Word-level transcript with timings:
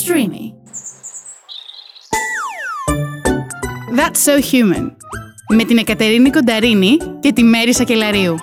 Streamy. 0.00 0.44
That's 3.98 4.20
So 4.26 4.34
Human. 4.52 4.90
Με 5.54 5.64
την 5.64 5.78
Εκατερίνη 5.78 6.30
Κονταρίνη 6.30 6.96
και 7.20 7.32
τη 7.32 7.42
Μέρη 7.42 7.74
Σακελαρίου. 7.74 8.34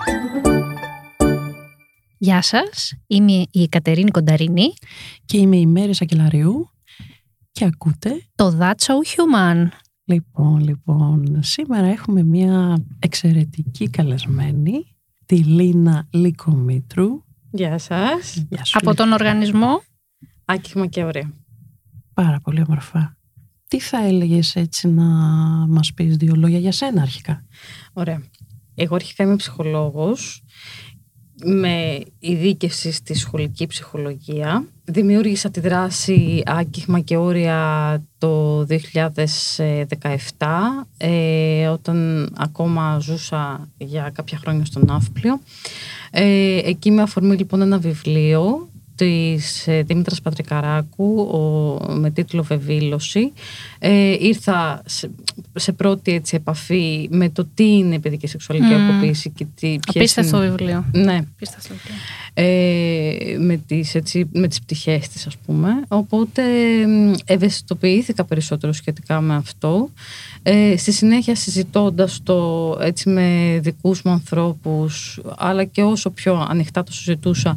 Γεια 2.17 2.41
σας, 2.41 2.93
είμαι 3.07 3.43
η 3.51 3.67
Κατερίνη 3.69 4.11
Κονταρίνη 4.11 4.73
Και 5.25 5.37
είμαι 5.37 5.57
η 5.57 5.65
Μέρη 5.65 5.93
Σακελαρίου 5.93 6.69
και 7.51 7.65
ακούτε. 7.65 8.09
το 8.35 8.57
That's 8.59 8.85
So 8.85 8.93
Human. 8.93 9.67
Λοιπόν, 10.03 10.59
λοιπόν, 10.59 11.39
σήμερα 11.43 11.87
έχουμε 11.87 12.23
μια 12.23 12.83
εξαιρετική 12.99 13.89
καλεσμένη, 13.89 14.95
τη 15.25 15.35
Λίνα 15.35 16.07
Λικομήτρου. 16.11 17.23
Γεια 17.51 17.77
σας. 17.77 18.45
Γεια 18.49 18.65
σου, 18.65 18.77
Από 18.77 18.89
Λίνα. 18.91 18.95
τον 18.95 19.11
οργανισμό 19.11 19.81
Άκυχημα 20.45 20.85
και 20.85 21.03
ωραία. 21.03 21.31
Πάρα 22.23 22.39
πολύ 22.39 22.63
όμορφα. 22.67 23.17
Τι 23.67 23.79
θα 23.79 24.05
έλεγες 24.05 24.55
έτσι 24.55 24.87
να 24.87 25.03
μας 25.67 25.93
πεις 25.93 26.17
δύο 26.17 26.35
λόγια 26.35 26.59
για 26.59 26.71
σένα 26.71 27.01
αρχικά; 27.01 27.45
Ωραία. 27.93 28.21
Εγώ 28.75 28.95
αρχικά 28.95 29.23
είμαι 29.23 29.35
ψυχολόγος 29.35 30.43
με 31.43 31.99
ειδίκευση 32.19 32.91
στη 32.91 33.13
σχολική 33.13 33.65
ψυχολογία. 33.65 34.65
Δημιούργησα 34.83 35.49
τη 35.49 35.59
δράση 35.59 36.41
Άγγιγμα 36.45 36.99
και 36.99 37.17
Όρια 37.17 38.03
το 38.17 38.59
2017 38.61 38.75
ε, 40.97 41.67
όταν 41.67 42.29
ακόμα 42.37 42.99
ζούσα 42.99 43.69
για 43.77 44.11
κάποια 44.13 44.37
χρόνια 44.37 44.65
στον 44.65 44.85
Ναύπλιο. 44.85 45.39
Ε, 46.11 46.57
εκεί 46.63 46.91
με 46.91 47.01
αφορμή 47.01 47.35
λοιπόν 47.35 47.61
ένα 47.61 47.77
βιβλίο 47.77 48.69
της 48.99 49.67
ε, 49.67 49.81
Δήμητρας 49.83 50.21
Πατρικαράκου 50.21 51.19
ο, 51.19 51.93
με 51.93 52.11
τίτλο 52.11 52.43
«Βεβήλωση». 52.43 53.31
Ε, 53.79 54.15
ήρθα 54.19 54.81
σε, 54.85 55.09
σε 55.55 55.71
πρώτη 55.71 56.13
έτσι, 56.13 56.35
επαφή 56.35 57.07
με 57.11 57.29
το 57.29 57.47
τι 57.53 57.63
είναι 57.77 57.99
παιδική 57.99 58.27
σεξουαλική 58.27 58.73
Μμμ. 58.73 58.89
αποποίηση 58.89 59.29
και 59.29 59.45
τι, 59.55 59.67
ποιες 59.67 59.79
Απίστευτο 59.87 60.37
είναι- 60.37 60.49
βιβλίο. 60.55 60.85
Ναι, 60.93 61.19
Απίστευτο 61.35 61.73
βιβλίο. 61.73 61.95
ε, 62.33 63.37
με, 63.39 63.57
τις, 63.67 63.95
έτσι, 63.95 64.29
με 64.33 64.47
τις 64.47 64.59
πτυχές 64.59 65.07
της 65.07 65.27
ας 65.27 65.37
πούμε 65.45 65.69
οπότε 65.87 66.41
μ, 66.87 67.13
ευαισθητοποιήθηκα 67.25 68.25
περισσότερο 68.25 68.71
σχετικά 68.73 69.21
με 69.21 69.35
αυτό 69.35 69.89
ε, 70.43 70.77
στη 70.77 70.91
συνέχεια 70.91 71.35
συζητώντας 71.35 72.19
το 72.23 72.77
έτσι 72.81 73.09
με 73.09 73.59
δικούς 73.61 74.01
μου 74.01 74.11
ανθρώπους 74.11 75.19
αλλά 75.37 75.63
και 75.63 75.81
όσο 75.83 76.09
πιο 76.09 76.45
ανοιχτά 76.49 76.83
το 76.83 76.91
συζητούσα 76.93 77.55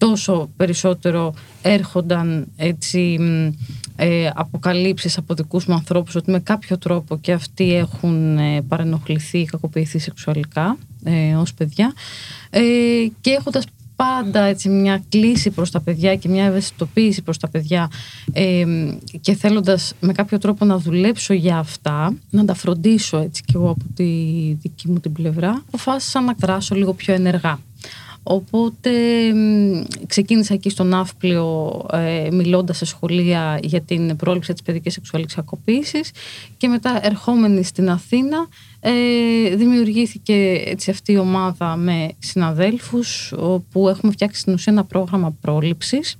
τόσο 0.00 0.50
περισσότερο 0.56 1.34
έρχονταν 1.62 2.46
έτσι 2.56 3.16
μ, 3.20 3.52
ε, 3.96 4.30
αποκαλύψεις 4.34 5.18
από 5.18 5.34
δικούς 5.34 5.66
μου 5.66 5.74
ανθρώπους 5.74 6.14
ότι 6.14 6.30
με 6.30 6.40
κάποιο 6.40 6.78
τρόπο 6.78 7.18
και 7.18 7.32
αυτοί 7.32 7.74
έχουν 7.74 8.38
ε, 8.38 8.62
παρενοχληθεί 8.62 9.38
ή 9.38 9.44
κακοποιηθεί 9.44 9.98
σεξουαλικά 9.98 10.76
ε, 11.04 11.34
ως 11.34 11.54
παιδιά 11.54 11.92
ε, 12.50 12.60
και 13.20 13.30
έχοντας 13.30 13.64
πάντα 13.96 14.40
έτσι 14.40 14.68
μια 14.68 15.02
κλίση 15.08 15.50
προς 15.50 15.70
τα 15.70 15.80
παιδιά 15.80 16.16
και 16.16 16.28
μια 16.28 16.44
ευαισθητοποίηση 16.44 17.22
προς 17.22 17.38
τα 17.38 17.48
παιδιά 17.48 17.90
ε, 18.32 18.64
και 19.20 19.34
θέλοντας 19.34 19.94
με 20.00 20.12
κάποιο 20.12 20.38
τρόπο 20.38 20.64
να 20.64 20.78
δουλέψω 20.78 21.34
για 21.34 21.58
αυτά, 21.58 22.14
να 22.30 22.44
τα 22.44 22.54
φροντίσω 22.54 23.18
έτσι 23.18 23.42
κι 23.46 23.52
εγώ 23.54 23.70
από 23.70 23.84
τη 23.94 24.04
δική 24.60 24.90
μου 24.90 25.00
την 25.00 25.12
πλευρά, 25.12 25.62
αποφάσισα 25.66 26.20
να 26.20 26.34
δράσω 26.38 26.74
λίγο 26.74 26.92
πιο 26.92 27.14
ενεργά. 27.14 27.58
Οπότε 28.22 28.90
μ, 29.34 29.82
ξεκίνησα 30.06 30.54
εκεί 30.54 30.70
στο 30.70 30.84
Ναύπλιο 30.84 31.80
ε, 31.92 32.28
μιλώντας 32.32 32.76
σε 32.76 32.84
σχολεία 32.84 33.58
για 33.62 33.80
την 33.80 34.16
πρόληψη 34.16 34.52
της 34.52 34.62
παιδικής 34.62 34.92
σεξουαλικής 34.92 35.38
ακοποίησης 35.38 36.10
και 36.56 36.68
μετά 36.68 37.06
ερχόμενη 37.06 37.62
στην 37.62 37.90
Αθήνα 37.90 38.46
ε, 38.80 39.56
δημιουργήθηκε 39.56 40.62
έτσι 40.66 40.90
αυτή 40.90 41.12
η 41.12 41.18
ομάδα 41.18 41.76
με 41.76 42.08
συναδέλφους 42.18 43.32
όπου 43.36 43.88
έχουμε 43.88 44.12
φτιάξει 44.12 44.40
στην 44.40 44.52
ουσία 44.52 44.72
ένα 44.72 44.84
πρόγραμμα 44.84 45.36
πρόληψης 45.40 46.16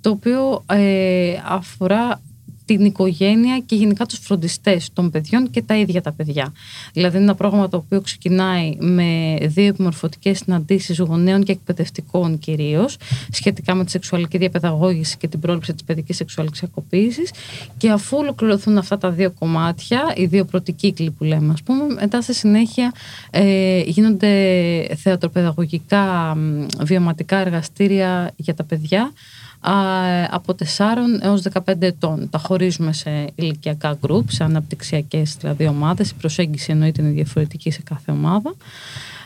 το 0.00 0.10
οποίο 0.10 0.64
ε, 0.66 1.34
αφορά 1.44 2.20
την 2.66 2.84
οικογένεια 2.84 3.58
και 3.66 3.74
γενικά 3.74 4.06
τους 4.06 4.18
φροντιστές 4.18 4.90
των 4.92 5.10
παιδιών 5.10 5.50
και 5.50 5.62
τα 5.62 5.76
ίδια 5.76 6.02
τα 6.02 6.12
παιδιά. 6.12 6.52
Δηλαδή 6.92 7.16
είναι 7.16 7.24
ένα 7.24 7.34
πρόγραμμα 7.34 7.68
το 7.68 7.76
οποίο 7.76 8.00
ξεκινάει 8.00 8.76
με 8.78 9.36
δύο 9.42 9.66
επιμορφωτικές 9.66 10.38
συναντήσεις 10.38 10.98
γονέων 10.98 11.42
και 11.42 11.52
εκπαιδευτικών 11.52 12.38
κυρίως 12.38 12.96
σχετικά 13.30 13.74
με 13.74 13.84
τη 13.84 13.90
σεξουαλική 13.90 14.38
διαπαιδαγώγηση 14.38 15.16
και 15.16 15.28
την 15.28 15.40
πρόληψη 15.40 15.72
της 15.72 15.84
παιδικής 15.84 16.16
σεξουαλικής 16.16 16.62
ακοποίησης 16.62 17.30
και 17.76 17.90
αφού 17.90 18.16
ολοκληρωθούν 18.16 18.78
αυτά 18.78 18.98
τα 18.98 19.10
δύο 19.10 19.30
κομμάτια, 19.30 20.12
οι 20.16 20.26
δύο 20.26 20.44
πρώτοι 20.44 20.72
κύκλοι 20.72 21.10
που 21.10 21.24
λέμε 21.24 21.52
ας 21.52 21.62
πούμε, 21.62 21.94
μετά 22.00 22.20
στη 22.20 22.34
συνέχεια 22.34 22.92
ε, 23.30 23.80
γίνονται 23.80 24.30
θεατροπαιδαγωγικά 24.96 26.34
μ, 26.36 26.66
βιωματικά 26.82 27.36
εργαστήρια 27.36 28.32
για 28.36 28.54
τα 28.54 28.64
παιδιά 28.64 29.02
α, 29.02 29.12
από 30.30 30.54
4 30.54 30.64
έως 31.20 31.42
15 31.52 31.74
ετών. 31.78 32.30
Τα 32.30 32.38
χωρίζουμε 32.38 32.92
σε 32.92 33.26
ηλικιακά 33.34 33.98
group, 34.00 34.24
σε 34.26 34.44
αναπτυξιακές 34.44 35.36
δηλαδή 35.40 35.66
ομάδες. 35.66 36.10
Η 36.10 36.14
προσέγγιση 36.14 36.72
εννοείται 36.72 37.02
είναι 37.02 37.10
διαφορετική 37.10 37.70
σε 37.70 37.82
κάθε 37.82 38.10
ομάδα. 38.10 38.54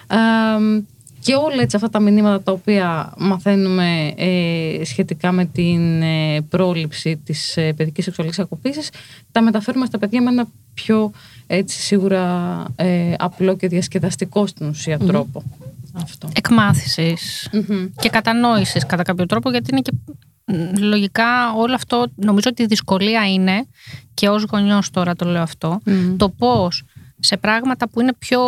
Ε, 0.08 0.82
και 1.20 1.34
όλα 1.34 1.62
έτσι 1.62 1.76
αυτά 1.76 1.90
τα 1.90 2.00
μηνύματα 2.00 2.42
τα 2.42 2.52
οποία 2.52 3.12
μαθαίνουμε 3.18 4.14
ε, 4.16 4.84
σχετικά 4.84 5.32
με 5.32 5.44
την 5.44 6.02
ε, 6.02 6.40
πρόληψη 6.40 7.16
της 7.16 7.56
ε, 7.56 7.72
παιδικής 7.72 8.04
σεξουαλικής 8.04 8.38
ακοποίησης 8.38 8.90
τα 9.32 9.42
μεταφέρουμε 9.42 9.86
στα 9.86 9.98
παιδιά 9.98 10.22
με 10.22 10.30
ένα 10.30 10.46
πιο 10.74 11.10
έτσι 11.46 11.80
σίγουρα 11.80 12.64
ε, 12.76 13.14
απλό 13.18 13.56
και 13.56 13.68
διασκεδαστικό 13.68 14.46
στην 14.46 14.68
ουσια 14.68 14.98
τρόπο. 14.98 15.42
Αυτό. 15.92 16.28
Εκμάθησης 16.34 17.48
Μμμ. 17.52 17.86
και 18.00 18.08
κατανόησης 18.08 18.86
κατά 18.86 19.02
κάποιο 19.02 19.26
τρόπο 19.26 19.50
γιατί 19.50 19.68
είναι 19.70 19.80
και 19.80 19.92
μ, 20.06 20.10
λογικά 20.78 21.52
όλο 21.56 21.74
αυτό 21.74 22.06
νομίζω 22.14 22.48
ότι 22.50 22.62
η 22.62 22.66
δυσκολία 22.66 23.32
είναι 23.32 23.66
και 24.14 24.28
ως 24.28 24.42
γονιός 24.52 24.90
τώρα 24.90 25.14
το 25.14 25.24
λέω 25.24 25.42
αυτό 25.42 25.80
Μμμ. 25.84 26.16
το 26.16 26.28
πώς 26.28 26.82
σε 27.22 27.36
πράγματα 27.36 27.88
που 27.88 28.00
είναι 28.00 28.12
πιο 28.18 28.40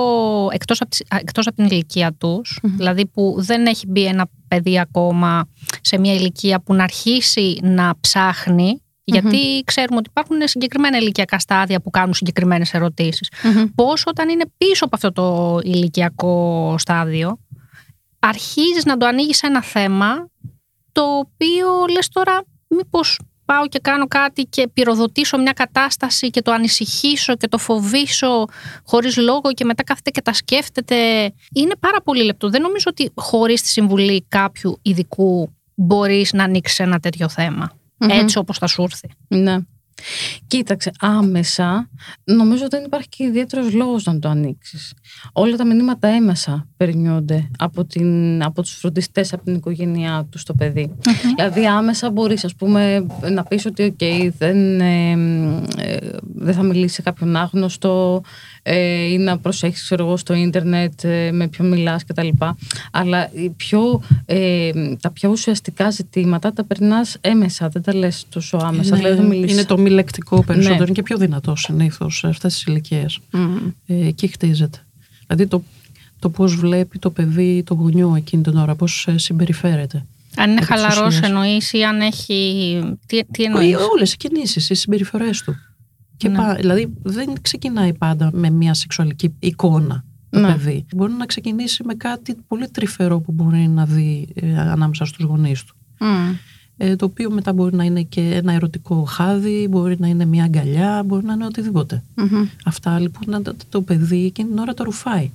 εκτός 0.52 0.80
από, 0.80 0.90
τις- 0.90 1.04
α, 1.08 1.16
εκτός 1.20 1.46
από 1.46 1.56
την 1.56 1.64
ηλικία 1.64 2.12
τους, 2.12 2.58
δηλαδή 2.62 3.06
που 3.06 3.34
δεν 3.38 3.66
έχει 3.66 3.86
μπει 3.86 4.04
ένα 4.04 4.26
παιδί 4.48 4.78
ακόμα 4.80 5.48
σε 5.80 5.98
μια 5.98 6.14
ηλικία 6.14 6.60
που 6.60 6.74
να 6.74 6.82
αρχίσει 6.82 7.58
να 7.62 7.92
ψάχνει, 8.00 8.82
γιατί 9.04 9.62
ξέρουμε 9.64 9.96
ότι 9.96 10.08
υπάρχουν 10.10 10.36
συγκεκριμένα 10.44 10.98
ηλικιακά 10.98 11.38
στάδια 11.38 11.80
που 11.80 11.90
κάνουν 11.90 12.14
συγκεκριμένες 12.14 12.74
ερωτήσεις. 12.74 13.28
Μμμ. 13.42 13.64
Πώς 13.74 14.02
όταν 14.06 14.28
είναι 14.28 14.44
πίσω 14.58 14.84
από 14.84 14.96
αυτό 14.96 15.12
το 15.12 15.58
ηλικιακό 15.62 16.74
στάδιο, 16.78 17.38
αρχίζεις 18.18 18.84
να 18.84 18.96
το 18.96 19.06
ανοίγεις 19.06 19.36
σε 19.36 19.46
ένα 19.46 19.62
θέμα 19.62 20.28
το 20.92 21.02
οποίο 21.02 21.66
λες 21.92 22.08
τώρα 22.08 22.42
μήπως 22.68 23.18
πάω 23.44 23.68
και 23.68 23.78
κάνω 23.78 24.06
κάτι 24.06 24.42
και 24.42 24.68
πυροδοτήσω 24.68 25.38
μια 25.38 25.52
κατάσταση 25.52 26.30
και 26.30 26.42
το 26.42 26.52
ανησυχήσω 26.52 27.36
και 27.36 27.48
το 27.48 27.58
φοβήσω 27.58 28.44
χωρίς 28.86 29.16
λόγο 29.16 29.52
και 29.54 29.64
μετά 29.64 29.84
κάθεται 29.84 30.10
και 30.10 30.22
τα 30.22 30.32
σκέφτεται. 30.32 30.96
Είναι 31.54 31.74
πάρα 31.80 32.02
πολύ 32.02 32.24
λεπτό. 32.24 32.50
Δεν 32.50 32.62
νομίζω 32.62 32.84
ότι 32.88 33.10
χωρίς 33.14 33.62
τη 33.62 33.68
συμβουλή 33.68 34.24
κάποιου 34.28 34.78
ειδικού 34.82 35.52
μπορείς 35.74 36.32
να 36.32 36.44
ανοίξεις 36.44 36.78
ένα 36.78 36.98
τέτοιο 37.00 37.28
θέμα. 37.28 37.72
Μμμ. 37.96 38.10
Έτσι 38.10 38.38
όπως 38.38 38.58
θα 38.58 38.66
σου 38.66 38.82
έρθει. 38.82 39.08
Ναι. 39.28 39.56
Κοίταξε, 40.46 40.90
άμεσα 40.98 41.90
νομίζω 42.24 42.66
δεν 42.68 42.84
υπάρχει 42.84 43.08
και 43.08 43.24
ιδιαίτερος 43.24 43.72
λόγος 43.72 44.04
να 44.04 44.18
το 44.18 44.28
ανοίξεις. 44.28 44.94
Όλα 45.32 45.56
τα 45.56 45.66
μηνύματα 45.66 46.08
έμεσα 46.08 46.68
περνιόνται 46.76 47.50
από, 47.58 47.84
την, 47.84 48.42
από 48.44 48.62
τους 48.62 48.72
φροντιστές, 48.72 49.32
από 49.32 49.44
την 49.44 49.54
οικογένειά 49.54 50.26
τους 50.30 50.40
στο 50.40 50.54
παιδί. 50.54 50.94
Δηλαδή 51.36 51.66
άμεσα 51.66 52.10
μπορείς 52.10 52.44
ας 52.44 52.54
πούμε 52.54 53.06
να 53.30 53.42
πεις 53.42 53.66
ότι 53.66 53.96
okay, 53.98 54.30
δεν, 54.38 54.80
ε, 54.80 55.10
ε, 55.76 55.96
δεν 56.34 56.54
θα 56.54 56.62
μιλήσει 56.62 56.94
σε 56.94 57.02
κάποιον 57.02 57.36
άγνωστο 57.36 58.22
ε, 58.62 59.04
ή 59.12 59.18
να 59.18 59.38
προσέχεις 59.38 59.82
ξέρω 59.82 60.04
εγώ, 60.06 60.16
στο 60.16 60.34
ίντερνετ 60.34 61.04
ε, 61.04 61.30
με 61.32 61.48
ποιον 61.48 61.68
μιλάς 61.68 62.04
κτλ. 62.04 62.28
Αλλά 62.92 63.30
οι 63.34 63.48
πιο, 63.50 64.02
ε, 64.24 64.70
τα 65.00 65.10
πιο 65.10 65.30
ουσιαστικά 65.30 65.90
ζητήματα 65.90 66.52
τα 66.52 66.64
περνάς 66.64 67.16
έμεσα, 67.20 67.68
δεν 67.68 67.82
τα 67.82 67.94
λες 67.94 68.26
τόσο 68.28 68.56
άμεσα. 68.56 68.96
δηλαδή 68.96 69.14
δεν 69.16 69.24
Είναι, 69.24 69.34
μιλήσεις. 69.34 69.56
είναι 69.56 69.66
το 69.66 69.78
μη 69.78 69.90
λεκτικό 69.90 70.42
περισσότερο, 70.44 70.78
Ναι. 70.78 70.84
είναι 70.84 70.92
και 70.94 71.02
πιο 71.02 71.16
δυνατό 71.16 71.56
συνήθως 71.56 72.18
σε 72.18 72.26
αυτές 72.26 72.52
τις 72.52 72.62
ηλικίες. 72.64 73.18
Μμμ. 73.30 73.56
Ε, 73.86 74.06
εκεί 74.06 74.26
χτίζεται. 74.26 74.78
Δηλαδή 75.26 75.46
το, 75.46 75.62
το 76.18 76.28
πώς 76.28 76.54
βλέπει 76.56 76.98
το 76.98 77.10
παιδί 77.10 77.62
το 77.66 77.74
γονιό 77.74 78.14
εκείνη 78.16 78.42
την 78.42 78.56
ώρα, 78.56 78.74
πώς 78.74 79.08
συμπεριφέρεται. 79.16 80.04
Αν 80.36 80.50
είναι 80.50 80.60
Επί 80.60 80.66
της 80.66 80.76
χαλαρός 80.76 81.06
ουσίας. 81.14 81.28
εννοείς 81.28 81.72
ή 81.72 81.82
αν 81.82 82.00
έχει... 82.00 82.80
Τι, 83.06 83.24
τι 83.24 83.42
εννοείς; 83.42 83.76
Όλες 83.92 84.12
οι 84.12 84.16
κινήσεις, 84.16 84.70
οι 84.70 84.74
συμπεριφορές 84.74 85.42
του. 85.42 85.56
Και 86.22 86.28
Ναι. 86.28 86.36
πά- 86.36 86.56
δηλαδή 86.56 86.92
δεν 87.02 87.32
ξεκινάει 87.42 87.92
πάντα 87.92 88.30
με 88.32 88.50
μια 88.50 88.74
σεξουαλική 88.74 89.32
εικόνα 89.38 90.04
το 90.30 90.38
Ναι. 90.40 90.46
παιδί. 90.52 90.84
Μπορεί 90.94 91.12
να 91.12 91.26
ξεκινήσει 91.26 91.84
με 91.84 91.94
κάτι 91.94 92.36
πολύ 92.48 92.68
τρυφερό 92.68 93.20
που 93.20 93.32
μπορεί 93.32 93.68
να 93.68 93.86
δει 93.86 94.28
ε, 94.34 94.58
ανάμεσα 94.58 95.04
στους 95.04 95.24
γονείς 95.24 95.64
του. 95.64 95.74
Μμ. 95.98 96.06
ε, 96.76 96.96
το 96.96 97.04
οποίο 97.04 97.30
μετά 97.30 97.52
μπορεί 97.52 97.76
να 97.76 97.84
είναι 97.84 98.02
και 98.02 98.20
ένα 98.20 98.52
ερωτικό 98.52 99.02
χάδι, 99.04 99.66
μπορεί 99.70 99.96
να 99.98 100.06
είναι 100.08 100.24
μια 100.24 100.44
αγκαλιά, 100.44 101.02
μπορεί 101.06 101.24
να 101.24 101.32
είναι 101.32 101.44
οτιδήποτε. 101.46 102.02
Αυτά 102.64 102.98
λοιπόν 102.98 103.22
να 103.26 103.42
το, 103.42 103.54
το 103.68 103.80
παιδί 103.82 104.24
εκείνη 104.24 104.48
την 104.48 104.58
ώρα 104.58 104.74
το 104.74 104.84
ρουφάει. 104.84 105.30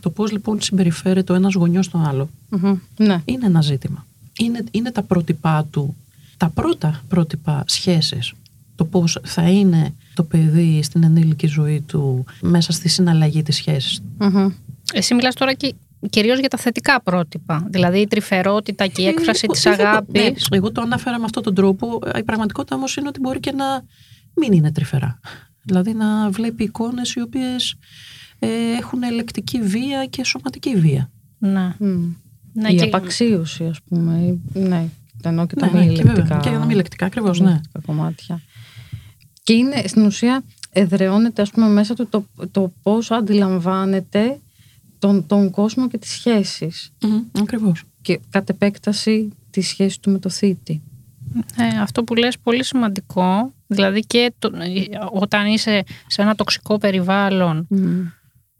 Το 0.00 0.10
πώς 0.10 0.32
λοιπόν 0.32 0.60
συμπεριφέρεται 0.60 1.32
ο 1.32 1.34
ένας 1.34 1.54
γονιός 1.54 1.84
στον 1.84 2.04
άλλο 2.06 2.28
Ναι. 2.96 3.22
είναι 3.24 3.46
ένα 3.46 3.60
ζήτημα. 3.60 4.06
Είναι, 4.38 4.64
είναι 4.70 4.90
τα 4.90 5.02
πρότυπά 5.02 5.64
του, 5.70 5.94
τα 6.36 6.48
πρώτα 6.48 7.02
πρότυπα 7.08 7.64
σχέσεις. 7.66 8.32
Το 8.76 8.84
πώς 8.84 9.18
θα 9.24 9.48
είναι 9.50 9.94
το 10.14 10.22
παιδί 10.22 10.82
στην 10.82 11.02
ενήλικη 11.04 11.46
ζωή 11.46 11.80
του 11.80 12.24
μέσα 12.40 12.72
στη 12.72 12.88
συναλλαγή 12.88 13.42
της 13.42 13.56
σχέσης. 13.56 14.00
Μμμ. 14.18 14.48
Εσύ 14.92 15.14
μιλάς 15.14 15.34
τώρα 15.34 15.52
και 15.52 15.74
κυρίως 16.10 16.38
για 16.38 16.48
τα 16.48 16.58
θετικά 16.58 17.02
πρότυπα. 17.02 17.66
Δηλαδή 17.70 17.98
η 17.98 18.06
τρυφερότητα 18.06 18.86
και 18.86 19.02
η 19.02 19.06
έκφραση 19.06 19.46
Ε, 19.48 19.52
της 19.52 19.66
οτιδήποτε. 19.66 19.88
αγάπης. 19.88 20.48
Ναι, 20.50 20.56
εγώ 20.56 20.72
το 20.72 20.80
ανάφερα 20.80 21.18
με 21.18 21.24
αυτόν 21.24 21.42
τον 21.42 21.54
τρόπο. 21.54 21.98
Η 22.18 22.22
πραγματικότητα 22.22 22.76
όμως 22.76 22.96
είναι 22.96 23.08
ότι 23.08 23.20
μπορεί 23.20 23.40
και 23.40 23.52
να 23.52 23.64
μην 24.34 24.52
είναι 24.52 24.72
τρυφερά. 24.72 25.18
Δηλαδή 25.62 25.92
να 25.94 26.30
βλέπει 26.30 26.64
εικόνες 26.64 27.12
οι 27.14 27.20
οποίες 27.20 27.74
ε, 28.38 28.48
έχουν 28.78 29.02
ελεκτική 29.02 29.60
βία 29.62 30.06
και 30.06 30.24
σωματική 30.24 30.74
βία. 30.76 31.10
Ναι. 31.38 31.74
Μμ. 31.78 32.12
Ναι, 32.52 32.68
η 32.68 32.74
και- 32.76 32.84
απαξίωση, 32.84 33.64
ας 33.64 33.78
πούμε. 33.88 34.18
ή- 34.54 34.58
Ναι, 34.58 34.88
ενώ 35.22 35.46
και 35.46 35.54
τα 35.54 35.66
Ναι, 35.66 35.72
μη 35.80 35.86
ναι, 35.86 35.92
και 35.92 36.02
βέβαια. 36.02 36.12
ηλεκτρικά. 36.12 36.40
Και 36.40 36.48
για 36.48 36.58
τα 36.58 36.64
μη 36.64 36.72
ηλεκτρικά, 36.72 37.06
ακριβώς, 37.06 37.40
ναι. 37.40 37.48
ηλεκτρικά 37.50 37.80
κομμάτια. 37.86 38.40
Και 39.46 39.52
είναι 39.52 39.82
στην 39.86 40.04
ουσία 40.06 40.42
εδραιώνεται 40.72 41.42
ας 41.42 41.50
πούμε 41.50 41.68
μέσα 41.68 41.94
του 41.94 42.08
το, 42.08 42.24
το 42.50 42.72
πώς 42.82 43.10
αντιλαμβάνεται 43.10 44.38
τον, 44.98 45.26
τον 45.26 45.50
κόσμο 45.50 45.88
και 45.88 45.98
τις 45.98 46.10
σχέσεις 46.10 46.92
Μμμ, 47.02 47.22
Ακριβώς. 47.40 47.82
και 48.02 48.20
κατ' 48.30 48.48
επέκταση 48.48 49.28
τη 49.50 49.60
σχέση 49.60 50.00
του 50.00 50.10
με 50.10 50.18
το 50.18 50.28
θήτη. 50.28 50.82
Ε, 51.56 51.80
αυτό 51.80 52.04
που 52.04 52.14
λες 52.14 52.38
πολύ 52.38 52.64
σημαντικό, 52.64 53.52
δηλαδή 53.66 54.00
και 54.00 54.32
το- 54.38 54.50
όταν 55.12 55.46
είσαι 55.46 55.84
σε 56.06 56.22
ένα 56.22 56.34
τοξικό 56.34 56.78
περιβάλλον, 56.78 57.66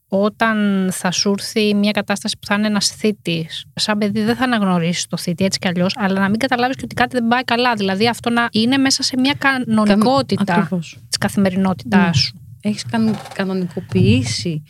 όταν 0.08 0.88
θα 0.92 1.10
σου 1.10 1.30
έρθει 1.38 1.74
μια 1.74 1.90
κατάσταση 1.90 2.36
που 2.40 2.46
θα 2.46 2.54
είναι 2.54 2.66
ένας 2.66 2.88
θήτης, 2.88 3.64
σαν 3.74 3.98
παιδί 3.98 4.22
δεν 4.22 4.36
θα 4.36 4.44
αναγνωρίσεις 4.44 5.06
το 5.06 5.16
θήτη 5.16 5.44
έτσι 5.44 5.58
κι 5.58 5.68
αλλιώς, 5.68 5.92
αλλά 5.96 6.20
να 6.20 6.28
μην 6.28 6.38
καταλάβεις 6.38 6.76
και 6.76 6.82
ότι 6.84 6.94
κάτι 6.94 7.18
δεν 7.18 7.28
πάει 7.28 7.44
καλά. 7.44 7.74
Δηλαδή 7.74 8.08
αυτό 8.08 8.30
να 8.30 8.48
είναι 8.52 8.76
μέσα 8.76 9.02
σε 9.02 9.16
μια 9.18 9.34
κανονικότητα 9.38 10.54
Ακριβώς. 10.54 10.98
της 11.08 11.18
καθημερινότητάς 11.18 12.06
Ναι. 12.06 12.12
σου. 12.14 12.40
Έχεις 12.60 12.84
καν, 12.86 13.16
κανονικοποιήσει 13.34 14.62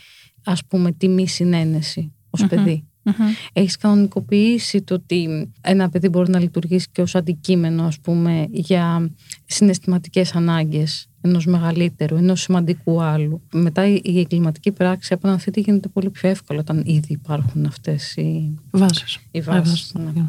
ας 0.44 0.65
πούμε 0.69 0.93
τη 0.93 1.09
μη 1.09 1.29
συνένεση 1.29 2.12
ως 2.31 2.41
Μμμ. 2.41 2.49
παιδί. 2.49 2.85
Μμμ. 3.03 3.27
Έχεις 3.53 3.77
κανονικοποιήσει 3.77 4.82
το 4.82 4.94
ότι 4.94 5.50
ένα 5.61 5.89
παιδί 5.89 6.09
μπορεί 6.09 6.31
να 6.31 6.39
λειτουργήσει 6.39 6.87
και 6.93 7.03
ως 7.03 7.15
αντικείμενο 7.15 7.85
ας 7.87 8.00
πούμε 8.00 8.47
για 8.50 9.11
συναισθηματικές 9.47 10.35
ανάγκες 10.35 11.06
ενός 11.26 11.46
μεγαλύτερου, 11.46 12.17
ενός 12.17 12.40
σημαντικού 12.40 13.02
άλλου. 13.02 13.40
Μετά 13.52 13.87
η 13.87 14.00
η 14.02 14.19
εγκληματική 14.19 14.70
πράξη 14.73 15.12
από 15.12 15.26
έναν 15.26 15.38
θήτη 15.38 15.61
γίνεται 15.61 15.88
πολύ 15.88 16.11
πιο 16.11 16.28
εύκολο 16.28 16.61
όταν 16.61 16.82
ήδη 16.87 17.12
υπάρχουν 17.12 17.67
αυτές 17.67 18.17
οι, 18.17 18.55
Βάσεις. 18.70 19.19
οι 19.31 19.40
βάσεις. 19.40 19.93
Βάσεις, 19.93 19.93
ναι. 20.14 20.25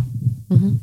Μμμ. 0.47 0.73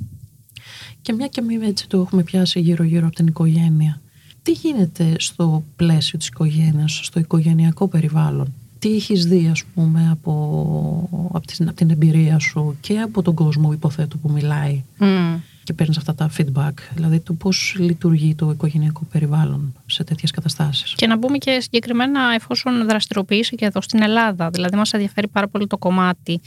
Και 1.02 1.12
μια 1.12 1.26
και 1.26 1.40
μην 1.40 1.62
έτσι 1.62 1.88
το 1.88 2.00
έχουμε 2.00 2.22
πιάσει 2.22 2.60
γύρω-γύρω 2.60 3.06
από 3.06 3.14
την 3.14 3.26
οικογένεια. 3.26 4.00
Τι 4.42 4.52
γίνεται 4.52 5.14
στο 5.18 5.64
πλαίσιο 5.76 6.18
της 6.18 6.26
οικογένειας, 6.26 7.00
στο 7.02 7.20
οικογενειακό 7.20 7.88
περιβάλλον; 7.88 8.54
Τι 8.78 8.94
έχεις 8.94 9.26
δει, 9.26 9.48
ας 9.50 9.64
πούμε, 9.74 10.08
από, 10.10 11.28
από, 11.32 11.46
την, 11.46 11.68
από 11.68 11.76
την 11.76 11.90
εμπειρία 11.90 12.38
σου 12.38 12.76
και 12.80 13.00
από 13.00 13.22
τον 13.22 13.34
κόσμο, 13.34 13.72
υποθέτω, 13.72 14.16
που 14.16 14.30
μιλάει; 14.30 14.82
Μμ. 14.98 15.34
Και 15.64 15.72
παίρνεις 15.72 15.96
αυτά 15.96 16.14
τα 16.14 16.30
feedback. 16.38 16.72
Δηλαδή, 16.94 17.20
το 17.20 17.32
πώς 17.32 17.76
λειτουργεί 17.78 18.34
το 18.34 18.50
οικογενειακό 18.50 19.06
περιβάλλον 19.12 19.74
σε 19.86 20.04
τέτοιες 20.04 20.30
καταστάσεις. 20.30 20.94
Και 20.96 21.06
να 21.06 21.16
μπούμε 21.16 21.38
και 21.38 21.60
συγκεκριμένα 21.60 22.20
εφόσον 22.34 22.86
δραστηριοποιήσει 22.88 23.56
και 23.56 23.64
εδώ 23.64 23.80
στην 23.80 24.02
Ελλάδα. 24.02 24.50
Δηλαδή, 24.50 24.76
μας 24.76 24.92
ενδιαφέρει 24.92 25.28
πάρα 25.28 25.48
πολύ 25.48 25.66
το 25.66 25.78
κομμάτι 25.78 26.40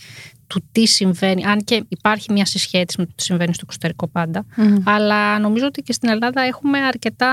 του 0.47 0.63
τι 0.71 0.85
συμβαίνει, 0.87 1.45
αν 1.45 1.63
και 1.63 1.83
υπάρχει 1.87 2.31
μια 2.33 2.45
συσχέτιση 2.45 2.99
με 2.99 3.05
το 3.05 3.11
τι 3.15 3.23
συμβαίνει 3.23 3.53
στο 3.53 3.63
εξωτερικό 3.65 4.07
πάντα. 4.07 4.45
Μμ. 4.55 4.75
Αλλά 4.83 5.39
νομίζω 5.39 5.65
ότι 5.65 5.81
και 5.81 5.93
στην 5.93 6.09
Ελλάδα 6.09 6.41
έχουμε 6.41 6.79
αρκετά 6.79 7.29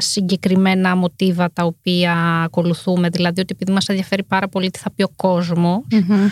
συγκεκριμένα 0.00 0.96
μοτίβα 0.96 1.50
τα 1.52 1.64
οποία 1.64 2.42
ακολουθούμε. 2.44 3.08
Δηλαδή 3.08 3.40
ότι 3.40 3.52
επειδή 3.54 3.72
μας 3.72 3.86
ενδιαφέρει 3.86 4.22
πάρα 4.22 4.48
πολύ 4.48 4.70
τι 4.70 4.78
θα 4.78 4.90
πει 4.90 5.02
ο 5.02 5.10
κόσμος, 5.16 5.82
Μμμ. 5.90 6.26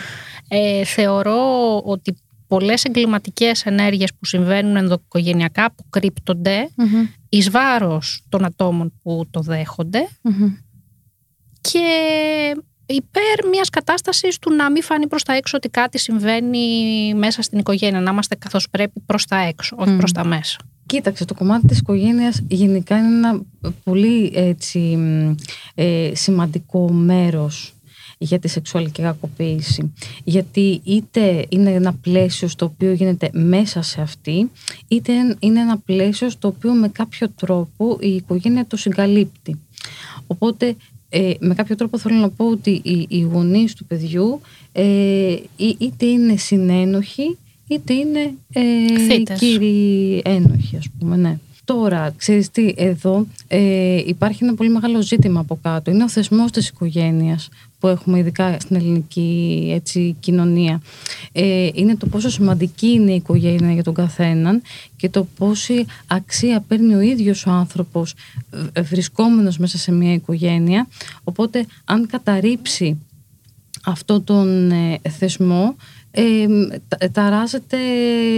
ε, 0.47 0.83
θεωρώ 0.83 1.77
ότι 1.85 2.17
πολλές 2.47 2.83
εγκληματικές 2.83 3.65
ενέργειες 3.65 4.09
που 4.19 4.25
συμβαίνουν 4.25 4.75
ενδοοικογενειακά 4.75 5.65
αποκρύπτονται 5.65 6.69
Μμμ. 6.75 7.07
εις 7.29 7.49
βάρος 7.49 8.23
των 8.29 8.45
ατόμων 8.45 8.93
που 9.03 9.25
το 9.31 9.39
δέχονται 9.39 10.07
Μμμ. 10.21 10.53
και 11.61 11.87
υπέρ 12.85 13.47
μιας 13.51 13.69
κατάστασης 13.69 14.39
του 14.39 14.53
να 14.53 14.71
μην 14.71 14.83
φανεί 14.83 15.07
προς 15.07 15.23
τα 15.23 15.33
έξω 15.33 15.57
ότι 15.57 15.69
κάτι 15.69 15.97
συμβαίνει 15.97 16.67
μέσα 17.15 17.41
στην 17.41 17.59
οικογένεια, 17.59 18.01
να 18.01 18.11
είμαστε 18.11 18.35
καθώς 18.35 18.69
πρέπει 18.69 18.99
προς 19.05 19.25
τα 19.25 19.37
έξω, 19.37 19.75
όχι 19.79 19.89
Μμμ. 19.89 19.97
προς 19.97 20.11
τα 20.11 20.25
μέσα. 20.25 20.57
Κοίταξε, 20.85 21.25
το 21.25 21.33
κομμάτι 21.33 21.67
της 21.67 21.77
οικογένειας 21.79 22.41
γενικά 22.47 22.97
είναι 22.97 23.07
ένα 23.07 23.41
πολύ 23.83 24.31
έτσι, 24.35 24.79
μ, 24.79 25.35
ε, 25.75 26.11
σημαντικό 26.15 26.91
μέρος 26.91 27.73
για 28.17 28.39
τη 28.39 28.47
σεξουαλική 28.47 29.01
κακοποίηση. 29.01 29.93
Γιατί 30.23 30.81
είτε 30.83 31.45
είναι 31.49 31.69
ένα 31.71 31.93
πλαίσιο 31.93 32.47
στο 32.47 32.65
οποίο 32.65 32.91
γίνεται 32.93 33.29
μέσα 33.33 33.81
σε 33.81 34.01
αυτή, 34.01 34.51
είτε 34.87 35.11
είναι 35.39 35.59
ένα 35.59 35.77
πλαίσιο 35.77 36.29
στο 36.29 36.47
οποίο 36.47 36.73
με 36.73 36.87
κάποιο 36.89 37.29
τρόπο 37.29 37.97
η 38.01 38.09
οικογένεια 38.15 38.65
το 38.65 38.77
συγκαλύπτει. 38.77 39.59
Οπότε 40.27 40.75
ε, 41.09 41.31
με 41.39 41.53
κάποιο 41.53 41.75
τρόπο 41.75 41.97
θέλω 41.97 42.15
να 42.15 42.29
πω 42.29 42.45
ότι 42.49 42.79
οι, 42.83 43.05
οι 43.09 43.19
γονείς 43.21 43.73
του 43.73 43.85
παιδιού 43.85 44.41
ε, 44.71 44.83
ή- 45.57 45.75
είτε 45.79 46.05
είναι 46.05 46.35
συνένοχοι 46.37 47.37
είτε 47.67 47.93
είναι 47.93 48.33
ε, 48.53 48.99
Θύτες. 49.07 49.39
κύριοι 49.39 50.21
ένοχοι 50.25 50.77
ας 50.77 50.85
πούμε, 50.99 51.15
ναι. 51.15 51.37
Τώρα, 51.67 52.13
ξέρεις 52.17 52.51
τι, 52.51 52.73
εδώ 52.77 53.27
ε, 53.47 53.97
υπάρχει 54.05 54.43
ένα 54.43 54.55
πολύ 54.55 54.69
μεγάλο 54.69 55.01
ζήτημα 55.01 55.39
από 55.39 55.59
κάτω. 55.61 55.91
Είναι 55.91 56.03
ο 56.03 56.09
θεσμός 56.09 56.51
της 56.51 56.67
οικογένειας 56.67 57.49
που 57.79 57.87
έχουμε 57.87 58.19
ειδικά 58.19 58.59
στην 58.59 58.75
ελληνική 58.75 59.69
έτσι, 59.75 60.15
κοινωνία. 60.19 60.81
Ε, 61.31 61.69
είναι 61.73 61.95
το 61.95 62.05
πόσο 62.05 62.29
σημαντική 62.29 62.87
είναι 62.87 63.11
η 63.11 63.15
οικογένεια 63.15 63.73
για 63.73 63.83
τον 63.83 63.93
καθέναν 63.93 64.61
και 64.97 65.09
το 65.09 65.27
πόση 65.37 65.85
αξία 66.07 66.63
παίρνει 66.67 66.95
ο 66.95 67.01
ίδιος 67.01 67.45
ο 67.45 67.51
άνθρωπος 67.51 68.13
ε, 68.73 68.81
βρισκόμενος 68.81 69.57
μέσα 69.57 69.77
σε 69.77 69.91
μια 69.91 70.13
οικογένεια. 70.13 70.87
Οπότε 71.23 71.65
αν 71.85 72.07
καταρρύψει 72.07 72.97
αυτό 73.85 74.21
τον 74.21 74.71
ε, 74.71 74.99
θεσμό 75.09 75.75
ε, 76.11 76.23
τα- 76.87 77.11
ταράζεται 77.11 77.77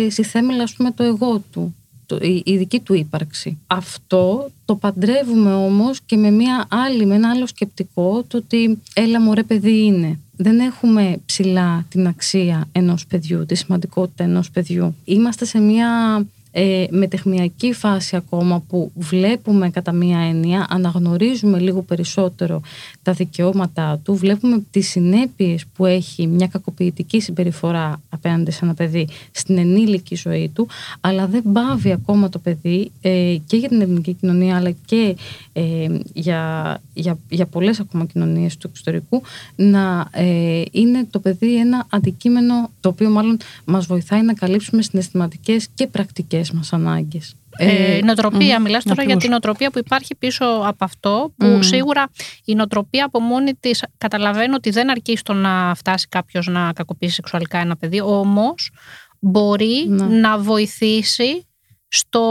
στη 0.09 0.23
θέμελα 0.23 0.63
ας 0.63 0.73
πούμε 0.73 0.91
το 0.91 1.03
εγώ 1.03 1.43
του 1.51 1.51
το, 1.51 1.71
η, 2.15 2.41
η 2.45 2.57
δική 2.57 2.79
του 2.79 2.93
ύπαρξη. 2.93 3.57
Αυτό 3.67 4.49
το 4.65 4.75
παντρεύουμε 4.75 5.53
όμως 5.53 5.99
και 6.05 6.17
με 6.17 6.31
μια 6.31 6.67
άλλη, 6.69 7.05
με 7.05 7.15
ένα 7.15 7.29
άλλο 7.29 7.47
σκεπτικό 7.47 8.23
το 8.27 8.37
ότι 8.37 8.79
έλα 8.93 9.21
μωρέ 9.21 9.43
παιδί 9.43 9.85
είναι. 9.85 10.19
Δεν 10.35 10.59
έχουμε 10.59 11.17
ψηλά 11.25 11.85
την 11.89 12.07
αξία 12.07 12.67
ενός 12.71 13.05
παιδιού, 13.05 13.45
τη 13.45 13.55
σημαντικότητα 13.55 14.23
ενός 14.23 14.51
παιδιού. 14.51 14.95
Είμαστε 15.05 15.45
σε 15.45 15.59
μια 15.59 16.21
ε, 16.51 16.85
μετεχνιακή 16.89 17.73
φάση 17.73 18.15
ακόμα 18.15 18.63
που 18.67 18.91
βλέπουμε 18.95 19.69
κατά 19.69 19.91
μία 19.91 20.19
έννοια, 20.19 20.65
αναγνωρίζουμε 20.69 21.59
λίγο 21.59 21.81
περισσότερο 21.81 22.61
τα 23.03 23.13
δικαιώματά 23.13 23.99
του, 24.03 24.15
βλέπουμε 24.15 24.63
τις 24.71 24.89
συνέπειες 24.89 25.65
που 25.75 25.85
έχει 25.85 26.27
μια 26.27 26.47
κακοποιητική 26.47 27.19
συμπεριφορά 27.21 28.01
απέναντι 28.09 28.51
σε 28.51 28.59
ένα 28.65 28.73
παιδί 28.73 29.07
στην 29.31 29.57
ενήλικη 29.57 30.15
ζωή 30.15 30.51
του, 30.53 30.67
αλλά 31.01 31.27
δεν 31.27 31.43
πάβει 31.53 31.91
ακόμα 31.91 32.29
το 32.29 32.39
παιδί 32.39 32.91
ε, 33.01 33.37
και 33.45 33.57
για 33.57 33.69
την 33.69 33.81
ελληνική 33.81 34.13
κοινωνία 34.13 34.55
αλλά 34.55 34.71
και 34.85 35.15
ε, 35.53 35.87
για, 36.13 36.81
για, 36.93 37.17
για 37.29 37.45
πολλές 37.45 37.79
ακόμα 37.79 38.05
κοινωνίες 38.05 38.57
του 38.57 38.67
εξωτερικού 38.71 39.21
να 39.55 40.07
ε, 40.11 40.61
είναι 40.71 41.07
το 41.09 41.19
παιδί 41.19 41.57
ένα 41.57 41.85
αντικείμενο 41.89 42.69
το 42.79 42.89
οποίο 42.89 43.09
μάλλον 43.09 43.37
μας 43.65 43.85
βοηθάει 43.85 44.21
να 44.21 44.33
καλύψουμε 44.33 44.81
συναισθηματικές 44.81 45.67
και 45.73 45.87
πρακτικές 45.87 46.38
μας 46.51 46.73
ανάγκες. 46.73 47.35
Ε, 47.57 47.97
η 47.97 48.01
νοοτροπία, 48.01 48.55
μμμ, 48.59 48.63
μιλάς 48.63 48.83
τώρα 48.83 48.93
για 48.93 49.03
ακριβώς. 49.03 49.21
την 49.21 49.29
νοοτροπία 49.29 49.71
που 49.71 49.79
υπάρχει 49.79 50.15
πίσω 50.15 50.45
από 50.45 50.83
αυτό, 50.85 51.33
που 51.37 51.45
Μμ. 51.45 51.61
σίγουρα 51.61 52.09
η 52.45 52.55
νοοτροπία 52.55 53.05
από 53.05 53.19
μόνη 53.19 53.53
της 53.59 53.83
καταλαβαίνω 53.97 54.55
ότι 54.55 54.69
δεν 54.69 54.89
αρκεί 54.89 55.17
στο 55.17 55.33
να 55.33 55.73
φτάσει 55.75 56.07
κάποιος 56.07 56.47
να 56.47 56.73
κακοποιήσει 56.73 57.13
σεξουαλικά 57.13 57.57
ένα 57.57 57.75
παιδί, 57.77 58.01
όμως 58.01 58.71
μπορεί 59.19 59.85
Ναι. 59.87 60.05
να 60.05 60.37
βοηθήσει 60.37 61.47
στο 61.91 62.21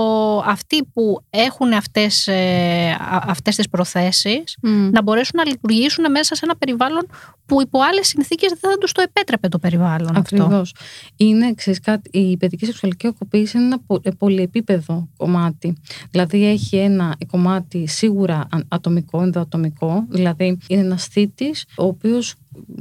αυτοί 0.47 0.85
που 0.85 1.21
έχουν 1.31 1.73
αυτές, 1.73 2.27
ε, 2.27 2.91
α- 2.91 3.23
αυτές 3.27 3.57
τις 3.57 3.69
προθέσεις 3.69 4.57
Μμ. 4.63 4.89
να 4.93 5.03
μπορέσουν 5.03 5.33
να 5.37 5.45
λειτουργήσουν 5.47 6.11
μέσα 6.11 6.35
σε 6.35 6.41
ένα 6.45 6.57
περιβάλλον 6.57 7.07
που 7.47 7.61
υπό 7.63 7.79
άλλες 7.83 8.07
συνθήκες 8.07 8.49
δεν 8.61 8.71
θα 8.71 8.79
τους 8.79 8.93
το 8.93 9.01
επέτρεπε 9.03 9.49
το 9.49 9.59
περιβάλλον 9.59 10.17
αυτό. 10.17 10.43
Ακριβώς. 10.43 10.75
Είναι, 11.17 11.55
ξέρεις 11.55 11.81
κάτι, 11.81 12.19
η 12.19 12.37
παιδική 12.37 12.65
σεξουαλική 12.65 13.07
ακοποίηση 13.07 13.57
είναι 13.57 13.67
ένα 13.67 13.79
πο- 13.87 14.01
ε, 14.03 14.11
πολυεπίπεδο 14.11 15.09
κομμάτι. 15.17 15.77
Δηλαδή 16.11 16.47
έχει 16.47 16.77
ένα 16.77 17.17
κομμάτι 17.27 17.87
σίγουρα 17.87 18.37
α- 18.37 18.47
ατομικό, 18.69 19.23
ενδοατομικό. 19.23 20.05
Δηλαδή 20.09 20.59
είναι 20.67 20.81
ένας 20.81 21.05
θήτης, 21.07 21.65
ο 21.77 21.85
οποίος 21.85 22.35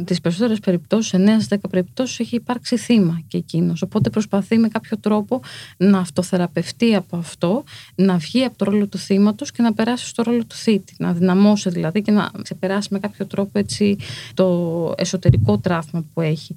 τις 0.06 0.22
περισσότερες 0.22 0.60
περιπτώσεις, 0.60 1.14
9 1.14 1.34
στις 1.34 1.48
10 1.48 1.70
περιπτώσεις, 1.70 2.20
έχει 2.20 2.36
υπάρξει 2.36 2.78
θύμα 2.78 3.22
και 3.28 3.38
εκείνος. 3.38 3.82
Οπότε 3.82 4.10
προσπαθεί 4.10 4.58
με 4.58 4.68
κάποιο 4.68 4.98
τρόπο 4.98 5.42
να 5.78 6.00
αυτοθεραπευτεί 6.00 6.96
από 6.96 7.18
αυτό, 7.18 7.64
να 7.96 8.18
βγει 8.18 8.44
από 8.44 8.58
το 8.58 8.66
ρόλο 8.66 8.88
του 8.88 8.98
θύματος 8.98 9.52
και 9.52 9.62
να 9.62 9.74
περάσει 9.74 10.08
στο 10.08 10.24
ρόλο 10.24 10.46
του 10.46 10.56
θήτη. 10.56 10.96
Να 10.98 11.14
δυναμώσει 11.14 11.70
δηλαδή 11.70 12.02
και 12.02 12.12
να 12.12 12.32
ξεπεράσει 12.42 12.88
με 12.92 13.00
κάποιο 13.00 13.26
τρόπο 13.26 13.60
έτσι, 13.60 13.98
το 14.34 14.94
εσωτερικό 14.98 15.58
τραύμα 15.58 16.06
που 16.14 16.22
έχει. 16.22 16.56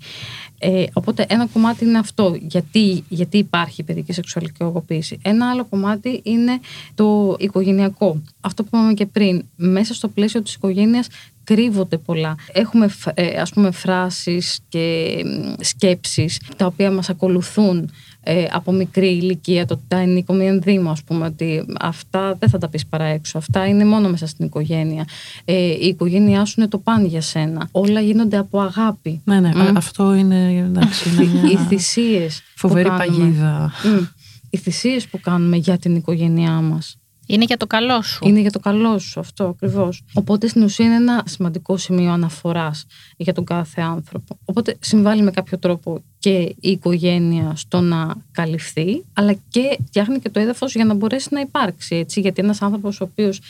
Ε, 0.59 0.85
οπότε 0.93 1.27
ένα 1.29 1.47
κομμάτι 1.47 1.85
είναι 1.85 1.99
αυτό, 1.99 2.37
γιατί, 2.41 3.05
γιατί 3.09 3.39
υπάρχει 3.39 3.81
η 3.81 3.85
παιδική 3.85 4.13
σεξουαλική 4.13 4.65
ογκοποίηση. 4.65 5.19
Ένα 5.23 5.51
άλλο 5.51 5.65
κομμάτι 5.65 6.21
είναι 6.23 6.61
το 6.95 7.37
οικογενειακό. 7.39 8.23
Αυτό 8.41 8.63
που 8.63 8.69
είπαμε 8.73 8.95
και 8.95 9.07
πριν, 9.07 9.45
μέσα 9.57 9.95
στο 9.95 10.09
πλαίσιο 10.09 10.43
της 10.43 10.55
οικογένειας 10.55 11.09
κρύβονται 11.45 11.97
πολλά. 11.99 12.35
Έχουμε 12.53 12.89
φ- 12.89 13.09
ε, 13.15 13.41
ας 13.41 13.51
πούμε 13.53 13.71
φράσεις 13.71 14.59
και 14.69 15.15
μ, 15.25 15.53
σκέψεις 15.61 16.41
τα 16.57 16.67
οποία 16.67 16.91
μας 16.91 17.09
ακολουθούν 17.11 17.91
ε, 18.23 18.45
από 18.51 18.73
μικρή 18.73 19.09
ηλικία, 19.09 19.67
το 19.67 19.81
τα 19.89 19.97
ενοικομίαν 19.97 20.61
δήμο, 20.61 20.91
ας 20.91 21.03
πούμε, 21.03 21.27
ότι 21.27 21.65
αυτά 21.81 22.37
δεν 22.39 22.49
θα 22.49 22.59
τα 22.59 22.69
πεις 22.69 22.87
παρά 22.87 23.05
έξω, 23.05 23.39
αυτά 23.39 23.67
είναι 23.67 23.85
μόνο 23.85 24.09
μέσα 24.09 24.27
στην 24.27 24.45
οικογένεια. 24.47 25.05
Ε, 25.45 25.55
η 25.55 25.87
οικογένειά 25.87 26.45
σου 26.45 26.55
είναι 26.59 26.69
το 26.69 26.79
παν 26.79 27.05
για 27.07 27.21
σένα. 27.21 27.69
Όλα 27.71 28.01
γίνονται 28.01 28.37
από 28.37 28.61
αγάπη. 28.61 29.21
Ναι, 29.25 29.41
ναι, 29.41 29.51
Μμ. 29.55 29.61
α- 29.61 29.73
αυτό 29.77 30.15
είναι, 30.15 30.53
εντάξει, 30.57 31.09
είναι 31.09 31.23
Οι 31.39 31.41
μια 31.47 31.59
θυσίες 31.59 32.43
φοβερή 32.57 32.89
που 32.89 32.97
κάνουμε. 32.97 33.19
παγίδα. 33.25 33.73
Μμ. 33.85 34.05
Οι 34.51 34.57
θυσίες 34.57 35.07
που 35.07 35.21
κάνουμε 35.21 35.57
για 35.57 35.79
την 35.79 35.95
οικογένειά 35.97 36.51
μας. 36.51 36.97
Είναι 37.31 37.45
για 37.45 37.57
το 37.57 37.67
καλό 37.67 38.03
σου. 38.03 38.29
Είναι 38.29 38.41
για 38.41 38.51
το 38.51 38.59
καλό 38.59 38.99
σου 38.99 39.21
αυτό 39.21 39.45
ακριβώς. 39.45 40.03
Οπότε 40.15 40.49
στην 40.49 40.63
ουσία 40.63 40.87
είναι 40.87 40.95
ένα 40.95 41.23
σημαντικό 41.27 41.77
σημείο 41.77 42.13
αναφοράς 42.13 42.87
για 43.17 43.33
τον 43.33 43.45
κάθε 43.45 43.81
άνθρωπο. 43.81 44.39
Οπότε 44.45 44.77
συμβάλλει 44.81 45.23
με 45.23 45.31
κάποιο 45.31 45.59
τρόπο 45.59 46.03
και 46.19 46.31
η 46.61 46.71
οικογένεια 46.71 47.53
στο 47.57 47.81
να 47.81 48.15
καλυφθεί, 48.33 49.05
αλλά 49.13 49.33
και 49.49 49.79
φτιάχνει 49.87 50.19
και 50.19 50.31
το 50.31 50.41
έδαφος 50.41 50.75
για 50.75 50.85
να 50.85 50.95
μπορέσει 50.95 51.29
να 51.31 51.41
υπάρξει. 51.41 51.97
Έτσι, 51.97 52.21
γιατί 52.21 52.43
ένας 52.43 52.63
άνθρωπος 52.63 53.01
ο 53.01 53.05
οποίος 53.05 53.41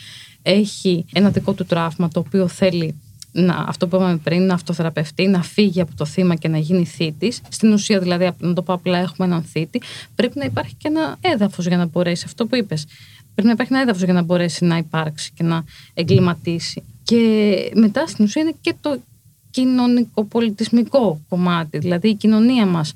έχει 0.43 1.05
ένα 1.13 1.31
δικό 1.31 1.53
του 1.53 1.65
τραύμα 1.65 2.09
το 2.09 2.21
οποίο 2.21 2.49
θέλει 2.49 2.95
να, 3.33 3.65
αυτό 3.69 3.89
που 3.89 3.97
είπαμε 3.97 4.17
πριν, 4.17 4.47
να 4.47 4.55
αυτοθεραπευτεί, 4.55 5.27
να 5.27 5.43
φύγει 5.43 5.81
από 5.81 5.97
το 5.97 6.05
θύμα 6.05 6.35
και 6.35 6.49
να 6.49 6.59
γίνει 6.59 6.85
θήτης. 6.87 7.41
Στην 7.49 7.73
ουσία, 7.73 7.99
δηλαδή, 7.99 8.31
να 8.39 8.53
το 8.53 8.63
πω 8.63 8.73
απλά, 8.73 8.99
έχουμε 8.99 9.27
έναν 9.27 9.43
θήτη. 9.43 9.83
Πρέπει 10.15 10.39
να 10.39 10.45
υπάρχει 10.45 10.75
και 10.75 10.89
ένα 10.89 11.17
έδαφος 11.21 11.67
για 11.67 11.77
να 11.77 11.87
μπορέσει 11.87 12.25
αυτό 12.27 12.47
που 12.47 12.57
είπες. 12.57 12.87
Πρέπει 13.41 13.57
να 13.57 13.65
υπάρχει 13.65 13.73
ένα 13.73 13.83
έδαφος 13.83 14.05
για 14.05 14.13
να 14.13 14.23
μπορέσει 14.23 14.65
να 14.65 14.77
υπάρξει 14.77 15.31
και 15.35 15.43
να 15.43 15.65
εγκληματίσει. 15.95 16.83
Και 17.03 17.73
μετά 17.75 18.07
στην 18.07 18.25
ουσία 18.25 18.43
είναι 18.43 18.55
και 18.61 18.75
το 18.81 19.01
κοινωνικοπολιτισμικό 19.51 21.21
κομμάτι. 21.29 21.79
Δηλαδή 21.79 22.09
η 22.09 22.15
κοινωνία 22.15 22.67
μας 22.67 22.95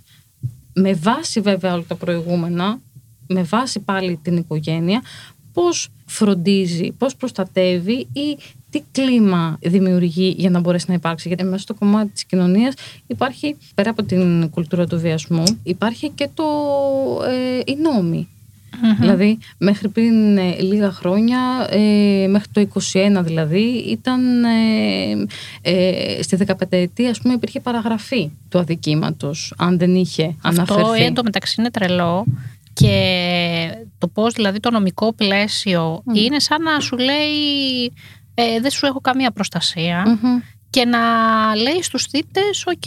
με 0.74 0.94
βάση 0.94 1.40
βέβαια 1.40 1.74
όλα 1.74 1.84
τα 1.88 1.94
προηγούμενα, 1.94 2.80
με 3.26 3.42
βάση 3.42 3.80
πάλι 3.80 4.18
την 4.22 4.36
οικογένεια, 4.36 5.02
πώς 5.52 5.88
φροντίζει, 6.06 6.92
πώς 6.98 7.16
προστατεύει 7.16 8.06
ή 8.12 8.38
τι 8.70 8.82
κλίμα 8.92 9.58
δημιουργεί 9.60 10.34
για 10.38 10.50
να 10.50 10.60
μπορέσει 10.60 10.84
να 10.88 10.94
υπάρξει. 10.94 11.28
Γιατί 11.28 11.44
μέσα 11.44 11.58
στο 11.58 11.74
κομμάτι 11.74 12.10
της 12.10 12.24
κοινωνίας 12.24 12.74
υπάρχει, 13.06 13.56
πέρα 13.74 13.90
από 13.90 14.02
την 14.02 14.50
κουλτούρα 14.50 14.86
του 14.86 15.00
βιασμού, 15.00 15.44
υπάρχει 15.62 16.10
και 16.10 16.28
το, 16.34 16.44
ε, 17.24 17.60
οι 17.66 17.76
νόμοι. 17.76 18.28
Δηλαδή, 19.00 19.38
μέχρι 19.58 19.88
πριν 19.88 20.36
ε, 20.36 20.56
λίγα 20.60 20.92
χρόνια, 20.92 21.38
ε, 21.70 22.26
μέχρι 22.28 22.48
το 22.52 22.68
21 23.20 23.22
δηλαδή, 23.22 23.84
ήταν 23.88 24.44
ε, 24.44 25.26
ε, 25.62 26.22
στη 26.22 26.38
15 26.46 26.52
ετία, 26.70 27.10
ας 27.10 27.20
πούμε, 27.20 27.34
υπήρχε 27.34 27.60
παραγραφή 27.60 28.30
του 28.48 28.58
αδικήματος, 28.58 29.54
αν 29.56 29.78
δεν 29.78 29.94
είχε 29.94 30.34
Αυτό 30.42 30.74
αναφερθεί. 30.74 31.04
εντωμεταξύ 31.04 31.54
είναι 31.58 31.70
τρελό 31.70 32.24
και 32.72 32.98
το 33.98 34.08
πώς 34.08 34.32
δηλαδή 34.34 34.60
το 34.60 34.70
νομικό 34.70 35.12
πλαίσιο 35.14 36.02
είναι 36.12 36.40
σαν 36.40 36.62
να 36.62 36.80
σου 36.80 36.96
λέει 36.96 37.92
ε, 38.34 38.60
δεν 38.60 38.70
σου 38.70 38.86
έχω 38.86 39.00
καμία 39.00 39.30
προστασία 39.30 40.18
Μμμ. 40.22 40.40
Και 40.74 40.84
να 40.84 41.00
λέει 41.54 41.82
στους 41.82 42.04
θύτες 42.06 42.64
οκ, 42.66 42.82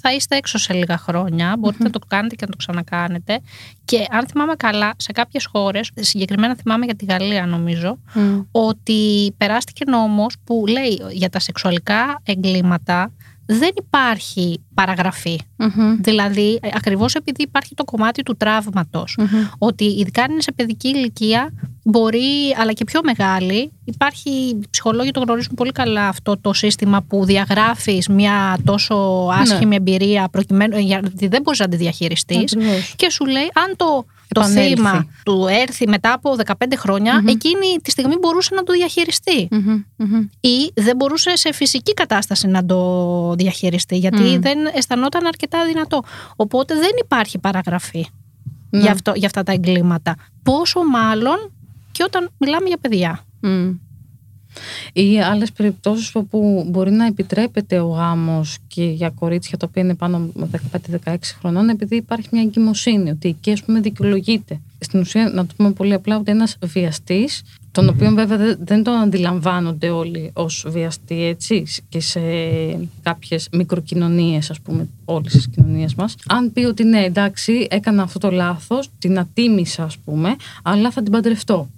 θα 0.00 0.14
είστε 0.14 0.36
έξω 0.36 0.58
σε 0.58 0.72
λίγα 0.72 0.98
χρόνια, 0.98 1.56
μπορείτε 1.58 1.82
να 1.82 1.90
το 1.90 1.98
κάνετε 2.08 2.34
και 2.34 2.44
να 2.44 2.50
το 2.50 2.56
ξανακάνετε 2.56 3.40
και 3.84 4.06
αν 4.10 4.26
θυμάμαι 4.26 4.54
καλά 4.54 4.94
σε 4.96 5.12
κάποιες 5.12 5.46
χώρες, 5.46 5.90
συγκεκριμένα 6.00 6.56
θυμάμαι 6.56 6.84
για 6.84 6.94
τη 6.94 7.04
Γαλλία 7.04 7.46
νομίζω 7.46 7.98
Μμ. 8.14 8.40
ότι 8.50 9.34
περάστηκε 9.36 9.84
νόμος 9.86 10.36
που 10.44 10.64
λέει 10.68 11.00
για 11.12 11.28
τα 11.28 11.38
σεξουαλικά 11.38 12.20
εγκλήματα 12.24 13.12
δεν 13.46 13.70
υπάρχει 13.76 14.60
παραγραφή. 14.74 15.38
Μμμ. 15.56 15.96
Δηλαδή, 16.00 16.58
ε, 16.62 16.68
ακριβώς 16.74 17.14
επειδή 17.14 17.42
υπάρχει 17.42 17.74
το 17.74 17.84
κομμάτι 17.84 18.22
του 18.22 18.36
τραύματος, 18.36 19.16
Μμμ. 19.18 19.46
ότι 19.58 19.84
ειδικά 19.84 20.22
αν 20.22 20.30
είναι 20.30 20.40
σε 20.40 20.52
παιδική 20.52 20.88
ηλικία, 20.88 21.52
μπορεί, 21.82 22.54
αλλά 22.58 22.72
και 22.72 22.84
πιο 22.84 23.00
μεγάλη, 23.04 23.72
υπάρχει, 23.84 24.30
οι 24.30 24.66
ψυχολόγοι 24.70 25.10
το 25.10 25.20
γνωρίζουν 25.20 25.54
πολύ 25.54 25.72
καλά 25.72 26.08
αυτό 26.08 26.38
το 26.40 26.52
σύστημα 26.52 27.02
που 27.02 27.24
διαγράφεις 27.24 28.08
μια 28.08 28.58
τόσο 28.64 29.28
άσχημη 29.32 29.76
εμπειρία 29.76 30.28
προκειμένου, 30.30 30.76
ε, 30.76 30.80
γιατί 30.80 31.26
δεν 31.28 31.42
μπορείς 31.42 31.58
να 31.58 31.68
τη 31.68 31.76
διαχειριστείς 31.76 32.52
Ακριβώς. 32.56 32.94
και 32.96 33.10
σου 33.10 33.26
λέει 33.26 33.50
αν 33.54 33.76
το, 33.76 34.04
το 34.32 34.40
Επανέλθει. 34.40 34.74
θύμα 34.74 35.06
του 35.24 35.46
έρθει 35.50 35.88
μετά 35.88 36.12
από 36.12 36.36
15 36.46 36.52
χρονια 36.76 37.22
εκείνη 37.26 37.76
τη 37.82 37.90
στιγμή 37.90 38.14
μπορούσε 38.20 38.54
να 38.54 38.62
το 38.62 38.72
διαχειριστεί 38.72 39.48
Μμμ. 39.50 39.82
Μμμ. 39.96 40.26
ή 40.40 40.72
δεν 40.74 40.96
μπορούσε 40.96 41.36
σε 41.36 41.52
φυσική 41.52 41.94
κατάσταση 41.94 42.46
να 42.46 42.64
το 42.64 43.34
διαχειριστεί 43.34 43.96
γιατί 43.96 44.22
Μμ. 44.22 44.40
δεν 44.40 44.58
αισθανόταν 44.74 45.26
αρκετά 45.26 45.64
δυνατό. 45.66 46.02
Οπότε 46.36 46.74
δεν 46.74 46.90
υπάρχει 47.04 47.38
παραγραφή 47.38 48.06
Ναι. 48.70 48.80
για, 48.80 48.90
αυτό, 48.92 49.12
για 49.14 49.26
αυτά 49.26 49.42
τα 49.42 49.52
εγκλήματα. 49.52 50.14
Πόσο 50.42 50.80
μάλλον 50.84 51.52
και 51.92 52.02
όταν 52.02 52.30
μιλάμε 52.38 52.68
για 52.68 52.78
παιδιά. 52.80 53.20
Μμ. 54.94 55.02
Ή 55.02 55.20
άλλες 55.20 55.52
περιπτώσεις 55.52 56.14
όπου 56.14 56.66
μπορεί 56.68 56.90
να 56.90 57.06
επιτρέπεται 57.06 57.80
ο 57.80 57.86
γάμος 57.88 58.58
και 58.66 58.84
για 58.84 59.10
κορίτσια 59.10 59.58
τα 59.58 59.66
οποία 59.68 59.82
είναι 59.82 59.94
πάνω 59.94 60.16
από 60.16 60.48
15-16 61.04 61.16
χρονών, 61.38 61.68
επειδή 61.68 61.96
υπάρχει 61.96 62.28
μια 62.32 62.42
εγκυμοσύνη, 62.42 63.10
ότι 63.10 63.28
εκεί 63.28 63.52
ας 63.52 63.62
πούμε 63.62 63.80
δικαιολογείται. 63.80 64.60
Στην 64.78 65.00
ουσία, 65.00 65.30
να 65.34 65.46
το 65.46 65.54
πούμε 65.56 65.70
πολύ 65.72 65.92
απλά, 65.92 66.16
ότι 66.16 66.30
ένας 66.30 66.56
βιαστής, 66.64 67.42
τον 67.72 67.88
οποίο 67.88 68.10
βέβαια 68.10 68.36
δεν- 68.36 68.58
δεν 68.60 68.82
τον 68.82 68.94
αντιλαμβάνονται 68.94 69.88
όλοι 69.90 70.30
ως 70.32 70.64
βιαστή, 70.68 71.24
έτσι, 71.24 71.64
και 71.88 72.00
σε 72.00 72.20
κάποιες 73.02 73.48
μικροκοινωνίες, 73.52 74.50
ας 74.50 74.60
πούμε, 74.60 74.88
όλη 75.04 75.28
τη 75.28 75.38
κοινωνία 75.50 75.90
μας. 75.96 76.14
Αν 76.28 76.52
πει 76.52 76.64
ότι 76.64 76.84
ναι, 76.84 77.00
εντάξει, 77.04 77.66
έκανα 77.70 78.02
αυτό 78.02 78.18
το 78.18 78.30
λάθος, 78.30 78.88
την 78.98 79.18
ατίμησα, 79.18 79.84
ας 79.84 79.96
πούμε, 79.98 80.36
αλλά 80.62 80.90
θα 80.90 81.02
την 81.02 81.12
παντρευτώ. 81.12 81.68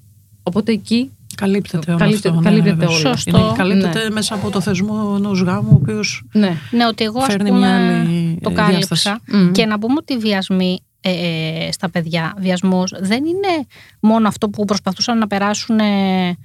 Οπότε 0.43 0.73
εκεί 0.73 1.11
Καλύπτεται 1.35 1.91
όλο 1.91 1.99
Καλύπτε- 1.99 2.27
αυτό. 2.27 2.41
ναι, 2.41 2.49
καλύπτεται 2.49 2.75
βέβαια. 2.77 2.89
όλο. 2.97 2.99
Σωστό. 3.09 3.39
Είναι- 3.39 3.53
καλύπτεται 3.57 4.03
Ναι. 4.03 4.11
μέσα 4.11 4.35
από 4.35 4.51
το 4.51 4.61
θεσμό 4.61 5.15
ενός 5.17 5.41
γάμου, 5.43 5.69
ο 5.73 5.79
οποίος 5.83 6.25
Ναι. 6.33 6.57
Ναι, 6.71 6.87
ότι 6.87 7.05
εγώ 7.05 7.19
ας 7.21 7.27
Φέρνει 7.27 7.49
πούμε 7.49 7.59
μια 7.61 7.77
άλλη, 7.77 8.39
το 8.43 8.51
ε, 8.51 8.55
κάλυψα. 8.55 8.77
διάσταση. 8.95 9.11
Μμμ. 9.27 9.53
Και 9.53 9.67
να 9.67 9.79
πούμε 9.79 9.95
ότι 9.99 10.13
οι 10.13 10.19
βιασμοί 10.19 10.79
ε, 11.01 11.11
ε, 11.11 11.73
στα 11.73 11.91
παιδιά, 11.91 12.35
βιασμός 12.39 12.93
δεν 13.01 13.25
είναι 13.25 13.67
μόνο 14.01 14.29
αυτό 14.29 14.49
που 14.49 14.65
προσπαθούσαν 14.65 15.19
να 15.19 15.27
περάσουν 15.27 15.79
ε, 15.79 16.37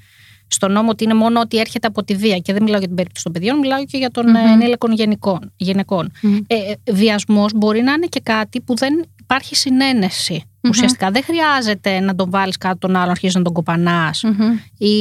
στο 0.48 0.68
νόμο 0.68 0.90
ότι 0.90 1.04
είναι 1.04 1.14
μόνο 1.14 1.40
ότι 1.40 1.58
έρχεται 1.58 1.88
από 1.88 2.04
τη 2.04 2.16
βία 2.16 2.38
και 2.38 2.54
δεν 2.54 2.64
μιλάω 2.64 2.78
για 2.78 2.88
την 2.88 2.96
περίπτωση 2.96 3.24
των 3.24 3.34
παιδιών, 3.34 3.60
μιλάω 3.60 3.86
και 3.86 3.98
για 3.98 4.10
των 4.10 4.26
mm 4.28 4.52
ενήλικων 4.54 4.92
γενικών, 4.94 5.52
γυναικών. 5.58 6.12
Ε, 6.48 6.56
ε, 6.56 6.94
βιασμός 6.94 7.52
μπορεί 7.56 7.82
να 7.82 7.92
είναι 7.94 8.06
και 8.06 8.20
κάτι 8.24 8.62
που 8.62 8.76
δεν 8.76 9.06
υπάρχει 9.32 9.56
συνένεση. 9.56 10.44
Ουσιαστικά 10.70 11.12
δεν 11.12 11.24
χρειάζεται 11.24 12.00
να 12.00 12.16
τον 12.16 12.30
βάλεις 12.30 12.58
κάτω 12.58 12.78
τον 12.78 12.96
άλλο, 12.96 13.12
αρχίζεις 13.12 13.36
να 13.36 13.42
τον 13.42 13.54
κοπανάς 13.54 14.24
ή 14.78 14.96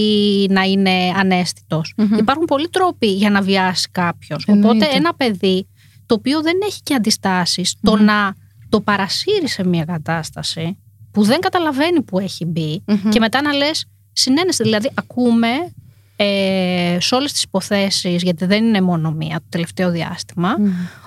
να 0.49 0.62
είναι 0.62 1.12
αναίσθητος. 1.16 1.94
Υπάρχουν 2.18 2.44
πολλοί 2.44 2.68
τρόποι 2.68 3.06
για 3.06 3.30
να 3.30 3.40
βιάσει 3.42 3.88
κάποιος. 3.92 4.44
Οπότε 4.49 4.68
Εννοείται. 4.68 4.97
ένα 4.97 5.14
παιδί 5.14 5.66
το 6.06 6.14
οποίο 6.14 6.42
δεν 6.42 6.54
έχει 6.66 6.80
και 6.82 6.94
αντιστάσεις, 6.94 7.75
το 7.82 7.97
να 7.97 8.35
το 8.68 8.80
παρασύρει 8.80 9.49
σε 9.49 9.66
μια 9.66 9.85
κατάσταση 9.85 10.76
που 11.11 11.23
δεν 11.23 11.40
καταλαβαίνει 11.40 12.02
που 12.02 12.18
έχει 12.18 12.44
μπει 12.44 12.85
και 13.08 13.18
μετά 13.20 13.42
να 13.42 13.52
λες 13.52 13.85
συνένεση. 14.12 14.62
Δηλαδή 14.62 14.90
ακούμε 14.94 15.49
ε, 16.20 16.96
σε 17.00 17.14
όλες 17.14 17.32
τις 17.32 17.42
υποθέσεις, 17.42 18.22
γιατί 18.22 18.46
δεν 18.46 18.64
είναι 18.64 18.80
μόνο 18.80 19.10
μία 19.10 19.37
το 19.37 19.46
τελευταίο 19.48 19.90
διάστημα, 19.90 20.54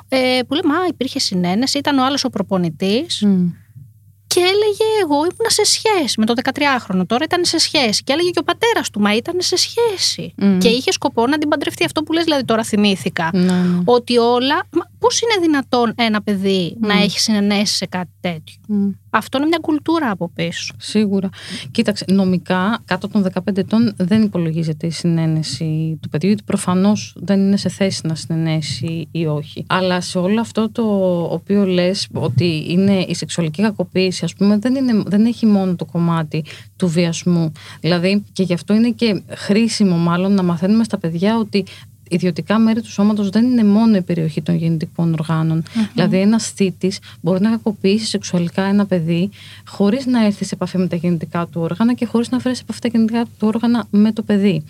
ε, 0.08 0.39
που 0.48 0.53
λέμε 0.53 0.74
«Α, 0.74 0.86
υπήρχε 0.89 1.20
συνένεση, 1.20 1.77
ήταν 1.77 1.98
ο 1.98 2.06
άλλος 2.06 2.24
ο 2.24 2.30
προπονητής» 2.30 3.24
Και 4.34 4.39
έλεγε 4.39 4.88
εγώ 5.01 5.15
ήμουν 5.15 5.48
σε 5.48 5.63
σχέση 5.63 6.20
με 6.20 6.25
το 6.25 6.34
13χρονο, 6.44 7.03
τώρα 7.08 7.24
ήταν 7.24 7.46
σε 7.46 7.58
σχέση. 7.58 8.03
Και 8.03 8.13
έλεγε 8.13 8.30
και 8.30 8.39
ο 8.39 8.44
πατέρας 8.44 8.89
του, 8.89 9.00
μα 9.00 9.15
ήταν 9.15 9.36
σε 9.38 9.56
σχέση. 9.56 10.34
Μμ. 10.38 10.58
Και 10.58 10.68
είχε 10.68 10.91
σκοπό 10.91 11.27
να 11.27 11.38
την 11.38 11.50
παντρευτεί. 11.50 11.84
Αυτό 11.86 12.03
που 12.03 12.13
λες 12.13 12.24
δηλαδή 12.24 12.44
τώρα 12.44 12.63
θυμήθηκα. 12.63 13.30
Ναι, 13.34 13.41
ναι. 13.41 13.82
Ότι 13.86 14.18
όλα. 14.18 14.68
Πώς 15.01 15.22
είναι 15.22 15.46
δυνατόν 15.48 15.93
ένα 15.96 16.22
παιδί 16.22 16.77
να 16.79 16.96
Μμ. 16.96 17.00
έχει 17.01 17.20
συνενέσει 17.20 17.75
σε 17.75 17.86
κάτι 17.86 18.12
τέτοιο; 18.20 18.55
Μμ. 18.67 18.89
Αυτό 19.10 19.38
είναι 19.38 19.48
μια 19.48 19.60
κουλτούρα 19.62 20.12
από 20.12 20.29
πίσω. 20.36 20.74
Σίγουρα. 20.77 21.29
Κοίταξε, 21.72 22.05
νομικά 22.08 22.81
κάτω 22.86 23.08
των 23.08 23.25
15 23.34 23.58
ετών 23.58 23.93
δεν 23.98 24.22
υπολογίζεται 24.22 24.88
η 24.88 24.89
συνένεση 24.89 25.98
του 26.01 26.10
παιδιού, 26.10 26.29
γιατί 26.29 26.43
προφανώς 26.43 27.15
δεν 27.20 27.39
είναι 27.39 27.58
σε 27.58 27.70
θέση 27.70 28.08
να 28.08 28.15
συνενέσει 28.15 29.08
ή 29.12 29.25
όχι. 29.25 29.65
Αλλά 29.67 30.01
σε 30.01 30.17
όλο 30.17 30.41
αυτό 30.41 30.70
το 30.70 30.84
οποίο 31.24 31.65
λες 31.65 32.08
ότι 32.13 32.65
είναι 32.67 33.05
η 33.08 33.15
σεξουαλική 33.15 33.62
κακοποίηση, 33.62 34.25
ας 34.25 34.34
πούμε, 34.34 34.58
δεν, 34.58 34.75
είναι, 34.75 35.03
δεν 35.05 35.25
έχει 35.25 35.46
μόνο 35.46 35.75
το 35.75 35.86
κομμάτι 35.86 36.46
του 36.75 36.88
βιασμού. 36.88 37.51
Δηλαδή, 37.79 38.24
και 38.34 38.43
γι' 38.43 38.53
αυτό 38.53 38.74
είναι 38.74 38.89
και 38.89 39.22
χρήσιμο, 39.29 39.96
μάλλον, 39.96 40.34
να 40.34 40.43
μαθαίνουμε 40.43 40.84
στα 40.84 40.98
παιδιά 40.98 41.38
ότι 41.38 41.65
ιδιωτικά 42.12 42.60
μέρη 42.60 42.82
του 42.82 42.91
σώματος 42.91 43.30
δεν 43.30 43.46
είναι 43.46 43.63
μόνο 43.63 43.96
η 43.96 44.01
περιοχή 44.01 44.41
των 44.41 44.56
γεννητικών 44.56 45.13
οργάνων. 45.13 45.63
Δηλαδή, 45.94 46.18
ένας 46.18 46.50
θήτης 46.50 47.00
μπορεί 47.22 47.41
να 47.41 47.50
κακοποιήσει 47.50 48.06
σεξουαλικά 48.06 48.63
ένα 48.63 48.86
παιδί 48.86 49.30
χωρίς 49.65 50.06
να 50.06 50.25
έρθει 50.25 50.46
σε 50.46 50.56
επαφή 50.56 50.77
με 50.77 50.88
τα 50.88 50.96
γεννητικά 50.96 51.48
του 51.48 51.62
όργανα 51.62 51.94
και 51.94 52.06
χωρίς 52.06 52.30
να 52.30 52.39
φέρει 52.39 52.56
σε 52.56 52.62
επαφή 52.62 52.80
τα 52.80 52.88
γεννητικά 52.88 53.24
του 53.24 53.48
όργανα 53.48 53.88
με 53.89 54.12
το 54.12 54.22
παιδί. 54.22 54.63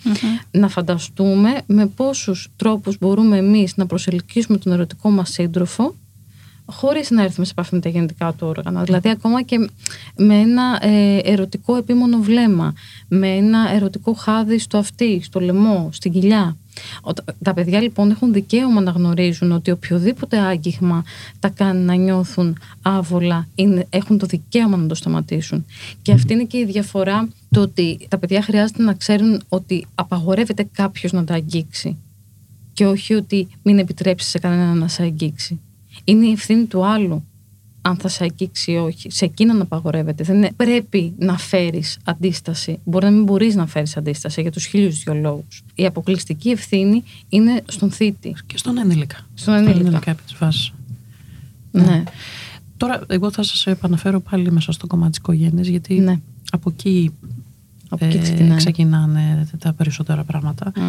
Να 0.50 0.68
φανταστούμε 0.68 1.62
με 1.66 1.86
πόσους 1.86 2.48
τρόπους 2.56 2.98
μπορούμε 2.98 3.36
εμείς 3.36 3.76
να 3.76 3.86
προσελκύσουμε 3.86 4.58
τον 4.58 4.72
ερωτικό 4.72 5.10
μας 5.10 5.30
σύντροφο 5.30 5.94
χωρίς 6.66 7.10
να 7.10 7.22
έρθουμε 7.22 7.46
σε 7.46 7.52
επαφή 7.52 7.74
με 7.74 7.80
τα 7.80 7.88
γεννητικά 7.88 8.32
του 8.32 8.46
όργανα. 8.46 8.82
Δηλαδή 8.82 9.08
ακόμα 9.08 9.42
και 9.42 9.70
με 10.16 10.34
ένα 10.34 10.78
ε, 10.82 11.18
ερωτικό 11.18 11.76
επίμονο 11.76 12.18
βλέμμα, 12.18 12.74
με 13.08 13.28
ένα 13.28 13.70
ερωτικό 13.74 14.12
χάδι 14.12 14.58
στο 14.58 14.78
αυτί, 14.78 15.20
στο 15.24 15.40
λαιμό, 15.40 15.88
στην 15.92 16.12
κοιλιά. 16.12 16.56
Οτα- 17.00 17.24
Τα 17.42 17.54
παιδιά 17.54 17.80
λοιπόν 17.80 18.10
έχουν 18.10 18.32
δικαίωμα 18.32 18.80
να 18.80 18.90
γνωρίζουν 18.90 19.52
ότι 19.52 19.70
οποιοδήποτε 19.70 20.38
άγγιγμα 20.38 21.04
τα 21.40 21.48
κάνει 21.48 21.84
να 21.84 21.94
νιώθουν 21.94 22.58
άβολα, 22.82 23.48
είναι, 23.54 23.86
έχουν 23.90 24.18
το 24.18 24.26
δικαίωμα 24.26 24.76
να 24.76 24.86
το 24.86 24.94
σταματήσουν. 24.94 25.64
Και 26.02 26.12
αυτή 26.12 26.32
είναι 26.32 26.44
και 26.44 26.58
η 26.58 26.64
διαφορά 26.64 27.28
το 27.50 27.60
ότι 27.60 27.98
τα 28.08 28.18
παιδιά 28.18 28.42
χρειάζεται 28.42 28.82
να 28.82 28.94
ξέρουν 28.94 29.42
ότι 29.48 29.86
απαγορεύεται 29.94 30.68
κάποιος 30.72 31.12
να 31.12 31.24
τα 31.24 31.34
αγγίξει 31.34 31.96
και 32.72 32.86
όχι 32.86 33.14
ότι 33.14 33.48
μην 33.62 33.78
επιτρέψει 33.78 34.28
σε 34.28 34.38
κανέναν 34.38 34.78
να 34.78 34.88
σε 34.88 35.02
αγγίξει. 35.02 35.60
Είναι 36.04 36.26
η 36.26 36.32
ευθύνη 36.32 36.64
του 36.64 36.84
άλλου 36.86 37.24
αν 37.82 37.96
θα 37.96 38.08
σε 38.08 38.24
αγγίξει 38.24 38.72
ή 38.72 38.76
όχι. 38.76 39.10
Σε 39.10 39.24
εκείνον 39.24 39.60
απαγορεύεται. 39.60 40.24
Δεν 40.24 40.36
είναι, 40.36 40.52
πρέπει 40.56 41.14
να 41.18 41.38
φέρεις 41.38 41.98
αντίσταση. 42.04 42.78
Μπορεί 42.84 43.04
να 43.04 43.10
μην 43.10 43.24
μπορείς 43.24 43.54
να 43.54 43.66
φέρεις 43.66 43.96
αντίσταση 43.96 44.40
για 44.40 44.50
τους 44.50 44.64
χίλιους 44.64 45.02
δυο 45.02 45.14
λόγους. 45.14 45.62
Η 45.74 45.86
αποκλειστική 45.86 46.50
ευθύνη 46.50 47.02
είναι 47.28 47.62
στον 47.66 47.90
θήτη. 47.90 48.36
Και 48.46 48.58
στον 48.58 48.78
ενήλικα. 48.78 49.16
Στον 49.34 49.54
ενήλικα. 49.54 50.10
επί 50.10 50.22
της 50.22 50.36
βάσης. 50.38 50.72
Ναι. 51.70 52.02
Τώρα, 52.76 53.00
εγώ 53.06 53.30
θα 53.30 53.42
σας 53.42 53.66
επαναφέρω 53.66 54.20
πάλι 54.20 54.52
μέσα 54.52 54.72
στο 54.72 54.86
κομμάτι 54.86 55.10
της 55.10 55.18
οικογένειας, 55.18 55.66
γιατί 55.66 56.00
ναι. 56.00 56.20
από 56.50 56.70
εκεί, 56.70 57.10
Από 57.88 58.04
εκεί 58.04 58.16
ε, 58.16 58.20
ξεκινάει. 58.20 58.56
ξεκινάνε 58.56 59.48
τα 59.58 59.72
περισσότερα 59.72 60.24
πράγματα. 60.24 60.72
Μμ. 60.76 60.82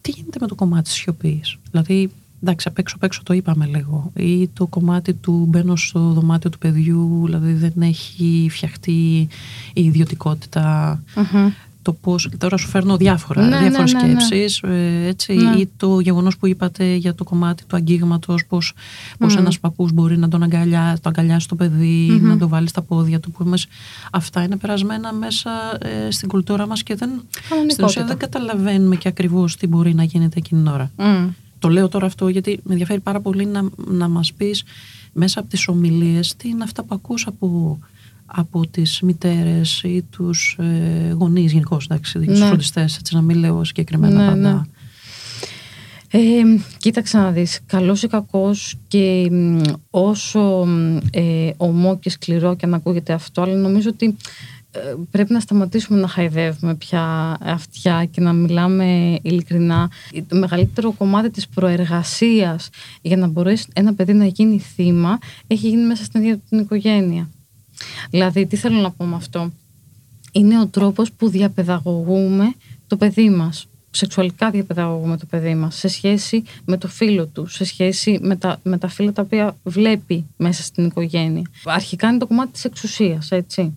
Τι 0.00 0.10
γίνεται 0.10 0.38
με 0.40 0.46
το 0.46 0.54
κομμάτι 0.54 0.82
της 0.82 0.92
σιωπής; 0.92 1.56
Δηλαδή, 1.70 2.10
εντάξει, 2.42 2.68
απ' 2.68 2.78
έξω 2.78 2.94
απ' 2.96 3.02
έξω 3.02 3.20
το 3.22 3.34
είπαμε 3.34 3.66
λίγο. 3.66 4.12
Ή 4.16 4.48
το 4.48 4.66
κομμάτι 4.66 5.14
του 5.14 5.44
μπαίνω 5.48 5.76
στο 5.76 6.00
δωμάτιο 6.00 6.50
του 6.50 6.58
παιδιού, 6.58 7.22
δηλαδή 7.24 7.52
δεν 7.52 7.72
έχει 7.76 8.48
φτιαχτεί 8.50 9.28
η 9.72 9.84
ιδιωτικότητα. 9.84 11.02
Μμμ. 11.16 11.48
Το 11.84 11.92
πώς, 11.92 12.28
τώρα 12.38 12.56
σου 12.56 12.68
φέρνω 12.68 12.96
διάφορα, 12.96 13.42
Ναι, 13.48 13.58
διάφορες 13.58 13.92
ναι, 13.92 14.00
ναι, 14.00 14.06
ναι. 14.12 14.20
σκέψεις, 14.20 14.60
ε, 14.62 15.04
έτσι, 15.06 15.32
Ναι. 15.34 15.56
ή 15.56 15.68
το 15.76 16.00
γεγονός 16.00 16.36
που 16.36 16.46
είπατε 16.46 16.94
για 16.94 17.14
το 17.14 17.24
κομμάτι 17.24 17.64
του 17.64 17.76
αγγίγματος, 17.76 18.44
πώς, 18.46 18.72
πώς 19.18 19.34
Μμμ. 19.34 19.40
ένας 19.40 19.60
παππούς 19.60 19.92
μπορεί 19.92 20.18
να 20.18 20.28
τον 20.28 20.42
αγκαλιά, 20.42 20.98
το 21.02 21.08
αγκαλιάσει 21.08 21.48
το 21.48 21.54
παιδί, 21.54 22.08
Μμμ. 22.20 22.28
να 22.28 22.38
το 22.38 22.48
βάλει 22.48 22.68
στα 22.68 22.82
πόδια 22.82 23.20
του, 23.20 23.30
που 23.30 23.42
εμείς, 23.46 23.66
αυτά 24.12 24.42
είναι 24.42 24.56
περασμένα 24.56 25.12
μέσα 25.12 25.50
ε, 26.06 26.10
στην 26.10 26.28
κουλτούρα 26.28 26.66
μας 26.66 26.82
και 26.82 26.94
δεν, 26.94 27.10
στην 27.68 27.84
ουσία 27.84 28.04
δεν 28.04 28.16
καταλαβαίνουμε 28.16 28.96
και 28.96 29.08
ακριβώς 29.08 29.56
τι 29.56 29.66
μπορεί 29.66 29.94
να 29.94 30.02
γίνεται 30.02 30.38
εκείνη 30.38 30.62
την 30.62 30.72
ώρα. 30.72 30.90
Μμ. 30.96 31.28
Το 31.62 31.68
λέω 31.68 31.88
τώρα 31.88 32.06
αυτό 32.06 32.28
γιατί 32.28 32.60
με 32.62 32.72
ενδιαφέρει 32.72 33.00
πάρα 33.00 33.20
πολύ 33.20 33.46
να, 33.46 33.68
να 33.86 34.08
μας 34.08 34.32
πεις 34.32 34.64
μέσα 35.12 35.40
από 35.40 35.48
τις 35.48 35.68
ομιλίες 35.68 36.36
τι 36.36 36.48
είναι 36.48 36.64
αυτά 36.64 36.82
που 36.84 36.94
ακούς 36.94 37.26
από, 37.26 37.78
από 38.26 38.66
τις 38.66 39.00
μητέρες 39.00 39.82
ή 39.82 40.04
τους 40.10 40.56
ε, 40.60 41.12
γονείς 41.18 41.52
γενικώ, 41.52 41.78
εντάξει, 41.84 42.18
τους 42.18 42.38
Ναι. 42.40 42.46
φροντιστές, 42.46 42.96
έτσι 42.96 43.14
να 43.14 43.20
μην 43.22 43.36
λέω 43.38 43.64
συγκεκριμένα 43.64 44.18
Ναι, 44.24 44.30
πάντα. 44.30 44.52
ναι. 44.54 44.60
Ε, 46.14 46.42
κοίταξε 46.78 47.18
να 47.18 47.30
δεις, 47.30 47.60
καλός 47.66 48.02
ή 48.02 48.06
κακός 48.08 48.74
και 48.88 49.28
μ, 49.30 49.60
όσο 49.90 50.64
μ, 50.66 50.96
ε, 51.10 51.50
ομό 51.56 51.98
και 51.98 52.10
σκληρό 52.10 52.54
και 52.56 52.66
αν 52.66 52.74
ακούγεται 52.74 53.12
αυτό, 53.12 53.42
αλλά 53.42 53.54
νομίζω 53.54 53.88
ότι 53.88 54.06
ε, 54.06 54.12
πρέπει 55.10 55.32
να 55.32 55.40
σταματήσουμε 55.40 56.00
να 56.00 56.08
χαϊδεύουμε 56.08 56.74
πια 56.74 57.36
αυτιά 57.40 58.04
και 58.04 58.20
να 58.20 58.32
μιλάμε 58.32 59.18
ειλικρινά. 59.22 59.90
Το 60.28 60.36
μεγαλύτερο 60.36 60.92
κομμάτι 60.92 61.30
της 61.30 61.48
προεργασίας 61.48 62.68
για 63.02 63.16
να 63.16 63.26
μπορέσει 63.26 63.66
ένα 63.72 63.94
παιδί 63.94 64.12
να 64.12 64.26
γίνει 64.26 64.58
θύμα 64.58 65.18
έχει 65.46 65.68
γίνει 65.68 65.86
μέσα 65.86 66.04
στην 66.04 66.22
ίδια 66.22 66.40
την 66.48 66.58
οικογένεια. 66.58 67.30
Δηλαδή, 68.10 68.46
τι 68.46 68.56
θέλω 68.56 68.80
να 68.80 68.90
πω 68.90 69.04
με 69.04 69.16
αυτό; 69.16 69.50
Είναι 70.32 70.60
ο 70.60 70.66
τρόπος 70.66 71.12
που 71.12 71.28
διαπαιδαγωγούμε 71.28 72.54
το 72.86 72.96
παιδί 72.96 73.30
μας. 73.30 73.66
Σεξουαλικά 73.90 74.50
διαπαιδαγωγούμε 74.50 75.16
το 75.16 75.26
παιδί 75.26 75.54
μας 75.54 75.76
σε 75.76 75.88
σχέση 75.88 76.42
με 76.64 76.76
το 76.76 76.88
φίλο 76.88 77.26
του, 77.26 77.46
σε 77.46 77.64
σχέση 77.64 78.18
με 78.22 78.36
τα, 78.36 78.60
με 78.62 78.78
τα 78.78 78.88
φίλα 78.88 79.12
τα 79.12 79.22
οποία 79.22 79.56
βλέπει 79.62 80.26
μέσα 80.36 80.62
στην 80.62 80.84
οικογένεια. 80.84 81.50
Αρχικά 81.64 82.08
είναι 82.08 82.18
το 82.18 82.26
κομμάτι 82.26 82.52
της 82.52 82.64
εξουσίας, 82.64 83.30
έτσι. 83.30 83.74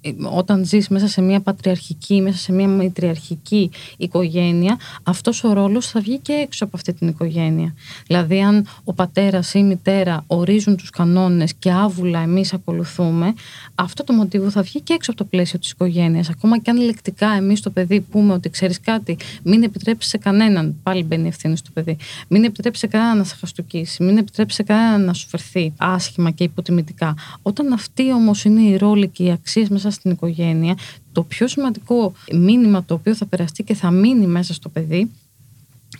Ε, 0.00 0.10
Όταν 0.36 0.64
ζεις 0.64 0.88
μέσα 0.88 1.08
σε 1.08 1.20
μια 1.20 1.40
πατριαρχική, 1.40 2.20
μέσα 2.20 2.38
σε 2.38 2.52
μια 2.52 2.68
μητριαρχική 2.68 3.70
οικογένεια, 3.96 4.78
αυτός 5.02 5.44
ο 5.44 5.52
ρόλος 5.52 5.86
θα 5.86 6.00
βγει 6.00 6.18
και 6.18 6.32
έξω 6.32 6.64
από 6.64 6.76
αυτή 6.76 6.92
την 6.92 7.08
οικογένεια. 7.08 7.74
Δηλαδή 8.06 8.42
αν 8.42 8.66
ο 8.84 8.92
πατέρας 8.92 9.54
ή 9.54 9.58
η 9.58 9.62
μητέρα 9.62 10.24
ορίζουν 10.26 10.76
τους 10.76 10.90
κανόνες 10.90 11.54
και 11.54 11.70
άβουλα 11.70 12.20
εμείς 12.20 12.52
ακολουθούμε, 12.52 13.34
αυτό 13.74 14.04
το 14.04 14.12
μοτίβο 14.12 14.50
θα 14.50 14.62
βγει 14.62 14.80
και 14.80 14.92
έξω 14.92 15.10
από 15.10 15.20
το 15.20 15.26
πλαίσιο 15.26 15.58
της 15.58 15.70
οικογένειας. 15.70 16.28
Ακόμα 16.28 16.58
και 16.58 16.70
αν 16.70 16.76
λεκτικά 16.80 17.28
εμείς 17.30 17.60
το 17.60 17.70
παιδί 17.70 18.00
πούμε 18.00 18.32
ότι 18.32 18.50
ξέρεις 18.50 18.80
κάτι, 18.80 19.16
μην 19.42 19.62
επιτρέψεις 19.62 20.10
σε 20.10 20.18
κανέναν, 20.18 20.76
πάλι 20.82 21.02
μπαίνει 21.02 21.24
η 21.24 21.28
ευθύνη 21.28 21.56
στο 21.56 21.70
παιδί, 21.72 21.96
μην 22.28 22.44
επιτρέψεις 22.44 22.80
σε 22.80 22.86
κανέναν 22.86 23.16
να 23.16 23.24
σε 23.24 23.36
χαστοκίσει, 23.40 24.02
μην 24.02 24.16
επιτρέψεις 24.16 24.56
σε 24.56 24.62
κανέναν 24.62 25.04
να 25.04 25.12
σου 25.12 25.28
φερθεί 25.28 25.72
άσχημα 25.76 26.30
και 26.30 26.44
υποτιμητικά. 26.44 27.14
Όταν 27.42 27.72
αυτή 27.72 28.12
όμως 28.12 28.44
είναι 28.44 28.62
η 28.62 28.76
ρόλη 28.76 29.08
και 29.08 29.22
οι 29.22 29.30
αξίες 29.30 29.68
μέσα 29.68 29.89
στην 29.90 30.10
οικογένεια, 30.10 30.74
το 31.12 31.22
πιο 31.22 31.48
σημαντικό 31.48 32.12
μήνυμα 32.32 32.84
το 32.84 32.94
οποίο 32.94 33.14
θα 33.14 33.26
περαστεί 33.26 33.62
και 33.62 33.74
θα 33.74 33.90
μείνει 33.90 34.26
μέσα 34.26 34.54
στο 34.54 34.68
παιδί 34.68 35.10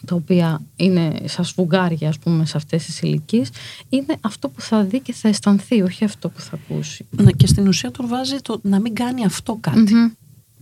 τα 0.06 0.14
οποία 0.14 0.60
είναι 0.76 1.14
σαν 1.24 1.44
σφουγγάρια 1.44 2.08
ας 2.08 2.18
πούμε 2.18 2.46
σε 2.46 2.56
αυτές 2.56 2.84
τις 2.84 3.00
ηλικίες, 3.00 3.48
είναι 3.88 4.16
αυτό 4.20 4.48
που 4.48 4.60
θα 4.60 4.84
δει 4.84 5.00
και 5.00 5.12
θα 5.12 5.28
αισθανθεί, 5.28 5.82
όχι 5.82 6.04
αυτό 6.04 6.28
που 6.28 6.40
θα 6.40 6.58
ακούσει. 6.64 7.06
Ναι, 7.10 7.30
και 7.32 7.46
στην 7.46 7.68
ουσία 7.68 7.90
τον 7.90 8.08
βάζει 8.08 8.36
το 8.36 8.58
να 8.62 8.80
μην 8.80 8.94
κάνει 8.94 9.24
αυτό 9.24 9.56
κάτι. 9.60 9.94
Μμμ. 9.94 10.10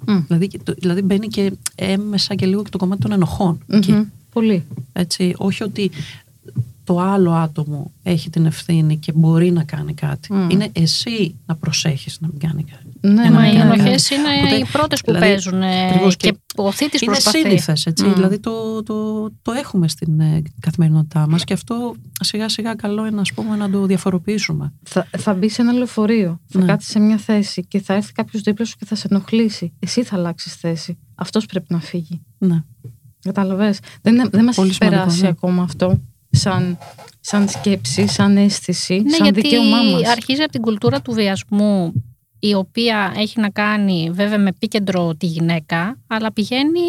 Μμ. 0.07 0.21
Δηλαδή, 0.27 0.49
το- 0.64 0.75
δηλαδή 0.79 1.03
μπαίνει 1.03 1.27
και 1.29 1.53
έμεσα 1.75 2.35
και 2.35 2.47
λίγο 2.47 2.62
και 2.62 2.71
το 2.71 2.79
κομμάτι 2.79 3.01
των 3.03 3.12
ενοχών. 3.12 3.59
εκεί. 3.67 3.93
Μμμ. 3.93 4.05
Πολύ. 4.33 4.64
Έτσι, 4.93 5.35
όχι 5.37 5.62
ότι 5.62 5.91
το 6.85 6.99
άλλο 7.01 7.33
άτομο 7.33 7.93
έχει 8.03 8.31
την 8.31 8.47
ευθύνη 8.47 8.97
και 8.97 9.12
μπορεί 9.12 9.51
να 9.51 9.64
κάνει 9.64 9.95
κάτι. 9.95 10.33
Μμ. 10.33 10.51
Είναι 10.51 10.69
εσύ 10.73 11.35
να 11.47 11.55
προσέχεις 11.57 12.21
να 12.21 12.29
μην 12.29 12.38
κάνει 12.38 12.62
κάτι. 12.64 12.88
Ναι, 13.00 13.12
Για 13.22 13.30
να 13.30 13.37
Μα 13.37 13.40
μην 13.40 13.52
οι 13.54 13.56
κάνει 13.58 13.72
ενοχέ 13.80 13.90
κάτι. 13.90 14.14
είναι 14.14 14.28
Οπότε, 14.38 14.54
οι 14.56 14.64
πρώτες 14.72 15.00
που 15.00 15.12
δηλαδή, 15.12 15.26
παίζουν 15.30 15.62
ε, 15.62 15.87
ακριβώς 15.87 16.16
και, 16.16 16.30
και 16.30 16.37
ο 16.56 16.72
θήτη 16.72 16.98
Είναι 17.04 17.12
προσπαθεί. 17.12 17.38
σύνηθες, 17.38 17.87
έτσι. 17.87 18.04
Μμ. 18.04 18.12
Δηλαδή 18.14 18.38
το, 18.38 18.82
το, 18.82 19.22
το 19.42 19.52
έχουμε 19.52 19.88
στην 19.88 20.20
ε, 20.20 20.42
καθημερινότητά 20.61 21.26
μας 21.28 21.44
και 21.44 21.52
αυτό 21.52 21.94
σιγά 22.20 22.48
σιγά 22.48 22.74
καλό 22.74 23.06
είναι 23.06 23.20
ας 23.20 23.32
πούμε, 23.32 23.56
να 23.56 23.70
το 23.70 23.87
διαφοροποιήσουμε. 23.87 24.72
Θα, 24.82 25.06
θα 25.18 25.34
μπει 25.34 25.48
σε 25.48 25.62
ένα 25.62 25.72
λεωφορείο, 25.72 26.40
θα 26.48 26.58
Ναι. 26.58 26.64
κάτσει 26.66 26.90
σε 26.90 26.98
μια 26.98 27.16
θέση 27.16 27.64
και 27.66 27.80
θα 27.80 27.94
έρθει 27.94 28.12
κάποιος 28.12 28.42
δίπλα 28.42 28.64
σου 28.64 28.76
και 28.78 28.84
θα 28.84 28.94
σε 28.94 29.06
ενοχλήσει. 29.11 29.72
Εσύ 29.78 30.02
θα 30.02 30.16
αλλάξεις 30.16 30.54
θέση. 30.54 30.98
Αυτός 31.14 31.46
πρέπει 31.46 31.66
να 31.68 31.80
φύγει. 31.80 32.22
Ναι. 32.38 32.62
Καταλαβες. 33.22 33.78
Δεν, 34.02 34.14
είναι- 34.14 34.28
δεν 34.30 34.44
μας 34.44 34.54
Πολύ 34.56 34.68
έχει 34.68 34.76
σημαντικό, 34.76 35.02
περάσει 35.02 35.22
ναι. 35.22 35.28
ακόμα 35.28 35.62
αυτό 35.62 36.00
σαν, 36.30 36.78
σαν 37.20 37.48
σκέψη, 37.48 38.06
σαν 38.08 38.37
αίσθηση, 38.37 38.94
Ναι, 39.00 39.11
σαν 39.11 39.22
γιατί 39.24 39.40
δικαίωμά 39.40 39.82
μας. 39.82 40.08
αρχίζει 40.08 40.42
από 40.42 40.52
την 40.52 40.61
κουλτούρα 40.61 41.00
του 41.02 41.12
βιασμού 41.12 41.92
η 42.40 42.55
οποία 42.55 43.12
έχει 43.16 43.40
να 43.40 43.51
κάνει 43.51 44.11
βέβαια 44.12 44.38
με 44.38 44.48
επίκεντρο 44.48 45.14
τη 45.14 45.27
γυναίκα, 45.27 45.98
αλλά 46.07 46.33
πηγαίνει 46.33 46.81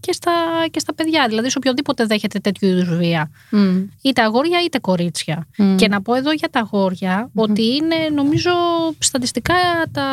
και 0.00 0.12
στα, 0.12 0.32
και 0.70 0.78
στα 0.78 0.94
παιδιά. 0.94 1.26
Δηλαδή, 1.28 1.50
σε 1.50 1.58
οποιοδήποτε 1.58 2.04
δέχεται 2.06 2.38
τέτοιου 2.38 2.68
είδους 2.68 2.96
βία. 2.96 3.30
Μμ. 3.50 3.82
Είτε 4.02 4.22
αγόρια 4.22 4.62
είτε 4.64 4.78
κορίτσια. 4.78 5.46
Μμ. 5.58 5.76
Και 5.76 5.88
να 5.88 6.02
πω 6.02 6.14
εδώ 6.14 6.32
για 6.32 6.48
τα 6.50 6.60
αγόρια 6.60 7.30
ότι 7.34 7.62
είναι 7.74 7.94
νομίζω 8.14 8.50
στατιστικά 8.98 9.54
τα 9.92 10.06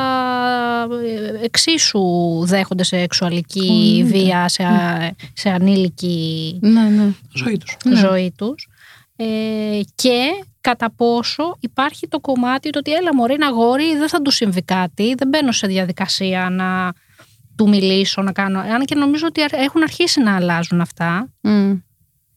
ε, 1.39 1.43
εξίσου 1.45 2.01
δέχονται 2.45 2.83
σεξουαλική 2.83 3.97
Εννοείται. 3.99 4.17
βία 4.17 4.47
σε, 4.47 4.63
α- 4.63 5.15
σε 5.33 5.49
ανήλικη 5.49 6.57
Ναι, 6.61 6.81
ναι. 6.81 7.13
Ζωή 7.33 7.57
τους. 7.57 7.77
ζωή 7.99 8.33
τους 8.37 8.67
ε, 9.15 9.25
και 9.95 10.45
κατά 10.61 10.91
πόσο 10.91 11.57
υπάρχει 11.59 12.07
το 12.07 12.19
κομμάτι 12.19 12.69
το 12.69 12.79
ότι 12.79 12.93
έλα 12.93 13.15
μωρή 13.15 13.33
είναι 13.33 13.45
αγόρι, 13.45 13.97
δεν 13.97 14.09
θα 14.09 14.21
του 14.21 14.31
συμβεί 14.31 14.61
κάτι, 14.61 15.13
δεν 15.17 15.27
μπαίνω 15.27 15.51
σε 15.51 15.67
διαδικασία 15.67 16.49
να 16.49 16.93
του 17.55 17.69
μιλήσω, 17.69 18.21
να 18.21 18.31
κάνω. 18.31 18.59
Αν 18.59 18.85
και 18.85 18.95
νομίζω 18.95 19.27
ότι 19.27 19.41
έχουν 19.51 19.81
αρχίσει 19.81 20.21
να 20.21 20.35
αλλάζουν 20.35 20.81
αυτά. 20.81 21.29
Μμ. 21.41 21.71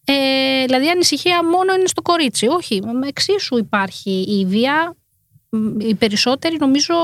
Ε, 0.04 0.64
δηλαδή 0.64 0.86
η 0.86 0.90
ανησυχία 0.90 1.44
μόνο 1.44 1.74
είναι 1.74 1.86
στο 1.86 2.02
κορίτσι. 2.02 2.46
Όχι, 2.46 2.82
με 3.00 3.06
εξίσου 3.06 3.58
υπάρχει 3.58 4.10
η 4.10 4.46
βία. 4.46 4.96
Μ, 5.48 5.80
Οι 5.80 5.94
περισσότεροι 5.94 6.56
νομίζω 6.56 6.94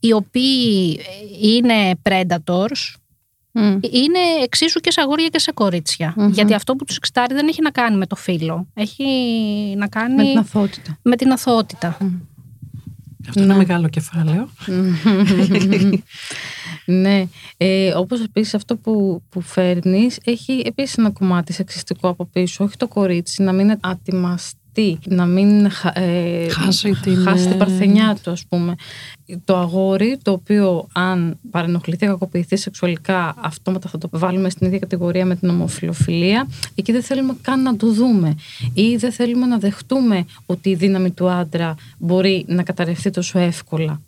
οι 0.00 0.12
οποίοι 0.12 1.00
είναι 1.40 2.00
predators 2.02 2.94
Μμ. 3.58 3.78
είναι 3.90 4.18
εξίσου 4.42 4.80
και 4.80 4.90
σε 4.90 5.00
αγόρια 5.00 5.28
και 5.28 5.38
σε 5.38 5.52
κοριτσια 5.52 6.14
Μμμ. 6.16 6.28
Γιατί 6.28 6.54
αυτό 6.54 6.76
που 6.76 6.84
τους 6.84 6.96
εξτάρει 6.96 7.34
δεν 7.34 7.48
έχει 7.48 7.62
να 7.62 7.70
κάνει 7.70 7.96
με 7.96 8.06
το 8.06 8.16
φύλλο. 8.16 8.66
Έχει 8.74 9.04
να 9.76 9.88
κάνει 9.88 10.14
Με 10.14 10.22
την 10.22 10.38
αθότητα. 10.38 10.98
με 11.02 11.16
την 11.16 11.32
αθωότητα. 11.32 11.96
Αυτό 13.28 13.42
είναι 13.42 13.54
μεγάλο 13.54 13.88
κεφάλαιο. 13.88 14.48
ναι. 17.02 17.24
Ε, 17.56 17.92
όπως 17.92 18.20
επίσης 18.20 18.54
αυτό 18.54 18.76
που, 18.76 19.22
που 19.28 19.40
φέρνεις 19.40 20.18
έχει 20.24 20.62
επίσης 20.64 20.96
ένα 20.96 21.10
κομμάτι 21.10 21.52
σεξιστικό 21.52 22.08
από 22.08 22.24
πίσω. 22.24 22.64
Όχι 22.64 22.76
το 22.76 22.88
κορίτσι 22.88 23.42
να 23.42 23.52
μην 23.52 23.70
ατιμαστεί, 24.76 24.98
να 25.14 25.26
μην 25.26 25.70
χα- 25.70 25.98
ε, 25.98 26.48
Χάσει 26.48 26.90
την, 27.02 27.16
χάσει 27.16 27.42
την 27.44 27.52
ε, 27.52 27.56
παρθενιά 27.56 28.16
του 28.22 28.30
ας 28.30 28.44
πούμε. 28.48 28.74
Το 29.44 29.56
αγόρι 29.56 30.18
το 30.22 30.30
οποίο 30.30 30.86
αν 30.92 31.38
παρενοχληθεί, 31.50 32.06
κακοποιηθεί 32.06 32.56
σεξουαλικά 32.56 33.34
αυτόματα 33.38 33.88
θα 33.88 33.98
το 33.98 34.08
βάλουμε 34.12 34.50
στην 34.50 34.66
ίδια 34.66 34.78
κατηγορία 34.78 35.26
με 35.26 35.36
την 35.36 35.48
ομοφιλοφιλία 35.48 36.46
εκεί 36.74 36.92
δεν 36.92 37.02
θέλουμε 37.02 37.36
καν 37.42 37.62
να 37.62 37.76
το 37.76 37.92
δούμε 37.92 38.34
ή 38.74 38.96
δεν 38.96 39.12
θέλουμε 39.12 39.46
να 39.46 39.58
δεχτούμε 39.58 40.24
ότι 40.46 40.68
η 40.70 40.74
δύναμη 40.74 41.10
του 41.10 41.28
άντρα 41.30 41.74
μπορεί 41.98 42.44
να 42.48 42.62
καταρρευτεί 42.62 43.10
τόσο 43.10 43.38
εύκολα. 43.38 44.00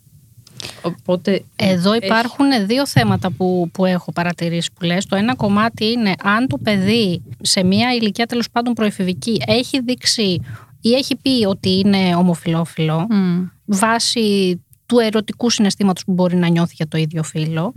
Οπότε 0.81 1.43
Εδώ 1.55 1.91
έχει- 1.93 2.05
υπάρχουν 2.05 2.45
δύο 2.67 2.87
θέματα 2.87 3.31
που, 3.31 3.69
που 3.73 3.85
έχω 3.85 4.11
παρατηρήσει 4.11 4.69
που 4.79 4.85
λες. 4.85 5.05
Το 5.05 5.15
ένα 5.15 5.35
κομμάτι 5.35 5.85
είναι 5.85 6.13
αν 6.23 6.47
το 6.47 6.57
παιδί 6.63 7.21
σε 7.41 7.63
μια 7.63 7.93
ηλικία 7.93 8.25
τέλος 8.25 8.49
πάντων 8.51 8.73
προεφηβική 8.73 9.41
έχει 9.47 9.79
δείξει 9.81 10.41
ή 10.81 10.93
έχει 10.93 11.15
πει 11.15 11.45
ότι 11.47 11.69
είναι 11.79 12.15
ομοφιλόφιλο 12.15 13.07
Μμ. 13.09 13.43
βάσει 13.65 14.61
του 14.85 14.99
ερωτικού 14.99 15.49
συναισθήματος 15.49 16.03
που 16.05 16.11
μπορεί 16.13 16.35
να 16.35 16.47
νιώθει 16.47 16.73
για 16.75 16.87
το 16.87 16.97
ίδιο 16.97 17.23
φύλλο, 17.23 17.73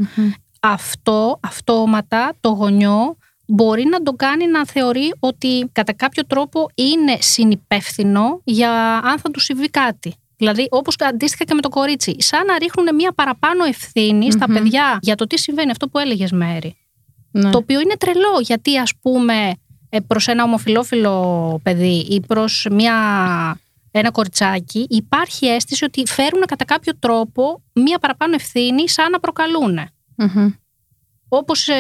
αυτό 0.61 1.39
αυτόματα 1.43 2.33
το 2.41 2.49
γονιό 2.49 3.17
μπορεί 3.47 3.85
να 3.85 4.03
τον 4.03 4.17
κάνει 4.17 4.47
να 4.47 4.67
θεωρεί 4.67 5.13
ότι 5.19 5.69
κατά 5.73 5.93
κάποιο 5.93 6.27
τρόπο 6.27 6.67
είναι 6.75 7.17
συνυπεύθυνο 7.21 8.41
για 8.45 8.99
αν 9.05 9.19
θα 9.19 9.31
του 9.31 9.41
συμβεί 9.41 9.71
κάτι. 9.71 10.15
Δηλαδή, 10.43 10.67
όπως 10.71 10.97
αντίστοιχα 10.99 11.45
και 11.45 11.55
με 11.55 11.61
το 11.61 11.69
κορίτσι, 11.69 12.15
σαν 12.19 12.47
να 12.47 12.59
ρίχνουν 12.59 12.95
μια 12.95 13.13
παραπάνω 13.13 13.65
ευθύνη 13.65 14.33
στα 14.33 14.49
Μμμ. 14.49 14.55
παιδιά 14.55 14.99
για 15.03 15.15
το 15.15 15.27
τι 15.27 15.39
συμβαίνει, 15.39 15.71
αυτό 15.71 15.89
που 15.89 15.99
έλεγες 15.99 16.31
Μέρη. 16.33 16.77
Ναι. 17.31 17.51
Το 17.51 17.59
οποίο 17.59 17.81
είναι 17.81 17.97
τρελό, 17.97 18.41
γιατί 18.41 18.79
ας 18.79 18.93
πούμε 19.03 19.53
ε, 19.89 20.01
προς 20.01 20.29
ένα 20.29 20.45
ομοφιλόφιλο 20.45 21.61
παιδί 21.63 22.07
ή 22.11 22.21
προς 22.21 22.67
μια, 22.71 22.95
ένα 23.91 24.11
κοριτσάκι 24.11 24.87
υπάρχει 24.89 25.47
αίσθηση 25.47 25.85
ότι 25.85 26.03
φέρουν 26.07 26.41
κατά 26.47 26.65
κάποιο 26.65 26.93
τρόπο 26.99 27.63
μια 27.73 27.99
παραπάνω 27.99 28.35
ευθύνη 28.35 28.89
σαν 28.89 29.11
να 29.11 29.21
προκαλούν. 29.21 29.79
Μμμ. 30.17 30.51
Όπως 31.35 31.69
ε, 31.69 31.75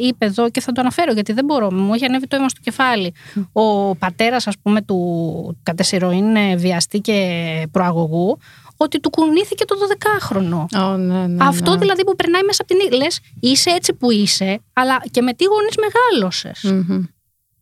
είπε 0.00 0.24
εδώ 0.24 0.50
και 0.50 0.60
θα 0.60 0.72
το 0.72 0.80
αναφέρω 0.80 1.12
γιατί 1.12 1.32
δεν 1.32 1.44
μπορώ, 1.44 1.72
μου 1.72 1.94
έχει 1.94 2.04
ανέβει 2.04 2.26
το 2.26 2.36
αίμα 2.36 2.48
στο 2.48 2.60
κεφάλι. 2.62 3.14
Ο 3.52 3.96
πατέρας 3.96 4.46
ας 4.46 4.54
πούμε 4.62 4.82
του 4.82 5.58
κατεσυρωήν 5.62 6.36
ε, 6.36 6.56
βιαστή 6.56 6.98
και 7.00 7.66
προαγωγού 7.70 8.38
ότι 8.76 9.00
του 9.00 9.10
κουνήθηκε 9.10 9.64
το 9.64 9.74
12χρονο. 9.98 10.80
Ω, 10.80 10.96
ναι, 10.96 11.26
ναι, 11.26 11.44
Αυτό 11.44 11.70
ναι. 11.70 11.78
δηλαδή 11.78 12.04
που 12.04 12.16
περνάει 12.16 12.42
μέσα 12.42 12.62
από 12.62 12.74
την. 12.74 12.98
Λες, 12.98 13.20
είσαι 13.40 13.70
έτσι 13.70 13.92
που 13.94 14.10
είσαι, 14.10 14.60
αλλά 14.72 15.02
και 15.10 15.22
με 15.22 15.32
τι 15.32 15.44
γονείς 15.44 15.74
μεγάλωσες. 15.76 16.62
Μμμ. 16.62 17.02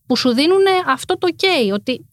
Που 0.07 0.17
σου 0.17 0.33
δίνουν 0.35 0.63
αυτό 0.89 1.19
το 1.19 1.29
OK, 1.37 1.73
ότι 1.75 2.07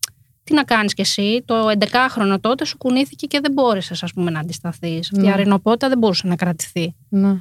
τι 0.44 0.54
να 0.54 0.64
κάνεις 0.64 0.94
κι 0.94 1.02
εσύ, 1.02 1.44
το 1.46 1.56
11χρονο 1.80 2.38
τότε 2.42 2.66
σου 2.66 2.78
κουνήθηκε 2.78 3.28
και 3.28 3.40
δεν 3.40 3.52
μπόρεσες, 3.52 4.04
ας 4.04 4.14
πούμε, 4.14 4.32
να 4.32 4.40
αντισταθείς. 4.40 5.12
Αυτή 5.12 5.20
η 5.26 5.28
Ναι. 5.28 5.32
αρενοπότα 5.34 5.90
δεν 5.90 5.98
μπορούσε 5.98 6.28
να 6.28 6.36
κρατηθεί. 6.36 6.96
Ναι. 7.10 7.38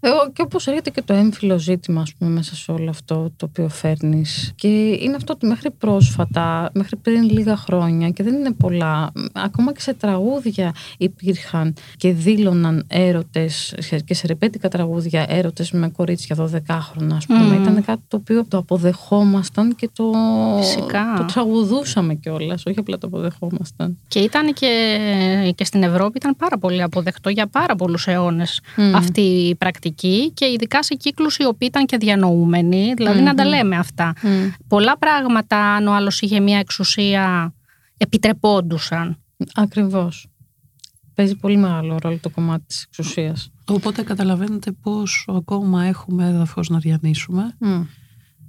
Ε, 0.00 0.08
ο- 0.08 0.30
και 0.32 0.42
όπως 0.42 0.66
έρχεται 0.66 0.90
και 0.90 1.02
το 1.02 1.12
έμφυλο 1.14 1.58
ζήτημα 1.58 2.00
ας 2.00 2.12
πούμε, 2.18 2.30
μέσα 2.30 2.54
σε 2.56 2.72
όλο 2.72 2.90
αυτό 2.90 3.30
το 3.36 3.46
οποίο 3.50 3.68
φέρνεις 3.68 4.52
και 4.54 4.68
είναι 5.00 5.14
αυτό 5.16 5.32
ότι 5.32 5.46
μέχρι 5.46 5.70
πρόσφατα, 5.70 6.70
μέχρι 6.74 6.96
πριν 6.96 7.22
λίγα 7.30 7.56
χρόνια 7.56 8.10
και 8.10 8.22
δεν 8.22 8.34
είναι 8.34 8.52
πολλά, 8.52 9.10
μ, 9.14 9.24
ακόμα 9.32 9.72
και 9.72 9.80
σε 9.80 9.94
τραγούδια 9.94 10.74
υπήρχαν 10.98 11.74
και 11.96 12.12
δήλωναν 12.12 12.84
έρωτες 12.88 13.74
σε- 13.78 13.98
και 14.00 14.14
σε 14.14 14.26
ρεπέτικα 14.26 14.68
τραγούδια 14.68 15.24
έρωτες 15.28 15.70
με 15.70 15.88
κορίτσια 15.88 16.36
12χρονα 16.36 17.16
ας 17.16 17.26
πούμε. 17.26 17.38
Μμμ. 17.38 17.62
Ήταν 17.62 17.84
κάτι 17.84 18.02
το 18.08 18.16
οποίο 18.16 18.44
το 18.48 18.58
αποδεχόμασταν 18.58 19.74
και 19.76 19.90
το, 19.92 20.12
Φυσικά. 20.60 21.14
το 21.16 21.24
τραγουδούσαμε 21.24 22.14
κιόλας, 22.14 22.62
όχι 22.66 22.78
απλά 22.78 22.98
το 22.98 23.06
αποδεχόμασταν. 23.06 23.98
Και 24.08 24.18
ήταν 24.18 24.52
και, 24.52 25.52
και 25.54 25.64
στην 25.64 25.82
Ευρώπη 25.82 26.16
ήταν 26.16 26.36
πάρα 26.36 26.58
πολύ 26.58 26.82
αποδεκτό 26.82 27.28
για 27.30 27.46
πάρα 27.46 27.76
πολλούς 27.76 28.06
αιώνες 28.06 28.60
Μμ. 28.76 28.94
αυτή 28.96 29.20
η 29.20 29.54
πρακτική 29.66 30.30
και 30.34 30.46
ειδικά 30.46 30.82
σε 30.82 30.94
κύκλους 30.94 31.36
οι 31.36 31.44
οποίοι 31.44 31.68
ήταν 31.70 31.86
και 31.86 31.96
διανοούμενοι, 31.96 32.94
δηλαδή 32.96 33.20
να 33.20 33.34
τα 33.34 33.42
Μμμ. 33.44 33.50
λέμε 33.50 33.76
αυτά. 33.76 34.12
Μμ. 34.22 34.28
Πολλά 34.68 34.98
πράγματα, 34.98 35.56
αν 35.74 35.86
ο 35.86 35.94
άλλος 35.94 36.20
είχε 36.20 36.40
μια 36.40 36.58
εξουσία, 36.58 37.54
επιτρεπόντουσαν. 37.96 39.16
Ακριβώς. 39.54 40.26
Παίζει 41.14 41.36
πολύ 41.36 41.56
μεγάλο 41.56 41.98
ρόλο 42.02 42.18
το 42.20 42.30
κομμάτι 42.30 42.64
της 42.66 42.82
εξουσίας. 42.82 43.50
Οπότε 43.66 44.02
καταλαβαίνετε 44.02 44.72
πόσο 44.72 45.32
ακόμα 45.32 45.84
έχουμε 45.84 46.28
έδαφος 46.28 46.68
να 46.68 46.78
διανύσουμε. 46.78 47.56
Μμ. 47.58 47.82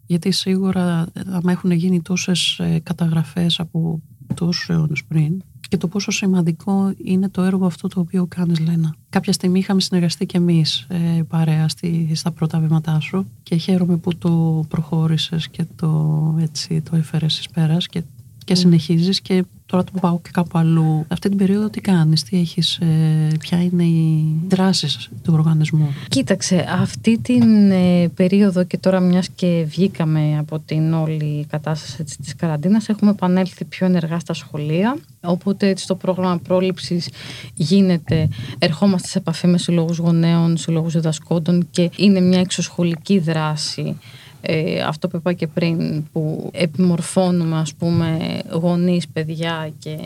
Γιατί 0.06 0.32
σίγουρα 0.32 1.08
ε, 1.14 1.22
άμα 1.32 1.52
έχουν 1.52 1.72
γίνει 1.72 2.02
τόσες 2.02 2.60
ε, 2.60 2.80
καταγραφές 2.84 3.60
από 3.60 4.02
τόσους 4.34 4.70
αιώνες 4.70 5.04
πριν 5.08 5.42
και 5.68 5.78
το 5.78 5.88
πόσο 5.88 6.12
σημαντικό 6.12 6.94
είναι 7.04 7.30
το 7.30 7.42
έργο 7.42 7.66
αυτό 7.66 7.88
το 7.88 8.00
οποίο 8.00 8.26
κάνεις 8.26 8.60
Λένα. 8.60 8.96
Κάποια 9.10 9.34
στιγμή 9.34 9.60
είχαμε 9.60 9.82
συνεργαστεί 9.82 10.26
και 10.26 10.38
εμείς 10.38 10.86
ε, 10.90 11.22
παρέα 11.28 11.68
στη, 11.68 12.12
στα 12.14 12.32
πρώτα 12.32 12.60
βήματά 12.60 13.00
σου 13.00 13.26
και 13.44 13.56
χαίρομαι 13.56 13.98
που 13.98 14.18
το 14.18 14.66
προχώρησες 14.68 15.48
και 15.48 15.66
το, 15.76 16.36
έτσι, 16.40 16.82
το 16.82 16.96
έφερες 16.96 17.40
εις 17.40 17.50
πέρας 17.50 17.88
και, 17.88 18.04
και 18.48 18.56
συνεχίζεις 18.56 19.22
και 19.22 19.44
τώρα 19.66 19.84
το 19.84 19.92
πάω 20.02 20.20
και 20.20 20.30
κάπου 20.34 20.58
αλλού. 20.58 21.06
Αυτή 21.08 21.30
την 21.30 21.38
περίοδο 21.38 21.70
τι 21.70 21.82
κάνεις, 21.82 22.24
τι 22.24 22.40
έχεις, 22.40 22.78
ε, 22.78 23.28
ποια 23.40 23.64
είναι 23.64 23.84
οι 23.84 24.36
δράσεις 24.48 25.10
του 25.24 25.34
οργανισμού; 25.34 25.94
Κοίταξε, 26.08 26.66
αυτή 26.82 27.20
την 27.20 27.72
ε, 27.72 28.08
περίοδο 28.16 28.64
και 28.64 28.78
τώρα 28.78 29.00
μιας 29.00 29.30
και 29.30 29.66
βγήκαμε 29.68 30.38
από 30.40 30.60
την 30.60 30.94
όλη 30.94 31.46
κατάσταση 31.50 31.98
έτσι, 32.00 32.18
της 32.18 32.36
καραντίνας 32.36 32.90
έχουμε 32.90 33.12
επανέλθει 33.12 33.66
πιο 33.66 33.86
ενεργά 33.86 34.20
στα 34.20 34.34
σχολεία 34.34 34.98
οπότε 35.22 35.68
έτσι 35.68 35.88
το 35.88 35.96
πρόγραμμα 35.96 36.38
πρόληψης 36.38 37.10
γίνεται, 37.54 38.28
ερχόμαστε 38.60 39.08
σε 39.08 39.18
επαφή 39.18 39.48
με 39.48 39.58
συλλόγους 39.58 39.98
γονέων, 39.98 40.58
συλλόγους 40.58 40.94
διδασκόντων 40.94 41.68
και 41.72 41.90
είναι 41.96 42.20
μια 42.20 42.40
εξωσχολική 42.40 43.20
δράση 43.20 43.98
ε, 44.42 44.82
αυτό 44.82 45.08
που 45.08 45.18
είπα 45.18 45.34
και 45.34 45.48
πριν 45.48 46.04
που 46.12 46.50
επιμορφώνουμε 46.54 47.58
ας 47.58 47.74
πούμε 47.74 48.40
γονείς, 48.52 49.08
παιδιά 49.08 49.72
και 49.80 49.98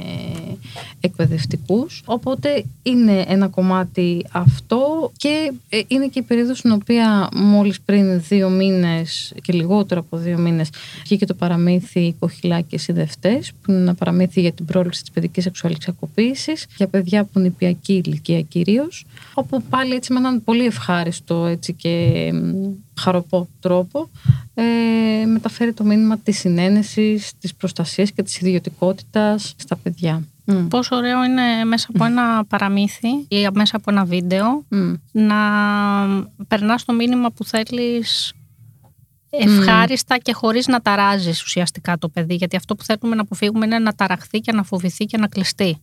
εκπαιδευτικούς. 1.00 2.04
Οπότε 2.06 2.64
είναι 2.84 3.26
ένα 3.28 3.48
κομμάτι 3.48 4.26
αυτό 4.32 5.12
και 5.18 5.54
ε, 5.70 5.80
είναι 5.88 6.08
και 6.08 6.20
η 6.20 6.22
περίοδος 6.22 6.58
στην 6.58 6.72
οποία 6.72 7.30
μόλις 7.36 7.82
πριν 7.82 8.22
δύο 8.22 8.50
μήνες 8.50 9.34
και 9.42 9.54
λιγότερο 9.54 10.00
από 10.00 10.18
δύο 10.18 10.38
μήνες 10.38 10.70
βγήκε 11.04 11.26
το 11.26 11.34
παραμύθι 11.34 12.16
«Κοχυλάκες 12.20 12.66
και 12.68 12.78
Σιδευτές» 12.78 13.52
που 13.62 13.72
είναι 13.72 13.80
ένα 13.80 13.94
παραμύθι 13.94 14.42
για 14.42 14.52
την 14.52 14.66
πρόληψη 14.66 15.02
της 15.02 15.12
παιδικής 15.12 15.44
σεξουαλικής 15.44 15.88
ακοποίησης 15.88 16.68
για 16.78 16.88
παιδιά 16.88 17.22
από 17.22 17.40
νηπιακή 17.40 18.02
ηλικία 18.06 18.42
κυρίως 18.42 19.06
όπου 19.34 19.62
πάλι 19.70 19.94
έτσι 19.94 20.14
με 20.14 20.20
έναν 20.20 20.44
πολύ 20.44 20.66
ευχάριστο 20.66 21.46
έτσι 21.46 21.74
και 21.74 22.30
μ, 22.34 22.68
χαροπό 23.00 23.48
τρόπο 23.60 24.10
ε, 24.54 25.26
μεταφέρει 25.26 25.74
το 25.74 25.84
μήνυμα 25.84 26.18
της 26.18 26.40
συνένεσης, 26.40 27.32
της 27.40 27.56
προστασίας 27.56 28.12
και 28.12 28.24
της 28.24 28.40
ιδιωτικότητας 28.40 29.54
στα 29.58 29.76
παιδιά. 29.76 30.24
Μμ. 30.46 30.68
Πόσο 30.68 30.96
ωραίο 30.96 31.24
είναι 31.24 31.66
μέσα 31.66 31.88
από 31.94 32.06
ένα 32.06 32.46
παραμύθι 32.46 33.08
ή 33.28 33.48
μέσα 33.54 33.76
από 33.76 33.92
ένα 33.92 34.06
βίντεο 34.06 34.66
Μμ. 34.70 34.94
να 35.12 35.36
περνάς 36.48 36.86
το 36.86 36.94
μήνυμα 36.94 37.32
που 37.32 37.44
θέλεις 37.46 38.34
ευχάριστα 39.30 40.18
και 40.18 40.34
χωρίς 40.34 40.68
να 40.68 40.82
ταράζεις 40.82 41.44
ουσιαστικά 41.44 41.98
το 41.98 42.10
παιδί. 42.10 42.36
Γιατί 42.36 42.56
αυτό 42.56 42.76
που 42.76 42.84
θέλουμε 42.84 43.16
να 43.16 43.22
αποφύγουμε 43.22 43.66
είναι 43.66 43.80
να 43.80 43.94
ταραχθεί 43.94 44.40
και 44.40 44.52
να 44.52 44.64
φοβηθεί 44.64 45.06
και 45.06 45.18
να 45.18 45.28
κλειστεί. 45.28 45.78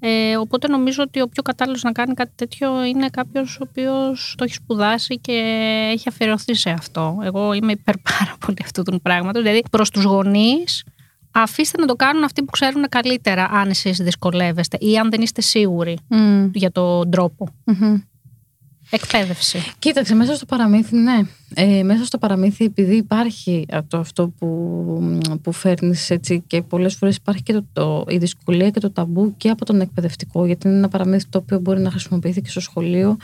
Μμ. 0.00 0.08
Ε, 0.08 0.36
οπότε 0.36 0.68
νομίζω 0.68 1.02
ότι 1.02 1.20
ο 1.20 1.28
πιο 1.28 1.42
κατάλληλος 1.42 1.82
να 1.82 1.92
κάνει 1.92 2.14
κάτι 2.14 2.32
τέτοιο 2.34 2.84
είναι 2.84 3.08
κάποιος 3.08 3.58
ο 3.60 3.66
οποίος 3.68 4.34
το 4.36 4.44
έχει 4.44 4.54
σπουδάσει 4.54 5.18
και 5.18 5.32
έχει 5.92 6.08
αφιερωθεί 6.08 6.54
σε 6.54 6.70
αυτό. 6.70 7.18
Εγώ 7.22 7.52
είμαι 7.52 7.72
υπέρ 7.72 7.94
πάρα 7.98 8.36
πολύ 8.46 8.56
αυτού 8.62 8.82
του 8.82 9.00
πράγματος. 9.00 9.42
Δηλαδή 9.42 9.62
προς 9.70 9.90
τους 9.90 10.04
γονείς 10.04 10.84
αφήστε 11.30 11.80
να 11.80 11.86
το 11.86 11.94
κάνουν 11.94 12.24
αυτοί 12.24 12.42
που 12.42 12.50
ξέρουν 12.50 12.88
καλύτερα 12.88 13.48
αν 13.52 13.68
εσείς 13.68 13.98
δυσκολεύεστε 13.98 14.76
ή 14.80 14.98
αν 14.98 15.10
δεν 15.10 15.20
είστε 15.20 15.40
σίγουροι 15.40 15.98
Μμ. 16.08 16.50
για 16.52 16.70
τον 16.70 17.10
τρόπο. 17.10 17.48
Μμμ. 17.64 17.96
Εκπαίδευση. 18.90 19.58
Κοίταξε, 19.78 20.14
μέσα 20.14 20.34
στο 20.34 20.46
παραμύθι, 20.46 20.96
ναι. 20.96 21.20
Ε, 21.54 21.82
μέσα 21.82 22.04
στο 22.04 22.18
παραμύθι, 22.18 22.64
επειδή 22.64 22.96
υπάρχει 22.96 23.66
αυτό, 23.72 23.96
αυτό 23.96 24.32
που, 24.38 25.20
που 25.42 25.52
φέρνεις 25.52 26.10
έτσι 26.10 26.42
και 26.46 26.62
πολλές 26.62 26.94
φορές 26.94 27.16
υπάρχει 27.16 27.42
και 27.42 27.52
το, 27.52 27.64
το, 27.72 28.04
η 28.08 28.16
δυσκολία 28.16 28.70
και 28.70 28.80
το 28.80 28.90
ταμπού 28.90 29.34
και 29.36 29.50
από 29.50 29.64
τον 29.64 29.80
εκπαιδευτικό, 29.80 30.46
γιατί 30.46 30.68
είναι 30.68 30.76
ένα 30.76 30.88
παραμύθι 30.88 31.26
το 31.28 31.38
οποίο 31.38 31.58
μπορεί 31.58 31.80
να 31.80 31.90
χρησιμοποιηθεί 31.90 32.40
και 32.40 32.50
στο 32.50 32.60
σχολείο, 32.60 33.16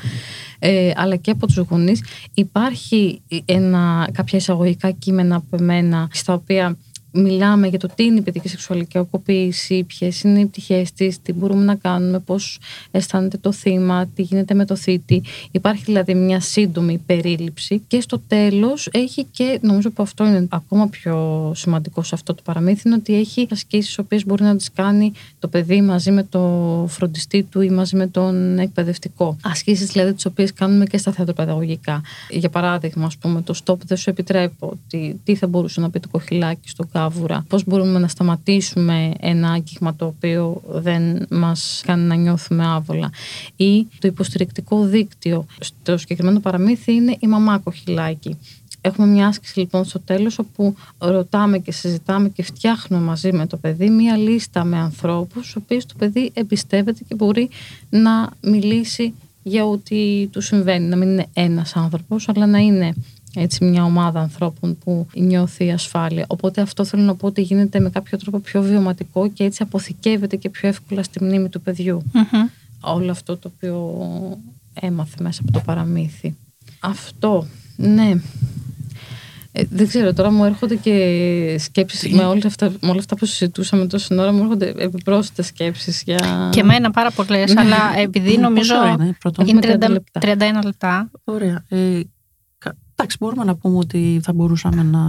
ε, 0.58 0.90
αλλά 0.96 1.16
και 1.16 1.30
από 1.30 1.46
τους 1.46 1.56
γονείς. 1.56 2.04
Υπάρχει 2.34 3.20
ένα, 3.44 4.08
κάποια 4.12 4.38
εισαγωγικά 4.38 4.90
κείμενα 4.90 5.36
από 5.36 5.56
εμένα, 5.60 6.08
στα 6.12 6.32
οποία 6.34 6.76
μιλάμε 7.14 7.66
για 7.66 7.78
το 7.78 7.88
τι 7.94 8.04
είναι 8.04 8.18
η 8.18 8.22
παιδική 8.22 8.48
σεξουαλική 8.48 8.98
ακοποίηση, 8.98 9.84
ποιες 9.84 10.22
είναι 10.22 10.40
οι 10.40 10.46
πτυχές 10.46 10.92
της, 10.92 11.22
τι 11.22 11.32
μπορούμε 11.32 11.64
να 11.64 11.74
κάνουμε, 11.74 12.18
πώς 12.18 12.58
αισθάνεται 12.90 13.36
το 13.36 13.52
θύμα, 13.52 14.06
τι 14.14 14.22
γίνεται 14.22 14.54
με 14.54 14.64
το 14.64 14.76
θήτη. 14.76 15.22
Υπάρχει 15.50 15.82
δηλαδή 15.84 16.14
μια 16.14 16.40
σύντομη 16.40 16.98
περίληψη 17.06 17.82
και 17.86 18.00
στο 18.00 18.18
τέλος 18.18 18.88
έχει 18.92 19.24
και, 19.24 19.58
νομίζω 19.62 19.90
που 19.90 20.02
αυτό 20.02 20.26
είναι 20.26 20.46
ακόμα 20.50 20.88
πιο 20.88 21.52
σημαντικό 21.54 22.02
σε 22.02 22.14
αυτό 22.14 22.34
το 22.34 22.42
παραμύθι, 22.44 22.82
είναι 22.88 22.96
ότι 22.96 23.14
έχει 23.14 23.46
ασκήσεις, 23.50 23.98
οποίες 24.04 24.26
μπορεί 24.26 24.42
να 24.42 24.56
τις 24.56 24.72
κάνει 24.72 25.12
το 25.38 25.48
παιδί 25.48 25.80
μαζί 25.80 26.10
με 26.10 26.22
το 26.22 26.40
φροντιστή 26.88 27.42
του 27.42 27.60
ή 27.60 27.70
μαζί 27.70 27.96
με 27.96 28.06
τον 28.06 28.58
εκπαιδευτικό. 28.58 29.36
Ασκήσεις 29.42 29.90
δηλαδή 29.92 30.12
τις 30.12 30.26
οποίες 30.26 30.52
κάνουμε 30.52 30.84
και 30.84 30.98
στα 30.98 31.12
θεατροπαιδαγωγικά. 31.12 32.02
Για 32.30 32.48
παράδειγμα, 32.48 33.06
ας 33.06 33.16
πούμε, 33.16 33.42
το 33.42 33.54
stop 33.64 33.78
δεν 33.86 33.96
σου 33.96 34.10
επιτρέπω. 34.10 34.78
Τι, 34.88 35.14
τι 35.24 35.34
θα 35.34 35.46
μπορούσε 35.46 35.80
να 35.80 35.90
πει 35.90 36.00
το 36.00 36.08
κοχυλάκι 36.08 36.68
στον 36.68 36.88
κάβουρα. 37.04 37.44
Πώς 37.48 37.64
μπορούμε 37.66 37.98
να 37.98 38.08
σταματήσουμε 38.08 39.12
ένα 39.20 39.50
άγγιγμα 39.50 39.94
το 39.94 40.06
οποίο 40.06 40.62
δεν 40.66 41.26
μας 41.30 41.82
κάνει 41.86 42.02
να 42.02 42.14
νιώθουμε 42.14 42.66
άβολα; 42.66 43.10
Ή 43.56 43.86
το 43.98 44.08
υποστηρικτικό 44.08 44.84
δίκτυο. 44.84 45.46
Στο 45.60 45.96
συγκεκριμένο 45.96 46.40
παραμύθι 46.40 46.92
είναι 46.92 47.16
η 47.20 47.26
μαμά 47.26 47.58
κοχυλάκι. 47.58 48.38
Έχουμε 48.80 49.06
μια 49.06 49.26
άσκηση 49.26 49.58
λοιπόν 49.58 49.84
στο 49.84 50.00
τέλος 50.00 50.38
όπου 50.38 50.74
ρωτάμε 50.98 51.58
και 51.58 51.72
συζητάμε 51.72 52.28
και 52.28 52.42
φτιάχνουμε 52.42 53.02
μαζί 53.02 53.32
με 53.32 53.46
το 53.46 53.56
παιδί 53.56 53.90
μια 53.90 54.16
λίστα 54.16 54.64
με 54.64 54.76
ανθρώπους 54.78 55.42
στους 55.42 55.56
οποίους 55.56 55.86
το 55.86 55.94
παιδί 55.98 56.30
εμπιστεύεται 56.34 57.04
και 57.08 57.14
μπορεί 57.14 57.48
να 57.90 58.30
μιλήσει 58.40 59.14
για 59.42 59.64
ό,τι 59.64 60.26
του 60.26 60.40
συμβαίνει. 60.40 60.86
Να 60.86 60.96
μην 60.96 61.08
είναι 61.08 61.26
ένας 61.32 61.76
άνθρωπος 61.76 62.28
αλλά 62.28 62.46
να 62.46 62.58
είναι 62.58 62.94
έτσι 63.34 63.64
μια 63.64 63.84
ομάδα 63.84 64.20
ανθρώπων 64.20 64.78
που 64.78 65.06
νιώθει 65.14 65.70
ασφάλεια. 65.72 66.24
Οπότε 66.28 66.60
αυτό 66.60 66.84
θέλω 66.84 67.02
να 67.02 67.14
πω 67.14 67.26
ότι 67.26 67.42
γίνεται 67.42 67.80
με 67.80 67.90
κάποιο 67.90 68.18
τρόπο 68.18 68.38
πιο 68.38 68.62
βιωματικό 68.62 69.28
και 69.30 69.44
έτσι 69.44 69.62
αποθηκεύεται 69.62 70.36
και 70.36 70.48
πιο 70.48 70.68
εύκολα 70.68 71.02
στη 71.02 71.24
μνήμη 71.24 71.48
του 71.48 71.60
παιδιού. 71.60 72.02
Μμμ. 72.12 72.46
Όλο 72.80 73.10
αυτό 73.10 73.36
το 73.36 73.50
οποίο 73.54 73.98
έμαθε 74.80 75.16
μέσα 75.20 75.40
από 75.42 75.52
το 75.52 75.60
παραμύθι. 75.64 76.34
Αυτό, 76.80 77.46
ναι. 77.76 78.12
Ε, 79.56 79.64
δεν 79.70 79.88
ξέρω, 79.88 80.12
τώρα 80.12 80.30
μου 80.30 80.44
έρχονται 80.44 80.74
και 80.76 81.56
σκέψεις 81.58 82.12
με 82.12 82.24
όλα 82.24 82.42
αυτά, 82.46 82.70
με 82.80 82.90
όλα 82.90 82.98
αυτά 82.98 83.16
που 83.16 83.26
συζητούσαμε 83.26 83.86
τόση 83.86 84.14
ώρα 84.14 84.32
μου 84.32 84.42
έρχονται 84.42 84.74
επιπρόσθετες 84.76 85.46
σκέψεις 85.46 86.02
για... 86.02 86.48
Και 86.52 86.60
εμένα 86.60 86.90
πάρα 86.90 87.10
πολλές, 87.10 87.56
αλλά 87.56 87.76
επειδή 87.98 88.38
νομίζω. 88.38 88.74
Πόσο 88.74 88.88
είναι, 88.92 89.16
πρώτον; 89.20 89.46
Είναι 89.46 89.60
Έχουμε 89.66 89.86
30 89.86 89.88
30 89.88 89.90
λεπτά. 89.92 90.20
31 90.60 90.64
λεπτά. 90.64 91.10
Ωραία. 91.24 91.64
Ε, 91.68 91.76
κα- 91.76 92.04
εντάξει, 93.04 93.16
μπορούμε 93.20 93.44
να 93.44 93.54
πούμε 93.54 93.78
ότι 93.78 94.20
θα 94.22 94.32
μπορούσαμε 94.32 94.82
να 94.82 95.00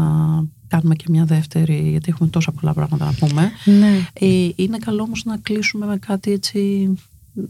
κάνουμε 0.68 0.96
και 0.96 1.06
μια 1.10 1.26
δεύτερη, 1.26 1.88
γιατί 1.90 2.10
έχουμε 2.10 2.30
τόσα 2.30 2.52
πολλά 2.52 2.74
πράγματα 2.74 3.06
να 3.06 3.14
πούμε. 3.28 3.52
Ναι. 3.66 4.08
Ε, 4.14 4.50
είναι 4.56 4.78
καλό 4.78 5.04
όμως 5.04 5.24
να 5.26 5.38
κλείσουμε 5.38 5.86
με 5.86 5.98
κάτι 5.98 6.32
έτσι 6.32 6.90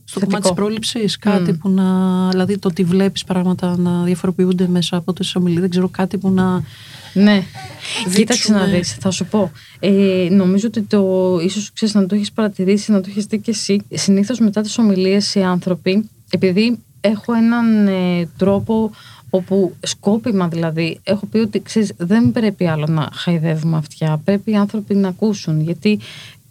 στο 0.04 0.20
Θετικό. 0.20 0.26
κομμάτι 0.26 0.42
της 0.42 0.54
πρόληψης, 0.54 1.18
κάτι 1.18 1.52
Μμ. 1.52 1.58
που 1.58 1.70
να, 1.70 2.30
δηλαδή 2.30 2.58
το 2.58 2.68
ότι 2.68 2.84
βλέπεις 2.84 3.24
πράγματα 3.24 3.78
να 3.78 4.04
διαφοροποιούνται 4.04 4.68
μέσα 4.68 4.98
από 4.98 5.14
τις 5.14 5.36
ομιλίες, 5.36 5.62
δεν 5.62 5.70
ξέρω 5.70 5.88
κάτι 5.90 6.18
που 6.18 6.30
να... 6.32 6.64
Ναι. 7.14 7.44
Κοίταξε 8.04 8.10
Δείξουμε- 8.10 8.60
να 8.60 8.66
δεις, 8.66 8.94
θα 8.94 9.12
σου 9.12 9.26
πω. 9.26 9.52
Ε, 9.80 10.28
νομίζω 10.32 10.68
ότι 10.68 10.82
το 10.82 11.40
ίσως 11.44 11.72
ξέρεις 11.74 11.94
να 11.96 12.06
το 12.06 12.16
έχεις 12.16 12.32
παρατηρήσει, 12.32 12.92
να 12.92 13.02
το 13.02 13.08
έχεις 13.10 13.26
δει 13.26 13.40
και 13.40 13.52
εσύ. 13.52 13.82
Συνήθως 13.94 14.40
μετά 14.40 14.62
τις 14.62 14.78
ομιλίες 14.78 15.36
οι 15.36 15.42
άνθρωποι, 15.42 16.10
επειδή 16.30 16.80
έχω 17.02 17.34
έναν 17.34 17.88
ε, 17.88 18.30
τρόπο 18.38 18.92
όπου 19.36 19.76
σκόπιμα 19.80 20.48
δηλαδή 20.48 21.00
έχω 21.04 21.26
πει 21.26 21.38
ότι 21.38 21.60
ξέρεις, 21.60 21.94
δεν 21.98 22.32
πρέπει 22.32 22.68
άλλο 22.68 22.86
να 22.90 23.10
χαϊδεύουμε 23.14 23.78
αυτιά. 23.78 24.22
Πρέπει 24.26 24.52
οι 24.52 24.56
άνθρωποι 24.56 24.96
να 24.96 25.08
ακούσουν 25.08 25.62
γιατί 25.62 26.00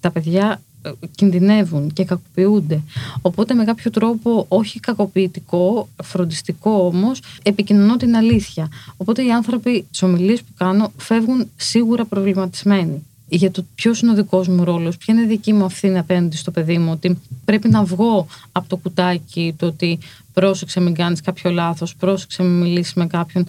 τα 0.01 0.11
παιδιά 0.11 0.61
ε, 0.83 0.91
κινδυνεύουν 1.15 1.93
και 1.93 2.05
κακοποιούνται. 2.05 2.81
Οπότε 3.23 3.55
με 3.55 3.65
κάποιο 3.65 3.91
τρόπο 3.91 4.45
όχι 4.49 4.81
κακοποιητικό, 4.81 5.89
φροντιστικό 6.03 6.71
όμως, 6.71 7.21
επικοινωνώ 7.43 7.97
την 7.97 8.17
αλήθεια. 8.17 8.69
Οπότε 8.97 9.25
οι 9.25 9.33
άνθρωποι 9.33 9.87
τις 9.91 10.03
ομιλίες 10.03 10.41
που 10.41 10.53
κάνω 10.57 10.93
φεύγουν 10.97 11.51
σίγουρα 11.57 12.05
προβληματισμένοι. 12.05 13.03
Για 13.29 13.51
το 13.51 13.65
ποιος 13.75 14.01
είναι 14.01 14.11
ο 14.11 14.15
δικός 14.15 14.49
μου 14.49 14.65
ρόλος, 14.65 14.97
ποια 14.97 15.15
είναι 15.15 15.23
η 15.23 15.27
δική 15.27 15.53
μου 15.53 15.65
ευθύνη 15.65 15.99
απέναντι 15.99 16.37
στο 16.37 16.51
παιδί 16.51 16.79
μου, 16.79 16.91
ότι 16.93 17.19
πρέπει 17.45 17.69
να 17.69 17.85
βγω 17.85 18.27
από 18.53 18.69
το 18.69 18.77
κουτάκι, 18.77 19.55
το 19.57 19.67
ότι 19.67 19.99
πρόσεξε 20.35 20.81
μην 20.81 20.95
κάνεις 20.95 21.21
κάποιο 21.21 21.51
λάθος, 21.51 21.97
πρόσεξε 21.97 22.43
μην 22.43 22.61
μιλήσεις 22.61 22.95
με 22.95 23.07
κάποιον. 23.07 23.47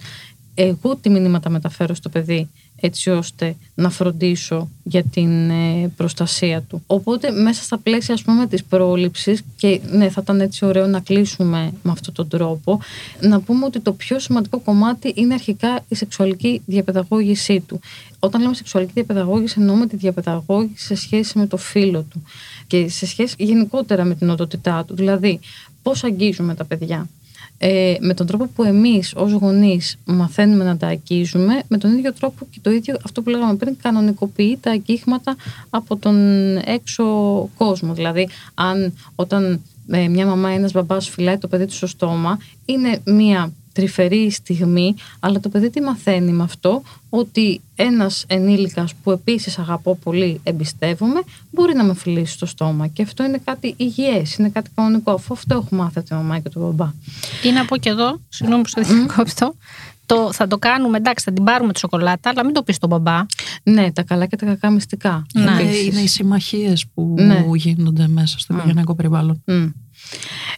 Εγώ 0.54 0.96
τι 0.96 1.10
μηνύματα 1.10 1.50
μεταφέρω 1.50 1.94
στο 1.94 2.08
παιδί 2.08 2.48
έτσι 2.80 3.10
ώστε 3.10 3.56
να 3.74 3.90
φροντίσω 3.90 4.68
για 4.82 5.02
την 5.02 5.50
ε, 5.50 5.92
προστασία 5.96 6.62
του. 6.62 6.82
Οπότε 6.86 7.30
μέσα 7.30 7.62
στα 7.62 7.78
πλαίσια 7.78 8.14
ας 8.14 8.22
πούμε 8.22 8.46
της 8.46 8.64
πρόληψης 8.64 9.42
και 9.56 9.80
ναι 9.90 10.08
θα 10.08 10.20
ήταν 10.22 10.40
έτσι 10.40 10.64
ωραίο 10.64 10.86
να 10.86 11.00
κλείσουμε 11.00 11.72
με 11.82 11.90
αυτόν 11.90 12.14
τον 12.14 12.28
τρόπο 12.28 12.80
να 13.20 13.40
πούμε 13.40 13.64
ότι 13.64 13.80
το 13.80 13.92
πιο 13.92 14.18
σημαντικό 14.18 14.58
κομμάτι 14.58 15.12
είναι 15.16 15.34
αρχικά 15.34 15.84
η 15.88 15.94
σεξουαλική 15.94 16.62
διαπαιδαγώγησή 16.66 17.60
του. 17.60 17.80
Όταν 18.18 18.40
λέμε 18.40 18.54
σεξουαλική 18.54 18.92
διαπαιδαγώγηση 18.94 19.56
εννοούμε 19.58 19.86
τη 19.86 19.96
διαπαιδαγώγηση 19.96 20.84
σε 20.84 20.94
σχέση 20.94 21.38
με 21.38 21.46
το 21.46 21.56
φίλο 21.56 22.02
του 22.10 22.22
και 22.66 22.88
σε 22.88 23.06
σχέση 23.06 23.34
γενικότερα 23.38 24.04
με 24.04 24.14
την 24.14 24.30
οντότητά 24.30 24.84
του. 24.84 24.94
Δηλαδή 24.94 25.40
πώς 25.86 26.04
αγγίζουμε 26.04 26.54
τα 26.54 26.64
παιδιά 26.64 27.08
ε, 27.58 27.94
με 28.00 28.14
τον 28.14 28.26
τρόπο 28.26 28.46
που 28.54 28.62
εμείς 28.62 29.12
ως 29.16 29.32
γονείς 29.32 29.98
μαθαίνουμε 30.04 30.64
να 30.64 30.76
τα 30.76 30.86
αγγίζουμε, 30.86 31.62
με 31.68 31.78
τον 31.78 31.98
ίδιο 31.98 32.12
τρόπο 32.12 32.46
και 32.50 32.58
το 32.62 32.70
ίδιο 32.70 32.96
αυτό 33.04 33.22
που 33.22 33.30
λέγαμε 33.30 33.54
πριν 33.54 33.76
κανονικοποιεί 33.82 34.58
τα 34.60 34.70
αγγίγματα 34.70 35.36
από 35.70 35.96
τον 35.96 36.16
έξω 36.56 37.04
κόσμο. 37.56 37.94
Δηλαδή, 37.94 38.28
αν 38.54 38.92
όταν 39.14 39.60
ε, 39.90 40.08
μια 40.08 40.26
μαμά 40.26 40.52
ή 40.52 40.54
ένας 40.54 40.72
μπαμπάς 40.72 41.08
φυλάει 41.08 41.38
το 41.38 41.48
παιδί 41.48 41.66
του 41.66 41.74
στο 41.74 41.86
στόμα, 41.86 42.38
είναι 42.64 43.00
μια 43.04 43.52
τρυφερή 43.76 44.30
στιγμή, 44.30 44.94
αλλά 45.20 45.40
το 45.40 45.48
παιδί 45.48 45.70
τι 45.70 45.80
μαθαίνει 45.80 46.32
με 46.32 46.42
αυτό, 46.42 46.82
ότι 47.10 47.60
ένας 47.76 48.24
ενήλικας 48.26 48.94
που 48.94 49.10
επίσης 49.10 49.58
αγαπώ 49.58 49.96
πολύ, 49.96 50.40
εμπιστεύομαι, 50.42 51.22
μπορεί 51.50 51.74
να 51.74 51.84
με 51.84 51.94
φιλήσει 51.94 52.32
στο 52.32 52.46
στόμα. 52.46 52.86
Και 52.86 53.02
αυτό 53.02 53.24
είναι 53.24 53.40
κάτι 53.44 53.74
υγιές, 53.76 54.36
είναι 54.36 54.48
κάτι 54.48 54.70
κανονικό, 54.74 55.10
αφού 55.12 55.32
αυτό 55.32 55.54
έχω 55.54 55.68
μάθει 55.70 55.98
από 55.98 56.08
τη 56.08 56.14
μαμά 56.14 56.38
και 56.38 56.48
τον 56.48 56.62
μπαμπά. 56.62 56.92
Ή 57.42 57.50
να 57.52 57.64
πω 57.64 57.76
και 57.76 57.88
εδώ, 57.88 58.20
συγγνώμη 58.28 58.62
που 58.62 58.68
στο 58.68 58.82
διακόπτω, 58.82 59.54
το, 60.06 60.32
θα 60.32 60.46
το 60.46 60.58
κάνουμε, 60.58 60.96
εντάξει, 60.96 61.24
θα 61.24 61.32
την 61.32 61.44
πάρουμε 61.44 61.72
τη 61.72 61.78
σοκολάτα, 61.78 62.30
αλλά 62.30 62.44
μην 62.44 62.54
το 62.54 62.62
πεις 62.62 62.76
στον 62.76 62.88
μπαμπά. 62.88 63.26
Ναι, 63.62 63.92
τα 63.92 64.02
καλά 64.02 64.26
και 64.26 64.36
τα 64.36 64.46
κακά 64.46 64.70
μυστικά. 64.70 65.26
Ναι. 65.34 65.42
Είναι, 65.42 65.60
επίσης. 65.60 65.86
είναι 65.86 66.00
οι 66.00 66.06
συμμαχίες 66.06 66.86
που 66.94 67.14
Ναι. 67.18 67.44
γίνονται 67.54 68.08
μέσα 68.08 68.38
στο 68.38 68.54
Μμ. 68.54 68.58
οικογενειακό 68.58 68.94
περιβάλλον. 68.94 69.42
Μμ. 69.46 69.66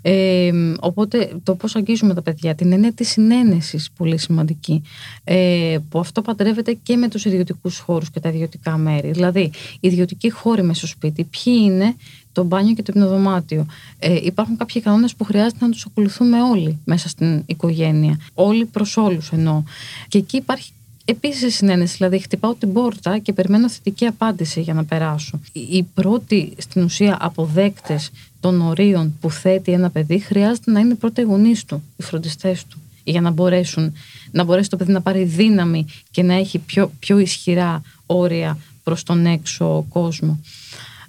Ε, 0.03 0.51
οπότε 0.81 1.31
το 1.43 1.55
πώς 1.55 1.77
αγγίζουμε 1.77 2.15
τα 2.15 2.23
παιδιά, 2.23 2.55
την 2.55 2.73
έννοια 2.73 2.93
της 2.93 3.09
συνένεσης 3.09 3.91
πολύ 3.97 4.19
σημαντική, 4.19 4.83
ε, 5.25 5.77
που 5.89 5.99
αυτό 5.99 6.23
παντρεύεται 6.23 6.79
και 6.83 6.97
με 6.97 7.09
τους 7.09 7.25
ιδιωτικούς 7.25 7.79
χώρους 7.79 8.11
και 8.11 8.21
τα 8.21 8.29
ιδιωτικά 8.29 8.77
μέρη. 8.77 9.11
Δηλαδή, 9.11 9.51
ιδιωτικοί 9.81 10.31
χώροι 10.31 10.63
μέσα 10.63 10.79
στο 10.79 10.87
σπίτι, 10.87 11.25
ποιοι 11.25 11.55
είναι 11.61 11.95
το 12.33 12.45
μπάνιο 12.45 12.75
και 12.75 12.83
το 12.83 12.93
υπνοδωμάτιο. 12.95 13.67
Ε, 13.99 14.19
υπάρχουν 14.23 14.57
κάποιοι 14.57 14.83
κανόνες 14.83 15.15
που 15.15 15.25
χρειάζεται 15.25 15.65
να 15.65 15.71
τους 15.71 15.87
ακολουθούμε 15.87 16.43
όλοι 16.43 16.79
μέσα 16.85 17.09
στην 17.09 17.43
οικογένεια. 17.47 18.21
Όλοι 18.35 18.65
προς 18.65 18.97
όλους 18.97 19.31
εννοώ. 19.33 19.63
Και 20.09 20.19
εκεί 20.19 20.37
υπάρχει 20.37 20.71
επίσης 21.11 21.55
συνένεση. 21.55 21.97
Δηλαδή, 21.97 22.18
χτυπάω 22.18 22.55
την 22.55 22.73
πόρτα 22.73 23.18
και 23.18 23.33
περιμένω 23.33 23.68
θετική 23.68 24.07
απάντηση 24.07 24.61
για 24.61 24.75
να 24.75 24.85
περάσω. 24.85 25.40
Οι 25.53 25.83
πρώτοι 25.83 26.53
στην 26.57 26.83
ουσία 26.83 27.16
αποδέκτες 27.21 28.11
των 28.40 28.61
ορίων 28.61 29.16
που 29.21 29.31
θέτει 29.31 29.73
ένα 29.73 29.90
παιδί 29.90 30.18
χρειάζεται 30.18 30.71
να 30.71 30.81
είναι 30.81 30.92
οι 30.92 30.97
πρώτοι 30.97 31.23
γονείς 31.23 31.64
του, 31.64 31.83
οι 31.97 32.03
φροντιστές 32.03 32.64
του, 32.64 32.79
για 33.05 33.21
να 33.21 33.31
μπορέσουν 33.31 33.92
να 34.31 34.44
μπορέσει 34.44 34.71
το 34.71 34.77
παιδί 34.77 34.92
να 34.92 35.01
πάρει 35.01 35.25
δύναμη 35.25 35.87
και 36.11 36.23
να 36.23 36.35
έχει 36.35 36.59
πιο, 36.59 36.92
πιο 36.99 37.18
ισχυρά 37.18 37.83
όρια 38.07 38.59
προς 38.83 39.03
τον 39.03 39.27
έξω 39.27 39.87
κόσμο. 39.88 40.40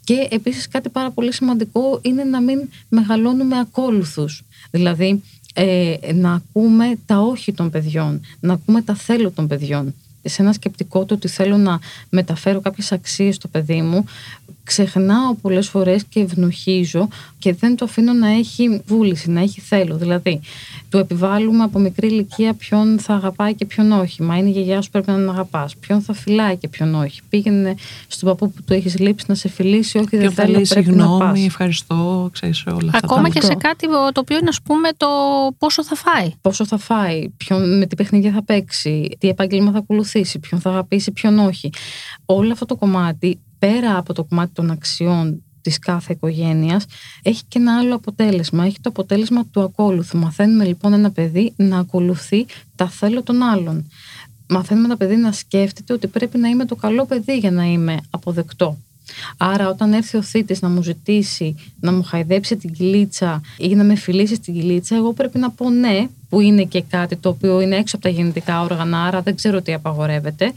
Και 0.03 0.27
επίσης 0.31 0.67
κάτι 0.67 0.89
πάρα 0.89 1.11
πολύ 1.11 1.33
σημαντικό 1.33 1.99
είναι 2.01 2.23
να 2.23 2.41
μην 2.41 2.69
μεγαλώνουμε 2.89 3.59
ακόλουθους. 3.59 4.43
Δηλαδή 4.71 5.21
ε, 5.61 6.13
να 6.13 6.33
ακούμε 6.33 6.97
τα 7.05 7.19
όχι 7.19 7.53
των 7.53 7.69
παιδιών, 7.69 8.21
να 8.39 8.53
ακούμε 8.53 8.81
τα 8.81 8.95
θέλω 8.95 9.31
των 9.31 9.47
παιδιών. 9.47 9.93
Σε 10.23 10.41
ένα 10.41 10.53
σκεπτικό 10.53 10.99
του 10.99 11.13
ότι 11.17 11.27
θέλω 11.27 11.57
να 11.57 11.79
μεταφέρω 12.09 12.61
κάποιες 12.61 12.91
αξίες 12.91 13.35
στο 13.35 13.47
παιδί 13.47 13.81
μου, 13.81 14.05
ξεχνάω 14.69 15.33
πολλές 15.41 15.67
φορές 15.69 16.03
και 16.09 16.19
ευνοχίζω 16.19 17.07
και 17.39 17.53
δεν 17.53 17.75
το 17.75 17.85
αφήνω 17.85 18.13
να 18.13 18.27
έχει 18.29 18.81
βούληση, 18.85 19.29
να 19.29 19.41
έχει 19.41 19.61
θέλω. 19.61 19.95
Δηλαδή, 19.97 20.39
του 20.89 20.97
επιβάλλουμε 20.97 21.63
από 21.63 21.79
μικρή 21.79 22.07
ηλικία 22.07 22.53
ποιον 22.53 22.99
θα 22.99 23.13
αγαπάει 23.13 23.53
και 23.55 23.65
ποιον 23.65 23.91
όχι. 23.91 24.23
Μα 24.23 24.37
είναι 24.37 24.49
η 24.49 24.51
γιαγιά 24.51 24.81
σου 24.81 24.89
πρέπει 24.89 25.09
να 25.09 25.15
την 25.15 25.29
αγαπάς. 25.29 25.75
Ποιον 25.75 26.01
θα 26.01 26.13
φυλάει 26.13 26.57
και 26.57 26.67
ποιον 26.67 26.95
όχι. 26.95 27.21
Πήγαινε 27.29 27.75
στον 28.07 28.29
παππού 28.29 28.51
που 28.51 28.61
του 28.65 28.73
έχεις 28.73 28.99
λείψει 28.99 29.25
να 29.27 29.35
σε 29.35 29.49
φιλήσει, 29.49 29.97
όχι 29.97 30.17
δεν 30.17 30.31
θέλω 30.31 30.51
πρέπει 30.51 30.65
συγγνώμη, 30.65 31.19
να 31.23 31.31
πας. 31.31 31.45
ευχαριστώ, 31.45 32.29
ξέρεις 32.33 32.65
όλα 32.65 32.91
αυτά. 32.93 32.99
Ακόμα 33.03 33.21
τα- 33.21 33.29
και 33.29 33.41
σε 33.41 33.53
κάτι 33.55 33.87
το 33.87 34.19
οποίο 34.19 34.37
είναι, 34.37 34.49
α 34.59 34.61
πούμε, 34.63 34.89
το 34.97 35.07
πόσο 35.57 35.83
θα 35.83 35.95
φάει. 35.95 36.31
Πόσο 36.41 36.65
θα 36.65 36.77
φάει, 36.77 37.29
ποιον, 37.37 37.77
με 37.77 37.85
τι 37.85 37.95
παιχνίδια 37.95 38.31
θα 38.31 38.43
παίξει, 38.43 39.09
τι 39.19 39.27
επάγγελμα 39.29 39.71
θα 39.71 39.77
ακολουθήσει, 39.77 40.39
ποιον 40.39 40.61
θα 40.61 40.69
αγαπήσει, 40.69 41.11
ποιον 41.11 41.39
όχι. 41.39 41.69
Όλο 42.25 42.51
αυτό 42.51 42.65
το 42.65 42.75
κομμάτι, 42.75 43.39
πέρα 43.59 43.97
από 43.97 44.13
το 44.13 44.23
κομμάτι 44.23 44.53
των 44.53 44.71
αξιών 44.71 45.43
της 45.61 45.79
κάθε 45.79 46.13
οικογένειας, 46.13 46.85
έχει 47.21 47.43
και 47.47 47.59
ένα 47.59 47.77
άλλο 47.77 47.95
αποτέλεσμα. 47.95 48.65
Έχει 48.65 48.79
το 48.81 48.89
αποτέλεσμα 48.89 49.45
του 49.45 49.61
ακόλουθου. 49.61 50.17
Μαθαίνουμε 50.17 50.65
λοιπόν 50.65 50.93
ένα 50.93 51.11
παιδί 51.11 51.53
να 51.55 51.79
ακολουθεί 51.79 52.45
τα 52.75 52.89
θέλω 52.89 53.23
των 53.23 53.41
άλλων. 53.41 53.89
Μαθαίνουμε 54.49 54.85
ένα 54.85 54.97
παιδί 54.97 55.15
να 55.15 55.31
σκέφτεται 55.31 55.93
ότι 55.93 56.07
πρέπει 56.07 56.37
να 56.37 56.47
είμαι 56.47 56.65
το 56.65 56.75
καλό 56.75 57.05
παιδί 57.05 57.37
για 57.37 57.51
να 57.51 57.63
είμαι 57.63 57.97
αποδεκτό. 58.09 58.77
Άρα, 59.37 59.69
όταν 59.69 59.93
έρθει 59.93 60.17
ο 60.17 60.21
θήτης 60.21 60.61
να 60.61 60.69
μου 60.69 60.83
ζητήσει 60.83 61.55
να 61.79 61.91
μου 61.91 62.03
χαϊδέψει 62.03 62.57
την 62.57 62.73
κυλίτσα 62.73 63.41
ή 63.57 63.75
να 63.75 63.83
με 63.83 63.95
φιλήσει 63.95 64.35
στην 64.35 64.53
κυλίτσα, 64.53 64.95
εγώ 64.95 65.13
πρέπει 65.13 65.39
να 65.39 65.49
πω 65.49 65.69
ναι, 65.69 66.07
που 66.29 66.39
είναι 66.41 66.63
και 66.63 66.81
κάτι 66.81 67.15
το 67.15 67.29
οποίο 67.29 67.61
είναι 67.61 67.75
έξω 67.75 67.95
από 67.95 68.05
τα 68.05 68.11
γεννητικά 68.11 68.61
όργανα, 68.61 69.03
άρα 69.03 69.21
δεν 69.21 69.35
ξέρω 69.35 69.61
τι 69.61 69.73
απαγορεύεται. 69.73 70.51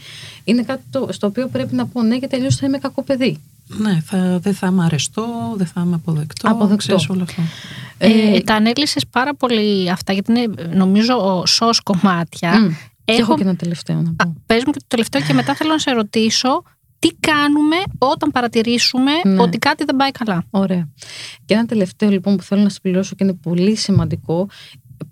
Είναι 0.44 0.62
κάτι 0.62 0.82
το, 0.90 1.08
στο 1.10 1.26
οποίο 1.26 1.48
πρέπει 1.48 1.74
να 1.74 1.86
πω 1.86 2.02
ναι, 2.02 2.16
γιατί 2.16 2.36
αλλιώς 2.36 2.56
θα 2.56 2.66
είμαι 2.66 2.78
κακό 2.78 3.02
παιδί. 3.02 3.38
Ναι, 3.66 4.00
θα, 4.04 4.38
δεν 4.42 4.54
θα 4.54 4.66
είμαι 4.66 4.84
αρεστό, 4.84 5.26
δεν 5.56 5.66
θα 5.66 5.82
είμαι 5.84 5.94
αποδεκτό. 5.94 6.48
Αποδεκτό. 6.48 6.76
Ξέρεις 6.76 7.08
όλο 7.08 7.22
αυτό. 7.22 7.42
Ε, 7.98 8.40
τα 8.40 8.54
ανέλησε 8.54 9.00
πάρα 9.10 9.34
πολύ 9.34 9.90
αυτά, 9.90 10.12
γιατί 10.12 10.32
είναι 10.32 10.54
νομίζω 10.74 11.42
σως 11.46 11.80
κομμάτια. 11.80 12.60
Μμ. 12.60 12.68
Και 13.04 13.12
έχω 13.12 13.20
Έχω- 13.20 13.34
και 13.36 13.42
ένα 13.42 13.56
τελευταίο 13.56 13.96
να 13.96 14.14
πω. 14.24 14.34
Πες 14.46 14.62
μου 14.66 14.72
και 14.72 14.78
το 14.78 14.84
τελευταίο 14.88 15.20
και 15.20 15.32
μετά 15.32 15.54
θέλω 15.54 15.70
να 15.70 15.78
σε 15.78 15.90
ρωτήσω 15.90 16.62
τι 16.98 17.08
κάνουμε 17.20 17.76
όταν 17.98 18.30
παρατηρήσουμε 18.30 19.10
Ναι. 19.24 19.42
ότι 19.42 19.58
κάτι 19.58 19.84
δεν 19.84 19.96
πάει 19.96 20.10
καλά; 20.10 20.44
Ωραία. 20.50 20.88
Και 21.44 21.54
ένα 21.54 21.66
τελευταίο 21.66 22.10
λοιπόν 22.10 22.36
που 22.36 22.42
θέλω 22.42 22.62
να 22.62 22.68
συμπληρώσω 22.68 23.14
και 23.14 23.24
είναι 23.24 23.32
πολύ 23.42 23.76
σημαντικό, 23.76 24.48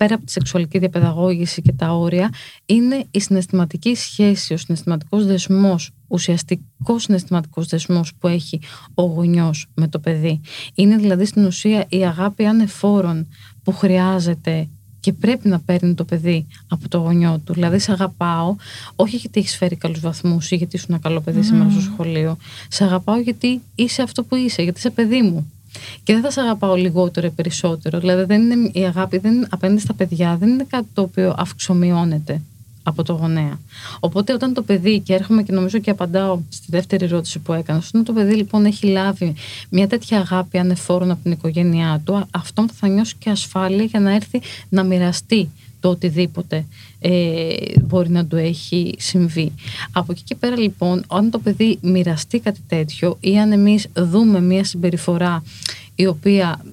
πέρα 0.00 0.14
από 0.14 0.24
τη 0.24 0.32
σεξουαλική 0.32 0.78
διαπαιδαγώγηση 0.78 1.62
και 1.62 1.72
τα 1.72 1.92
όρια, 1.92 2.32
είναι 2.66 3.04
η 3.10 3.20
συναισθηματική 3.20 3.94
σχέση, 3.94 4.52
ο 4.52 4.56
συναισθηματικός 4.56 5.26
δεσμός, 5.26 5.90
ουσιαστικός 6.08 7.02
συναισθηματικός 7.02 7.66
δεσμός 7.66 8.12
που 8.18 8.28
έχει 8.28 8.60
ο 8.94 9.02
γονιός 9.02 9.66
με 9.74 9.88
το 9.88 9.98
παιδί. 9.98 10.40
Είναι 10.74 10.96
δηλαδή 10.96 11.24
στην 11.24 11.44
ουσία 11.44 11.84
η 11.88 12.06
αγάπη 12.06 12.46
ανεφόρων 12.46 13.28
που 13.62 13.72
χρειάζεται 13.72 14.68
και 15.00 15.12
πρέπει 15.12 15.48
να 15.48 15.60
παίρνει 15.60 15.94
το 15.94 16.04
παιδί 16.04 16.46
από 16.68 16.88
το 16.88 16.98
γονιό 16.98 17.40
του. 17.44 17.52
Δηλαδή, 17.52 17.78
σε 17.78 17.92
αγαπάω, 17.92 18.56
όχι 18.96 19.16
γιατί 19.16 19.40
έχεις 19.40 19.56
φέρει 19.56 19.76
καλούς 19.76 20.00
βαθμούς 20.00 20.50
ή 20.50 20.56
γιατί 20.56 20.76
ήσουν 20.76 20.88
ένα 20.90 20.98
καλό 20.98 21.20
παιδί 21.20 21.42
σήμερα 21.42 21.70
στο 21.70 21.80
σχολείο. 21.80 22.36
Σε 22.68 22.84
αγαπάω 22.84 23.18
γιατί 23.18 23.60
είσαι 23.74 24.02
αυτό 24.02 24.24
που 24.24 24.34
είσαι, 24.34 24.62
γιατί 24.62 24.78
είσαι 24.78 24.90
παιδί 24.90 25.22
μου. 25.22 25.50
Και 26.02 26.12
δεν 26.12 26.22
θα 26.22 26.30
σε 26.30 26.40
αγαπάω 26.40 26.74
λιγότερο 26.74 27.26
ή 27.26 27.30
περισσότερο. 27.30 27.98
Δηλαδή, 27.98 28.24
δεν 28.24 28.50
είναι, 28.50 28.70
η 28.72 28.84
αγάπη 28.84 29.18
δεν, 29.18 29.32
είναι- 29.32 29.46
απέναντι 29.50 29.80
στα 29.80 29.94
παιδιά 29.94 30.36
δεν 30.36 30.48
είναι 30.48 30.66
κάτι 30.68 30.86
το 30.94 31.02
οποίο 31.02 31.34
αυξομοιώνεται 31.38 32.40
από 32.82 33.02
το 33.02 33.12
γονέα. 33.12 33.58
Οπότε, 34.00 34.32
όταν 34.32 34.54
το 34.54 34.62
παιδί, 34.62 35.00
και 35.00 35.14
έρχομαι 35.14 35.42
και 35.42 35.52
νομίζω 35.52 35.78
και 35.78 35.90
απαντάω 35.90 36.38
στη 36.48 36.66
δεύτερη 36.68 37.04
ερώτηση 37.04 37.38
που 37.38 37.52
έκανα, 37.52 37.82
όταν 37.88 38.04
το 38.04 38.12
παιδί 38.12 38.34
λοιπόν 38.34 38.64
έχει 38.64 38.86
λάβει 38.86 39.34
μια 39.70 39.86
τέτοια 39.88 40.18
αγάπη 40.18 40.58
ανεφόρων 40.58 41.10
από 41.10 41.22
την 41.22 41.32
οικογένειά 41.32 42.02
του, 42.04 42.26
αυτό 42.30 42.66
θα 42.74 42.88
νιώσει 42.88 43.14
και 43.18 43.30
ασφάλεια 43.30 43.84
για 43.84 44.00
να 44.00 44.14
έρθει 44.14 44.40
να 44.68 44.82
μοιραστεί 44.82 45.50
το 45.80 45.88
οτιδήποτε 45.88 46.64
ε, 47.00 47.54
μπορεί 47.80 48.10
να 48.10 48.26
του 48.26 48.36
έχει 48.36 48.94
συμβεί. 48.98 49.52
Από 49.92 50.12
εκεί 50.12 50.22
και 50.22 50.34
πέρα 50.34 50.58
λοιπόν, 50.58 51.04
αν 51.08 51.30
το 51.30 51.38
παιδί 51.38 51.78
μοιραστεί 51.82 52.38
κάτι 52.38 52.60
τέτοιο 52.68 53.16
ή 53.20 53.38
αν 53.38 53.52
εμείς 53.52 53.86
δούμε 53.92 54.40
μια 54.40 54.64
συμπεριφορά 54.64 55.42
η 55.94 56.06
οποία 56.06 56.64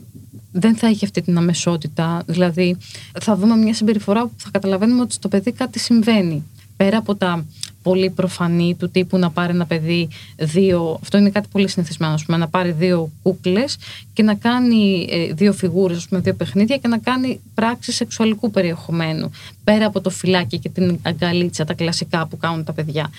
δεν 0.51 0.75
θα 0.75 0.87
έχει 0.87 1.05
αυτή 1.05 1.21
την 1.21 1.37
αμεσότητα, 1.37 2.23
δηλαδή 2.25 2.77
θα 3.21 3.35
δούμε 3.35 3.55
μια 3.55 3.73
συμπεριφορά 3.73 4.23
που 4.23 4.33
θα 4.37 4.49
καταλαβαίνουμε 4.51 5.01
ότι 5.01 5.13
στο 5.13 5.27
παιδί 5.27 5.51
κάτι 5.51 5.79
συμβαίνει. 5.79 6.43
Πέρα 6.77 6.97
από 6.97 7.15
τα 7.15 7.45
πολύ 7.87 8.09
προφανή 8.09 8.75
του 8.79 8.89
τύπου 8.89 9.17
να 9.17 9.29
πάρει 9.29 9.53
ένα 9.53 9.65
παιδί 9.65 10.07
δύο, 10.37 10.99
αυτό 11.01 11.17
είναι 11.17 11.29
κάτι 11.29 11.47
πολύ 11.51 11.67
συνηθισμένο, 11.67 12.13
ας 12.13 12.25
πούμε, 12.25 12.37
να 12.37 12.47
πάρει 12.47 12.71
δύο 12.71 13.11
κούκλες 13.23 13.77
και 14.13 14.23
να 14.23 14.33
κάνει 14.33 15.07
ε, 15.11 15.33
δύο 15.33 15.53
φιγούρες, 15.53 15.97
ας 15.97 16.07
πούμε, 16.07 16.21
δύο 16.21 16.33
παιχνίδια 16.33 16.77
και 16.77 16.87
να 16.87 16.97
κάνει 16.97 17.39
πράξεις 17.53 17.95
σεξουαλικού 17.95 18.51
περιεχομένου. 18.51 19.31
Πέρα 19.71 19.85
από 19.85 20.01
το 20.01 20.09
φυλάκι 20.09 20.59
και 20.59 20.69
την 20.69 20.99
αγκαλίτσα, 21.01 21.65
τα 21.65 21.73
κλασικά 21.73 22.27
που 22.27 22.37
κάνουν 22.37 22.63
τα 22.63 22.73
παιδιά. 22.73 23.09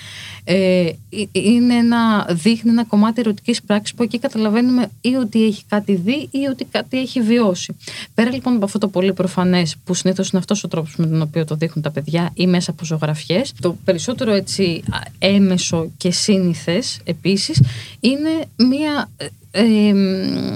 Ε, 0.45 0.55
ε, 0.55 0.95
είναι 1.33 1.75
ένα, 1.75 2.27
δείχνει 2.31 2.71
ένα 2.71 2.85
κομμάτι 2.85 3.21
ερωτικής 3.21 3.63
πράξης 3.63 3.95
που 3.97 4.03
εκεί 4.03 4.19
καταλαβαίνουμε 4.19 4.91
ή 5.01 5.15
ότι 5.15 5.45
έχει 5.45 5.65
κάτι 5.69 5.95
δει 5.95 6.29
ή 6.31 6.47
ότι 6.51 6.65
κάτι 6.65 6.99
έχει 6.99 7.21
βιώσει. 7.21 7.77
Πέρα 8.15 8.31
λοιπόν 8.33 8.55
από 8.55 8.65
αυτό 8.65 8.79
το 8.79 8.89
πολύ 8.89 9.13
προφανές 9.13 9.77
που 9.85 9.95
συνήθως 9.95 10.31
είναι 10.31 10.39
αυτός 10.39 10.65
ο 10.65 10.69
τρόπος 10.69 10.97
με 10.97 11.07
τον 11.07 11.23
οποίο 11.23 11.45
το 11.45 11.55
δείχνουν 11.55 11.85
τα 11.85 11.91
παιδιά 11.91 12.31
ή 12.35 12.47
μέσα 12.47 12.71
από 12.71 12.85
ζωγραφιές, 12.85 13.53
το 13.61 13.77
περισσότερο 13.85 14.33
έτσι 14.33 14.83
α, 14.91 14.99
έμεσο 15.19 15.91
και 15.97 16.11
σύνηθες 16.11 17.01
επίσης 17.05 17.63
είναι 18.01 18.31
μια 18.57 19.11
ε, 19.17 19.27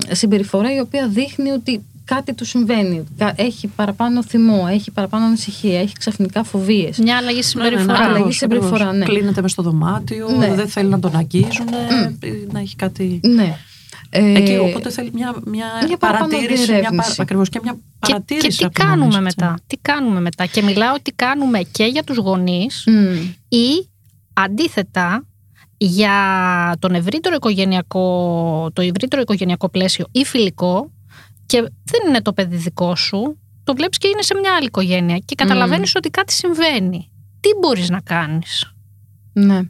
ε, 0.08 0.14
συμπεριφορά 0.14 0.74
η 0.74 0.78
οποία 0.78 1.08
δείχνει 1.08 1.50
ότι 1.50 1.82
κάτι 2.14 2.34
του 2.34 2.44
συμβαίνει. 2.44 3.04
Κα- 3.18 3.32
Έχει 3.36 3.66
παραπάνω 3.66 4.22
θυμό, 4.24 4.66
έχει 4.70 4.90
παραπάνω 4.90 5.24
ανησυχία, 5.24 5.80
έχει 5.80 5.94
ξαφνικά 5.98 6.42
φοβίες. 6.44 6.98
Μια 6.98 7.16
αλλαγή 7.16 7.36
Ναι, 7.36 7.42
συμπεριφορά. 7.42 7.84
ναι, 7.84 7.92
ναι, 7.92 7.98
Αλλαγή 7.98 8.12
ακριβώς, 8.14 8.36
συμπεριφορά, 8.36 8.84
ακριβώς. 8.88 8.98
ναι. 8.98 9.04
Κλείνεται 9.14 9.42
μες 9.42 9.50
στο 9.50 9.62
δωμάτιο, 9.62 10.28
Ναι. 10.30 10.54
δεν 10.54 10.68
θέλει 10.68 10.88
να 10.88 10.98
τον 11.00 11.16
αγγίζουν, 11.16 11.66
να 12.52 12.60
έχει 12.60 12.76
κάτι. 12.76 13.20
Ναι. 13.24 13.56
Ε, 14.14 14.32
Εκεί, 14.38 14.56
οπότε 14.56 14.90
θέλει 14.90 15.10
μια, 15.14 15.34
μια, 15.44 15.66
μια 15.86 15.96
παραπάνω 15.96 16.26
παρατήρηση, 16.28 16.56
μια, 16.56 16.66
διερεύνηση. 16.80 17.08
παρα- 17.08 17.22
ακριβώς, 17.22 17.48
και 17.48 17.60
μια 17.62 17.72
Και, 17.72 17.78
παρατήρηση. 17.98 18.46
και 18.48 18.56
τι 18.56 18.64
από 18.64 18.74
την 18.74 18.84
κάνουμε 18.84 19.06
μαμά, 19.06 19.20
μετά; 19.20 19.46
έτσι. 19.52 19.64
Τι 19.66 19.76
κάνουμε 19.76 20.20
μετά; 20.20 20.46
Και 20.46 20.62
μιλάω 20.62 20.94
τι 21.02 21.12
κάνουμε 21.12 21.60
και 21.70 21.84
για 21.84 22.02
τους 22.02 22.16
γονείς 22.16 22.84
μ, 22.86 23.14
ή 23.48 23.88
αντίθετα 24.32 25.26
για 25.76 26.16
τον 26.78 26.94
ευρύτερο 26.94 27.34
οικογενειακό, 27.34 28.70
το 28.72 28.82
ευρύτερο 28.82 29.22
οικογενειακό 29.22 29.68
πλαίσιο 29.68 30.06
ή 30.12 30.24
φιλικό 30.24 30.90
και 31.52 31.60
δεν 31.60 32.08
είναι 32.08 32.22
το 32.22 32.32
παιδί 32.32 32.56
δικό 32.56 32.96
σου, 32.96 33.38
το 33.64 33.74
βλέπεις 33.74 33.98
και 33.98 34.08
είναι 34.08 34.22
σε 34.22 34.34
μια 34.34 34.54
άλλη 34.54 34.66
οικογένεια 34.66 35.18
και 35.18 35.34
καταλαβαίνεις 35.34 35.94
ότι 35.94 36.10
κάτι 36.10 36.32
συμβαίνει. 36.32 37.10
Τι 37.40 37.48
μπορείς 37.60 37.90
να 37.90 38.00
κάνεις; 38.00 38.74
Ναι. 39.32 39.60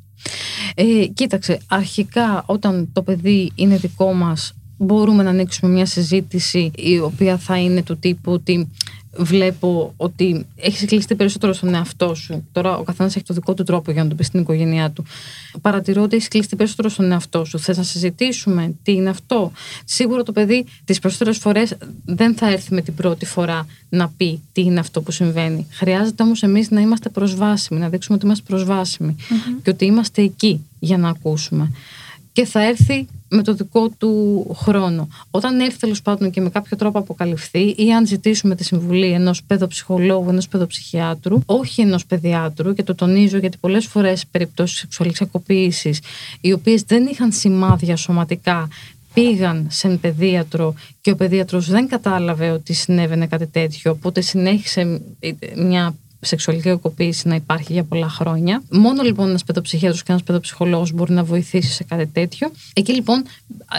Ε, 0.74 1.06
κοίταξε, 1.06 1.60
αρχικά 1.68 2.42
όταν 2.46 2.92
το 2.92 3.02
παιδί 3.02 3.52
είναι 3.54 3.76
δικό 3.76 4.12
μας 4.12 4.52
μπορούμε 4.82 5.22
να 5.22 5.30
ανοίξουμε 5.30 5.72
μια 5.72 5.86
συζήτηση 5.86 6.70
η 6.76 6.98
οποία 6.98 7.38
θα 7.38 7.58
είναι 7.58 7.82
του 7.82 7.98
τύπου 7.98 8.32
ότι 8.32 8.68
βλέπω 9.16 9.94
ότι 9.96 10.46
έχεις 10.56 10.84
κλειστεί 10.84 11.14
περισσότερο 11.14 11.52
στον 11.52 11.74
εαυτό 11.74 12.14
σου. 12.14 12.44
Τώρα 12.52 12.76
ο 12.76 12.82
καθένας 12.82 13.16
έχει 13.16 13.24
το 13.24 13.34
δικό 13.34 13.54
του 13.54 13.62
τρόπο 13.62 13.90
για 13.90 14.02
να 14.02 14.08
το 14.08 14.14
πει 14.14 14.24
στην 14.24 14.40
οικογένειά 14.40 14.90
του. 14.90 15.04
Παρατηρώ 15.60 16.02
ότι 16.02 16.16
έχεις 16.16 16.28
κλειστεί 16.28 16.56
περισσότερο 16.56 16.88
στον 16.88 17.12
εαυτό 17.12 17.44
σου. 17.44 17.58
Θες 17.58 17.76
να 17.76 17.82
συζητήσουμε 17.82 18.74
τι 18.82 18.92
είναι 18.92 19.08
αυτό. 19.08 19.52
Σίγουρα 19.84 20.22
το 20.22 20.32
παιδί 20.32 20.64
τις 20.84 20.98
περισσότερες 20.98 21.38
φορές 21.38 21.76
δεν 22.04 22.34
θα 22.34 22.50
έρθει 22.50 22.74
με 22.74 22.80
την 22.80 22.94
πρώτη 22.94 23.26
φορά 23.26 23.66
να 23.88 24.08
πει 24.16 24.40
τι 24.52 24.60
είναι 24.60 24.80
αυτό 24.80 25.02
που 25.02 25.10
συμβαίνει. 25.10 25.66
Χρειάζεται 25.70 26.22
όμως 26.22 26.42
εμείς 26.42 26.70
να 26.70 26.80
είμαστε 26.80 27.08
προσβάσιμοι, 27.08 27.80
να 27.80 27.88
δείξουμε 27.88 28.16
ότι 28.16 28.26
είμαστε 28.26 28.44
προσβάσιμοι 28.48 29.16
και 29.62 29.70
ότι 29.70 29.84
είμαστε 29.84 30.22
εκεί 30.22 30.66
για 30.78 30.98
να 30.98 31.08
ακούσουμε. 31.08 31.70
Και 32.32 32.44
θα 32.44 32.62
έρθει 32.66 33.06
με 33.28 33.42
το 33.42 33.54
δικό 33.54 33.88
του 33.88 34.44
χρόνο. 34.58 35.08
Όταν 35.30 35.60
έρθει 35.60 35.78
τέλος 35.78 36.02
πάντων 36.02 36.30
και 36.30 36.40
με 36.40 36.50
κάποιο 36.50 36.76
τρόπο 36.76 36.98
αποκαλυφθεί 36.98 37.74
ή 37.76 37.92
αν 37.94 38.06
ζητήσουμε 38.06 38.54
τη 38.54 38.64
συμβουλή 38.64 39.12
ενός 39.12 39.42
παιδοψυχολόγου, 39.42 40.28
ενός 40.28 40.48
παιδοψυχιάτρου, 40.48 41.40
όχι 41.46 41.80
ενός 41.80 42.06
παιδιάτρου, 42.06 42.74
και 42.74 42.82
το 42.82 42.94
τονίζω 42.94 43.38
γιατί 43.38 43.56
πολλές 43.60 43.86
φορές 43.86 44.26
περιπτώσεις 44.26 44.78
σεξουαλική 44.78 45.18
κακοποίησης, 45.18 46.00
οι 46.40 46.52
οποίες 46.52 46.82
δεν 46.82 47.06
είχαν 47.06 47.32
σημάδια 47.32 47.96
σωματικά, 47.96 48.68
πήγαν 49.14 49.66
σε 49.70 49.86
έναν 49.86 50.00
παιδίατρο 50.00 50.74
και 51.00 51.10
ο 51.10 51.16
παιδίατρος 51.16 51.70
δεν 51.70 51.88
κατάλαβε 51.88 52.50
ότι 52.50 52.72
συνέβαινε 52.72 53.26
κάτι 53.26 53.46
τέτοιο, 53.46 53.90
οπότε 53.90 54.20
συνέχισε 54.20 55.00
μια 55.56 55.94
σεξουαλική 56.24 56.68
κακοποίηση 56.68 57.28
να 57.28 57.34
υπάρχει 57.34 57.72
για 57.72 57.84
πολλά 57.84 58.08
χρόνια. 58.08 58.62
Μόνο 58.70 59.02
λοιπόν 59.02 59.28
ένας 59.28 59.44
παιδοψυχίατρος 59.44 60.02
και 60.02 60.12
ένας 60.12 60.22
παιδοψυχολόγος 60.22 60.92
μπορεί 60.92 61.12
να 61.12 61.24
βοηθήσει 61.24 61.72
σε 61.72 61.84
κάτι 61.84 62.06
τέτοιο. 62.06 62.50
Εκεί 62.72 62.92
λοιπόν 62.92 63.24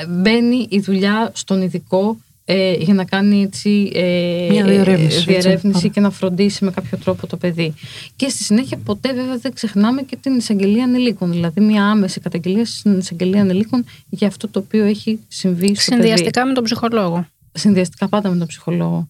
μπαίνει 0.10 0.68
η 0.70 0.80
δουλειά 0.80 1.32
στον 1.34 1.62
ειδικό 1.62 2.18
ε, 2.46 2.74
για 2.74 2.94
να 2.94 3.06
κάνει 3.06 3.41
έτσι, 3.41 3.91
ε, 3.94 4.48
Μια 4.50 4.66
διερεύνηση, 4.66 5.24
διερεύνηση 5.24 5.89
και 5.89 6.00
να 6.00 6.10
φροντίσει 6.10 6.66
με 6.66 6.72
κάποιο 6.72 6.98
τρόπο 6.98 7.28
το 7.28 7.38
παιδί. 7.38 7.74
Και 8.16 8.30
στη 8.30 8.44
συνέχεια 8.44 8.78
ποτέ 8.78 9.14
βέβαια 9.14 9.38
δεν 9.38 9.54
ξεχνάμε 9.54 10.02
και 10.02 10.18
την 10.22 10.38
εισαγγελία 10.38 10.84
ανηλίκων. 10.84 11.32
Δηλαδή 11.32 11.62
μια 11.62 11.86
άμεση 11.86 12.20
καταγγελία 12.20 12.66
στην 12.66 12.98
εισαγγελία 12.98 13.41
ανηλίκων 13.41 13.86
για 14.10 14.28
αυτό 14.28 14.48
το 14.48 14.60
οποίο 14.60 14.84
έχει 14.86 15.20
συμβεί 15.28 15.76
στο 15.76 15.94
Συνδυαστικά 15.94 16.32
παιδί. 16.32 16.48
με 16.48 16.54
τον 16.54 16.64
ψυχολόγο. 16.64 17.28
Συνδυαστικά 17.52 18.08
πάντα 18.08 18.30
με 18.30 18.38
τον 18.38 18.48
ψυχολόγο. 18.48 19.08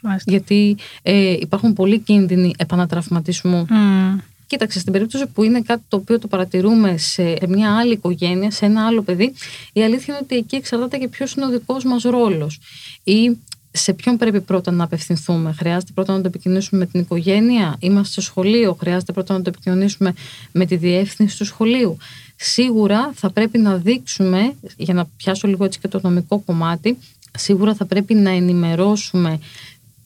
Μάλιστα. 0.00 0.30
Γιατί 0.30 0.76
ε, 1.02 1.32
υπάρχουν 1.32 1.72
πολλοί 1.72 1.98
κίνδυνοι 1.98 2.54
επανατραυματισμού. 2.58 3.66
Μμ. 3.70 4.18
Κοίταξε, 4.46 4.78
στην 4.78 4.92
περίπτωση 4.92 5.26
που 5.26 5.42
είναι 5.42 5.60
κάτι 5.60 5.82
το 5.88 5.96
οποίο 5.96 6.18
το 6.18 6.28
παρατηρούμε 6.28 6.96
σε 6.96 7.38
μια 7.48 7.76
άλλη 7.76 7.92
οικογένεια, 7.92 8.50
σε 8.50 8.64
ένα 8.64 8.86
άλλο 8.86 9.02
παιδί, 9.02 9.32
η 9.72 9.82
αλήθεια 9.82 10.14
είναι 10.14 10.22
ότι 10.22 10.36
εκεί 10.36 10.56
εξαρτάται 10.56 10.96
και 10.96 11.08
ποιος 11.08 11.34
είναι 11.34 11.46
ο 11.46 11.48
δικός 11.48 11.84
μας 11.84 12.02
ρόλος. 12.02 12.60
Ή 13.04 13.36
σε 13.70 13.92
ποιον 13.92 14.16
πρέπει 14.16 14.40
πρώτα 14.40 14.70
να 14.70 14.84
απευθυνθούμε. 14.84 15.52
Χρειάζεται 15.52 15.92
πρώτα 15.94 16.12
να 16.12 16.20
το 16.20 16.26
επικοινωνήσουμε 16.26 16.80
με 16.80 16.86
την 16.86 17.00
οικογένεια, 17.00 17.76
είμαστε 17.78 18.12
στο 18.12 18.20
σχολείο, 18.20 18.74
χρειάζεται 18.80 19.12
πρώτα 19.12 19.34
να 19.34 19.42
το 19.42 19.48
επικοινωνήσουμε 19.48 20.14
με 20.52 20.66
τη 20.66 20.76
διεύθυνση 20.76 21.38
του 21.38 21.44
σχολείου; 21.44 21.96
Σίγουρα 22.36 23.12
θα 23.14 23.30
πρέπει 23.30 23.58
να 23.58 23.76
δείξουμε, 23.76 24.54
για 24.76 24.94
να 24.94 25.04
πιάσω 25.16 25.48
λίγο 25.48 25.64
έτσι 25.64 25.78
και 25.78 25.88
το 25.88 26.00
νομικό 26.02 26.38
κομμάτι, 26.38 26.98
σίγουρα 27.38 27.74
θα 27.74 27.84
πρέπει 27.84 28.14
να 28.14 28.30
ενημερώσουμε 28.30 29.38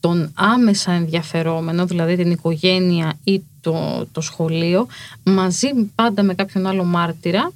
τον 0.05 0.31
άμεσα 0.35 0.93
ενδιαφερόμενο, 0.93 1.87
δηλαδή 1.87 2.17
την 2.17 2.31
οικογένεια 2.31 3.19
ή 3.25 3.43
το, 3.61 4.07
το 4.13 4.21
σχολείο, 4.21 4.87
μαζί 5.25 5.69
πάντα 5.95 6.23
με 6.23 6.35
κάποιον 6.35 6.67
άλλο 6.67 6.85
μάρτυρα, 6.85 7.53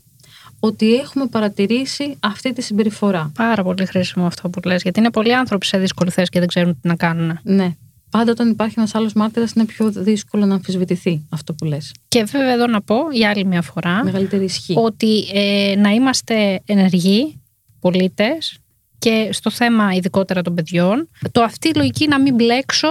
ότι 0.61 0.94
έχουμε 0.94 1.26
παρατηρήσει 1.26 2.16
αυτή 2.20 2.53
τη 2.53 2.62
συμπεριφορά. 2.62 3.32
Πάρα 3.34 3.62
πολύ 3.62 3.86
χρήσιμο 3.86 4.26
αυτό 4.26 4.49
που 4.49 4.61
λες, 4.64 4.82
γιατί 4.82 5.01
είναι 5.01 5.11
πολλοί 5.11 5.34
άνθρωποι 5.34 5.66
σε 5.66 5.78
δύσκολη 5.78 6.11
θέση 6.11 6.28
και 6.30 6.38
δεν 6.38 6.49
ξέρουν 6.49 6.80
τι 6.80 6.88
να 6.88 6.96
κάνουν. 6.96 7.38
Ναι. 7.42 7.76
Πάντα 8.11 8.30
όταν 8.30 8.51
υπάρχει 8.51 8.74
ένας 8.76 8.94
άλλος 8.94 9.12
μάρτυρας 9.12 9.53
είναι 9.53 9.64
πιο 9.64 9.90
δύσκολο 9.90 10.46
να 10.46 10.55
αμφισβητηθεί 10.55 11.26
αυτό 11.28 11.53
που 11.53 11.64
λες. 11.64 11.94
Και 12.09 12.24
βέβαια 12.24 12.53
εδώ 12.53 12.66
να 12.66 12.80
πω 12.80 12.96
για 13.12 13.30
άλλη 13.30 13.44
μια 13.44 13.62
φορά 13.62 14.05
Μεγαλύτερη 14.05 14.44
ισχύ. 14.44 14.74
ότι 14.76 15.24
ε, 15.32 15.74
να 15.78 15.90
είμαστε 15.90 16.61
ενεργοί 16.66 17.40
πολίτες 17.80 18.59
και 18.99 19.28
στο 19.32 19.51
θέμα 19.51 19.92
ειδικότερα 19.94 20.42
των 20.42 20.55
παιδιών, 20.55 21.09
το 21.32 21.42
αυτή 21.42 21.68
η 21.68 21.74
λογική 21.74 22.09
να 22.09 22.20
μην 22.20 22.34
μπλέξω 22.34 22.88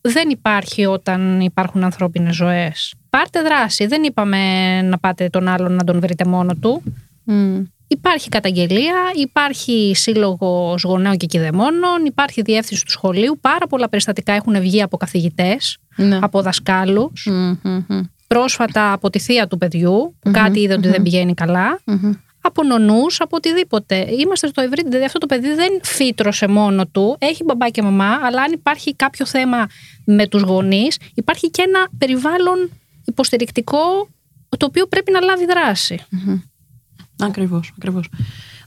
δεν 0.00 0.30
υπάρχει 0.30 0.86
όταν 0.86 1.40
υπάρχουν 1.40 1.84
ανθρώπινες 1.84 2.34
ζωές. 2.34 2.94
Πάρτε 3.10 3.42
δράση. 3.42 3.86
Δεν 3.86 4.02
είπαμε 4.02 4.38
να 4.82 4.98
πάτε 4.98 5.28
τον 5.28 5.48
άλλον 5.48 5.72
να 5.72 5.84
τον 5.84 6.00
βρείτε 6.00 6.24
μόνο 6.24 6.54
του. 6.54 6.82
Μμ. 7.24 7.62
Υπάρχει 7.86 8.28
καταγγελία, 8.28 8.94
υπάρχει 9.14 9.92
σύλλογος 9.94 10.82
γονέων 10.82 11.16
και 11.16 11.26
κηδεμόνων, 11.26 12.04
υπάρχει 12.04 12.42
διεύθυνση 12.42 12.84
του 12.84 12.90
σχολείου. 12.90 13.38
Πάρα 13.40 13.66
πολλά 13.66 13.88
περιστατικά 13.88 14.32
έχουν 14.32 14.60
βγει 14.60 14.82
από 14.82 14.96
καθηγητές, 14.96 15.76
Ναι. 15.96 16.18
από 16.22 16.42
δασκάλους. 16.42 17.26
Μμ, 17.30 17.54
μμ, 17.62 17.84
μμ. 17.88 18.00
Πρόσφατα 18.26 18.92
από 18.92 19.10
τη 19.10 19.18
θεία 19.18 19.46
του 19.46 19.58
παιδιού, 19.58 20.16
που 20.20 20.30
κάτι 20.30 20.60
είδε 20.60 20.74
ότι 20.74 20.88
δεν 20.88 21.02
πηγαίνει 21.02 21.34
καλά. 21.34 21.80
Μμμ. 22.42 22.48
Από 22.50 22.62
νονούς, 22.62 23.20
από 23.20 23.36
οτιδήποτε. 23.36 24.14
Είμαστε 24.18 24.46
στο 24.46 24.60
ευρύ. 24.60 24.82
Δηλαδή 24.82 25.04
αυτό 25.04 25.18
το 25.18 25.26
παιδί 25.26 25.54
δεν 25.54 25.80
φύτρωσε 25.82 26.48
μόνο 26.48 26.86
του. 26.86 27.16
Έχει 27.18 27.44
μπαμπά 27.44 27.68
και 27.68 27.82
μαμά, 27.82 28.18
αλλά 28.22 28.42
αν 28.42 28.52
υπάρχει 28.52 28.94
κάποιο 28.94 29.26
θέμα 29.26 29.66
με 30.04 30.26
τους 30.26 30.42
γονείς, 30.42 30.98
υπάρχει 31.14 31.50
και 31.50 31.62
ένα 31.66 31.88
περιβάλλον 31.98 32.70
υποστηρικτικό 33.04 34.08
το 34.56 34.66
οποίο 34.66 34.86
πρέπει 34.86 35.12
να 35.12 35.20
λάβει 35.20 35.46
δράση. 35.46 36.00
Ακριβώς, 37.18 37.72
ακριβώς. 37.76 38.08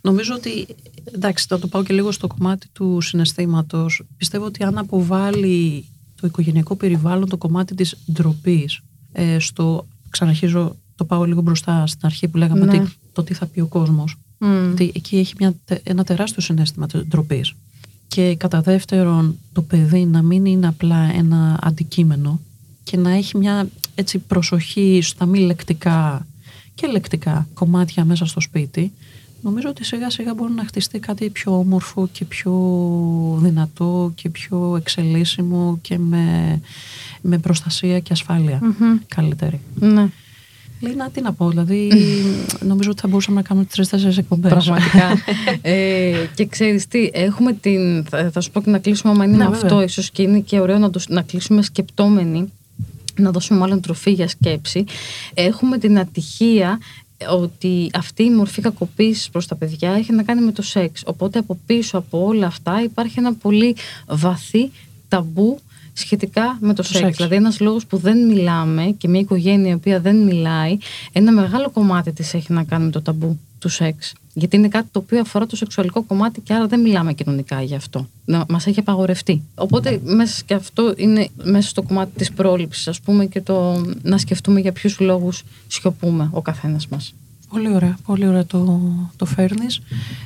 Νομίζω 0.02 0.34
ότι, 0.36 0.68
εντάξει, 1.16 1.46
θα 1.50 1.60
το 1.60 1.68
πάω 1.68 1.84
και 1.84 1.94
λίγο 1.94 2.12
στο 2.12 2.28
κομμάτι 2.28 2.68
του 2.74 3.02
συναισθήματος. 3.02 4.04
Πιστεύω 4.18 4.46
ότι 4.46 4.64
αν 4.64 4.78
αποβάλει 4.78 5.86
το 6.22 6.28
οικογενειακό 6.28 6.76
περιβάλλον 6.76 7.30
το 7.30 7.38
κομμάτι 7.38 7.76
της 7.76 7.98
ντροπής. 8.12 8.80
Ε, 9.12 9.40
στο, 9.40 9.88
ξαναρχίζω, 10.10 10.76
το 10.96 11.06
πάω 11.06 11.24
λίγο 11.24 11.42
μπροστά 11.42 11.88
στην 11.88 12.00
αρχή 12.04 12.28
που 12.28 12.38
λέγαμε 12.38 12.66
Ναι. 12.66 12.78
ότι 12.80 12.92
το 13.14 13.24
τι 13.24 13.34
θα 13.34 13.46
πει 13.46 13.60
ο 13.60 13.66
κόσμος. 13.66 14.16
Μμ. 14.38 14.72
ότι 14.72 14.92
εκεί 14.96 15.18
έχει 15.18 15.34
μια, 15.40 15.54
τε- 15.66 15.82
ένα 15.90 16.04
τεράστιο 16.04 16.42
συνέστημα 16.42 16.88
της 16.88 17.02
ντροπής. 17.08 17.54
Και 18.08 18.36
κατά 18.36 18.62
δεύτερον, 18.62 19.38
το 19.54 19.62
παιδί 19.62 20.06
να 20.06 20.22
μην 20.22 20.46
είναι 20.46 20.68
απλά 20.68 20.98
ένα 21.14 21.60
αντικείμενο 21.62 22.40
και 22.84 22.98
να 22.98 23.12
έχει 23.12 23.38
μια 23.38 23.68
έτσι 23.96 24.18
προσοχή 24.20 25.00
στα 25.04 25.26
μη 25.26 25.40
λεκτικά 25.40 26.28
και 26.76 26.88
λεκτικά 26.88 27.48
κομμάτια 27.54 28.06
μέσα 28.06 28.26
στο 28.26 28.40
σπίτι, 28.40 28.92
νομίζω 29.42 29.70
ότι 29.70 29.84
σιγά 29.86 30.10
σιγά 30.10 30.34
μπορεί 30.34 30.54
να 30.54 30.66
χτιστεί 30.66 31.00
κάτι 31.00 31.30
πιο 31.30 31.58
όμορφο 31.60 32.08
και 32.12 32.26
πιο 32.26 32.54
δυνατό 33.42 34.12
και 34.16 34.30
πιο 34.30 34.76
εξελίσσιμο 34.76 35.78
και 35.82 35.98
με, 35.98 36.60
με 37.22 37.38
προστασία 37.38 38.00
και 38.00 38.14
ασφάλεια 38.14 38.60
Μμμ. 38.62 38.98
καλύτερη. 39.08 39.60
Ναι. 39.80 40.10
Λίνα, 40.88 41.10
τι 41.10 41.22
να 41.22 41.34
πω, 41.34 41.50
δηλαδή 41.50 41.92
νομίζω 42.60 42.90
ότι 42.92 43.02
θα 43.02 43.08
μπορούσαμε 43.08 43.38
να 43.38 43.48
κάνουμε 43.48 43.66
τρεις-τέσσερις 43.72 44.18
εκπομπές. 44.18 44.52
Πραγματικά. 44.52 45.24
ε, 45.62 46.14
και 46.36 46.46
ξέρεις 46.46 46.88
τι, 46.88 47.10
έχουμε 47.14 47.54
την. 47.54 48.06
Θα, 48.06 48.30
θα 48.32 48.42
σου 48.42 48.52
πω 48.52 48.62
και 48.62 48.70
να 48.70 48.80
κλείσουμε, 48.80 49.12
άμα 49.12 49.26
είναι 49.26 49.38
Ναι, 49.38 49.44
με 49.44 49.50
βέβαια. 49.50 49.70
αυτό, 49.70 49.82
ίσως 49.82 50.12
και 50.12 50.22
είναι 50.22 50.40
και 50.40 50.60
ωραίο 50.60 50.78
να, 50.78 50.90
το, 50.90 51.02
να 51.08 51.22
κλείσουμε 51.22 51.62
σκεπτόμενοι, 51.62 52.52
να 53.16 53.32
δώσουμε 53.32 53.60
μάλλον 53.60 53.82
τροφή 53.82 54.12
για 54.12 54.28
σκέψη. 54.28 54.84
Έχουμε 55.34 55.78
την 55.78 56.00
ατυχία 56.00 56.80
ότι 57.30 57.90
αυτή 57.94 58.24
η 58.24 58.30
μορφή 58.30 58.62
κακοποίησης 58.62 59.30
προς 59.30 59.48
τα 59.48 59.56
παιδιά 59.56 59.92
έχει 59.92 60.14
να 60.14 60.24
κάνει 60.24 60.42
με 60.42 60.52
το 60.52 60.62
σεξ. 60.62 61.02
Οπότε 61.06 61.40
από 61.40 61.60
πίσω 61.66 61.98
από 61.98 62.26
όλα 62.26 62.48
αυτά 62.48 62.82
υπάρχει 62.84 63.20
ένα 63.20 63.34
πολύ 63.34 63.76
βαθύ 64.08 64.72
ταμπού 65.08 65.60
σχετικά 65.98 66.58
με 66.62 66.74
το, 66.74 66.84
σεξ. 66.84 67.00
σεξ. 67.00 67.16
Δηλαδή 67.18 67.36
ένας 67.36 67.60
λόγος 67.60 67.86
που 67.86 67.98
δεν 67.98 68.26
μιλάμε 68.26 68.96
και 68.98 69.08
μια 69.08 69.20
οικογένεια 69.20 69.72
η 69.72 69.74
οποία 69.74 70.00
δεν 70.00 70.16
μιλάει, 70.16 70.78
ένα 71.12 71.32
μεγάλο 71.32 71.70
κομμάτι 71.70 72.12
της 72.12 72.34
έχει 72.34 72.54
να 72.54 72.64
κάνει 72.64 72.86
με 72.86 72.92
το 72.92 73.02
ταμπού 73.02 73.40
του 73.60 73.70
σεξ. 73.70 74.14
Γιατί 74.34 74.56
είναι 74.56 74.68
κάτι 74.68 74.88
το 74.92 75.00
οποίο 75.00 75.20
αφορά 75.20 75.46
το 75.46 75.56
σεξουαλικό 75.56 76.04
κομμάτι 76.04 76.42
και 76.42 76.54
άρα 76.54 76.68
δεν 76.68 76.80
μιλάμε 76.82 77.14
κοινωνικά 77.14 77.62
γι' 77.62 77.76
αυτό. 77.76 78.08
Να, 78.26 78.46
μας 78.50 78.68
έχει 78.68 78.80
απαγορευτεί. 78.80 79.42
Οπότε 79.56 80.00
μέσα 80.04 80.42
και 80.46 80.54
αυτό 80.54 80.94
είναι 80.98 81.28
μέσα 81.44 81.70
στο 81.70 81.82
κομμάτι 81.82 82.12
της 82.16 82.32
πρόληψης 82.32 82.88
ας 82.88 83.00
πούμε 83.00 83.26
και 83.26 83.42
το 83.42 83.86
να 84.02 84.18
σκεφτούμε 84.18 84.60
για 84.60 84.72
ποιους 84.72 85.00
λόγους 85.00 85.44
σιωπούμε 85.68 86.30
ο 86.32 86.42
καθένας 86.42 86.88
μας. 86.88 87.14
Πολύ 87.50 87.74
ωραία, 87.74 87.98
πολύ 88.06 88.28
ωραία 88.28 88.46
το, 88.46 88.82
το 89.16 89.26
φέρνεις. 89.26 89.82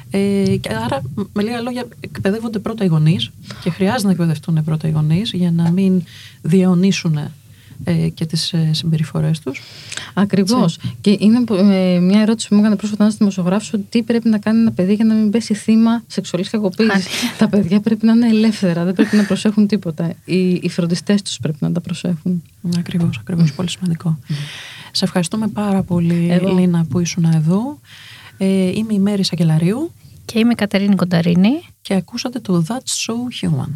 Ε, 0.09 0.55
και 0.61 0.69
άρα, 0.85 1.01
με 1.33 1.43
λίγα 1.43 1.61
λόγια, 1.61 1.87
εκπαιδεύονται 1.99 2.59
πρώτα 2.59 2.83
οι 2.83 2.87
γονείς 2.87 3.29
και 3.63 3.69
χρειάζεται 3.69 4.05
να 4.05 4.11
εκπαιδευτούν 4.11 4.63
πρώτα 4.63 4.87
οι 4.87 4.91
γονείς 4.91 5.31
για 5.31 5.51
να 5.51 5.71
μην 5.71 6.03
διαιωνίσουν 6.41 7.19
ε, 7.83 8.09
και 8.09 8.25
τις 8.25 8.53
ε, 8.53 8.69
συμπεριφορές 8.71 9.39
τους. 9.39 9.61
Ακριβώς. 10.13 10.77
Και 11.01 11.17
είναι 11.19 11.43
ε, 11.49 11.99
μια 11.99 12.21
ερώτηση 12.21 12.47
που 12.47 12.55
μου 12.55 12.61
έκανε 12.61 12.75
πρόσφατα 12.75 13.03
ένας 13.03 13.17
δημοσιογράφος 13.17 13.73
ότι 13.73 13.85
τι 13.89 14.03
πρέπει 14.03 14.29
να 14.29 14.37
κάνει 14.37 14.59
ένα 14.59 14.71
παιδί 14.71 14.93
για 14.93 15.05
να 15.05 15.13
μην 15.13 15.29
πέσει 15.29 15.53
θύμα 15.53 16.03
σεξουαλής 16.07 16.49
κακοποίησης. 16.49 17.07
τα 17.37 17.47
παιδιά 17.47 17.79
πρέπει 17.79 18.05
να 18.05 18.11
είναι 18.11 18.27
ελεύθερα, 18.27 18.83
δεν 18.83 18.93
πρέπει 18.93 19.15
να 19.15 19.23
προσέχουν 19.23 19.67
τίποτα. 19.67 20.13
Οι, 20.25 20.49
οι 20.49 20.69
φροντιστές 20.69 21.21
τους 21.21 21.37
πρέπει 21.41 21.57
να 21.59 21.71
τα 21.71 21.81
προσέχουν. 21.81 22.43
Ακριβώς, 22.77 23.17
ακριβώς. 23.17 23.53
Πολύ 23.53 23.69
σημαντικό. 23.69 24.19
Σε 24.91 25.05
ευχαριστούμε 25.05 25.47
πάρα 25.47 25.83
πολύ, 25.83 26.27
Εγώ. 26.31 26.53
Λίνα, 26.53 26.85
που 26.89 26.99
ήσουν 26.99 27.23
εδώ. 27.23 27.79
Ε, 28.37 28.45
είμαι 28.77 28.93
η 28.93 28.99
Μέρη 28.99 29.23
Σακελαρίου 29.23 29.91
Και 30.25 30.39
είμαι 30.39 30.51
η 30.51 30.55
Κατερίνη 30.55 30.95
Κονταρίνη. 30.95 31.61
και 31.81 31.93
ακούσατε 31.93 32.39
το 32.39 32.63
That's 32.67 33.11
So 33.11 33.45
Human. 33.47 33.71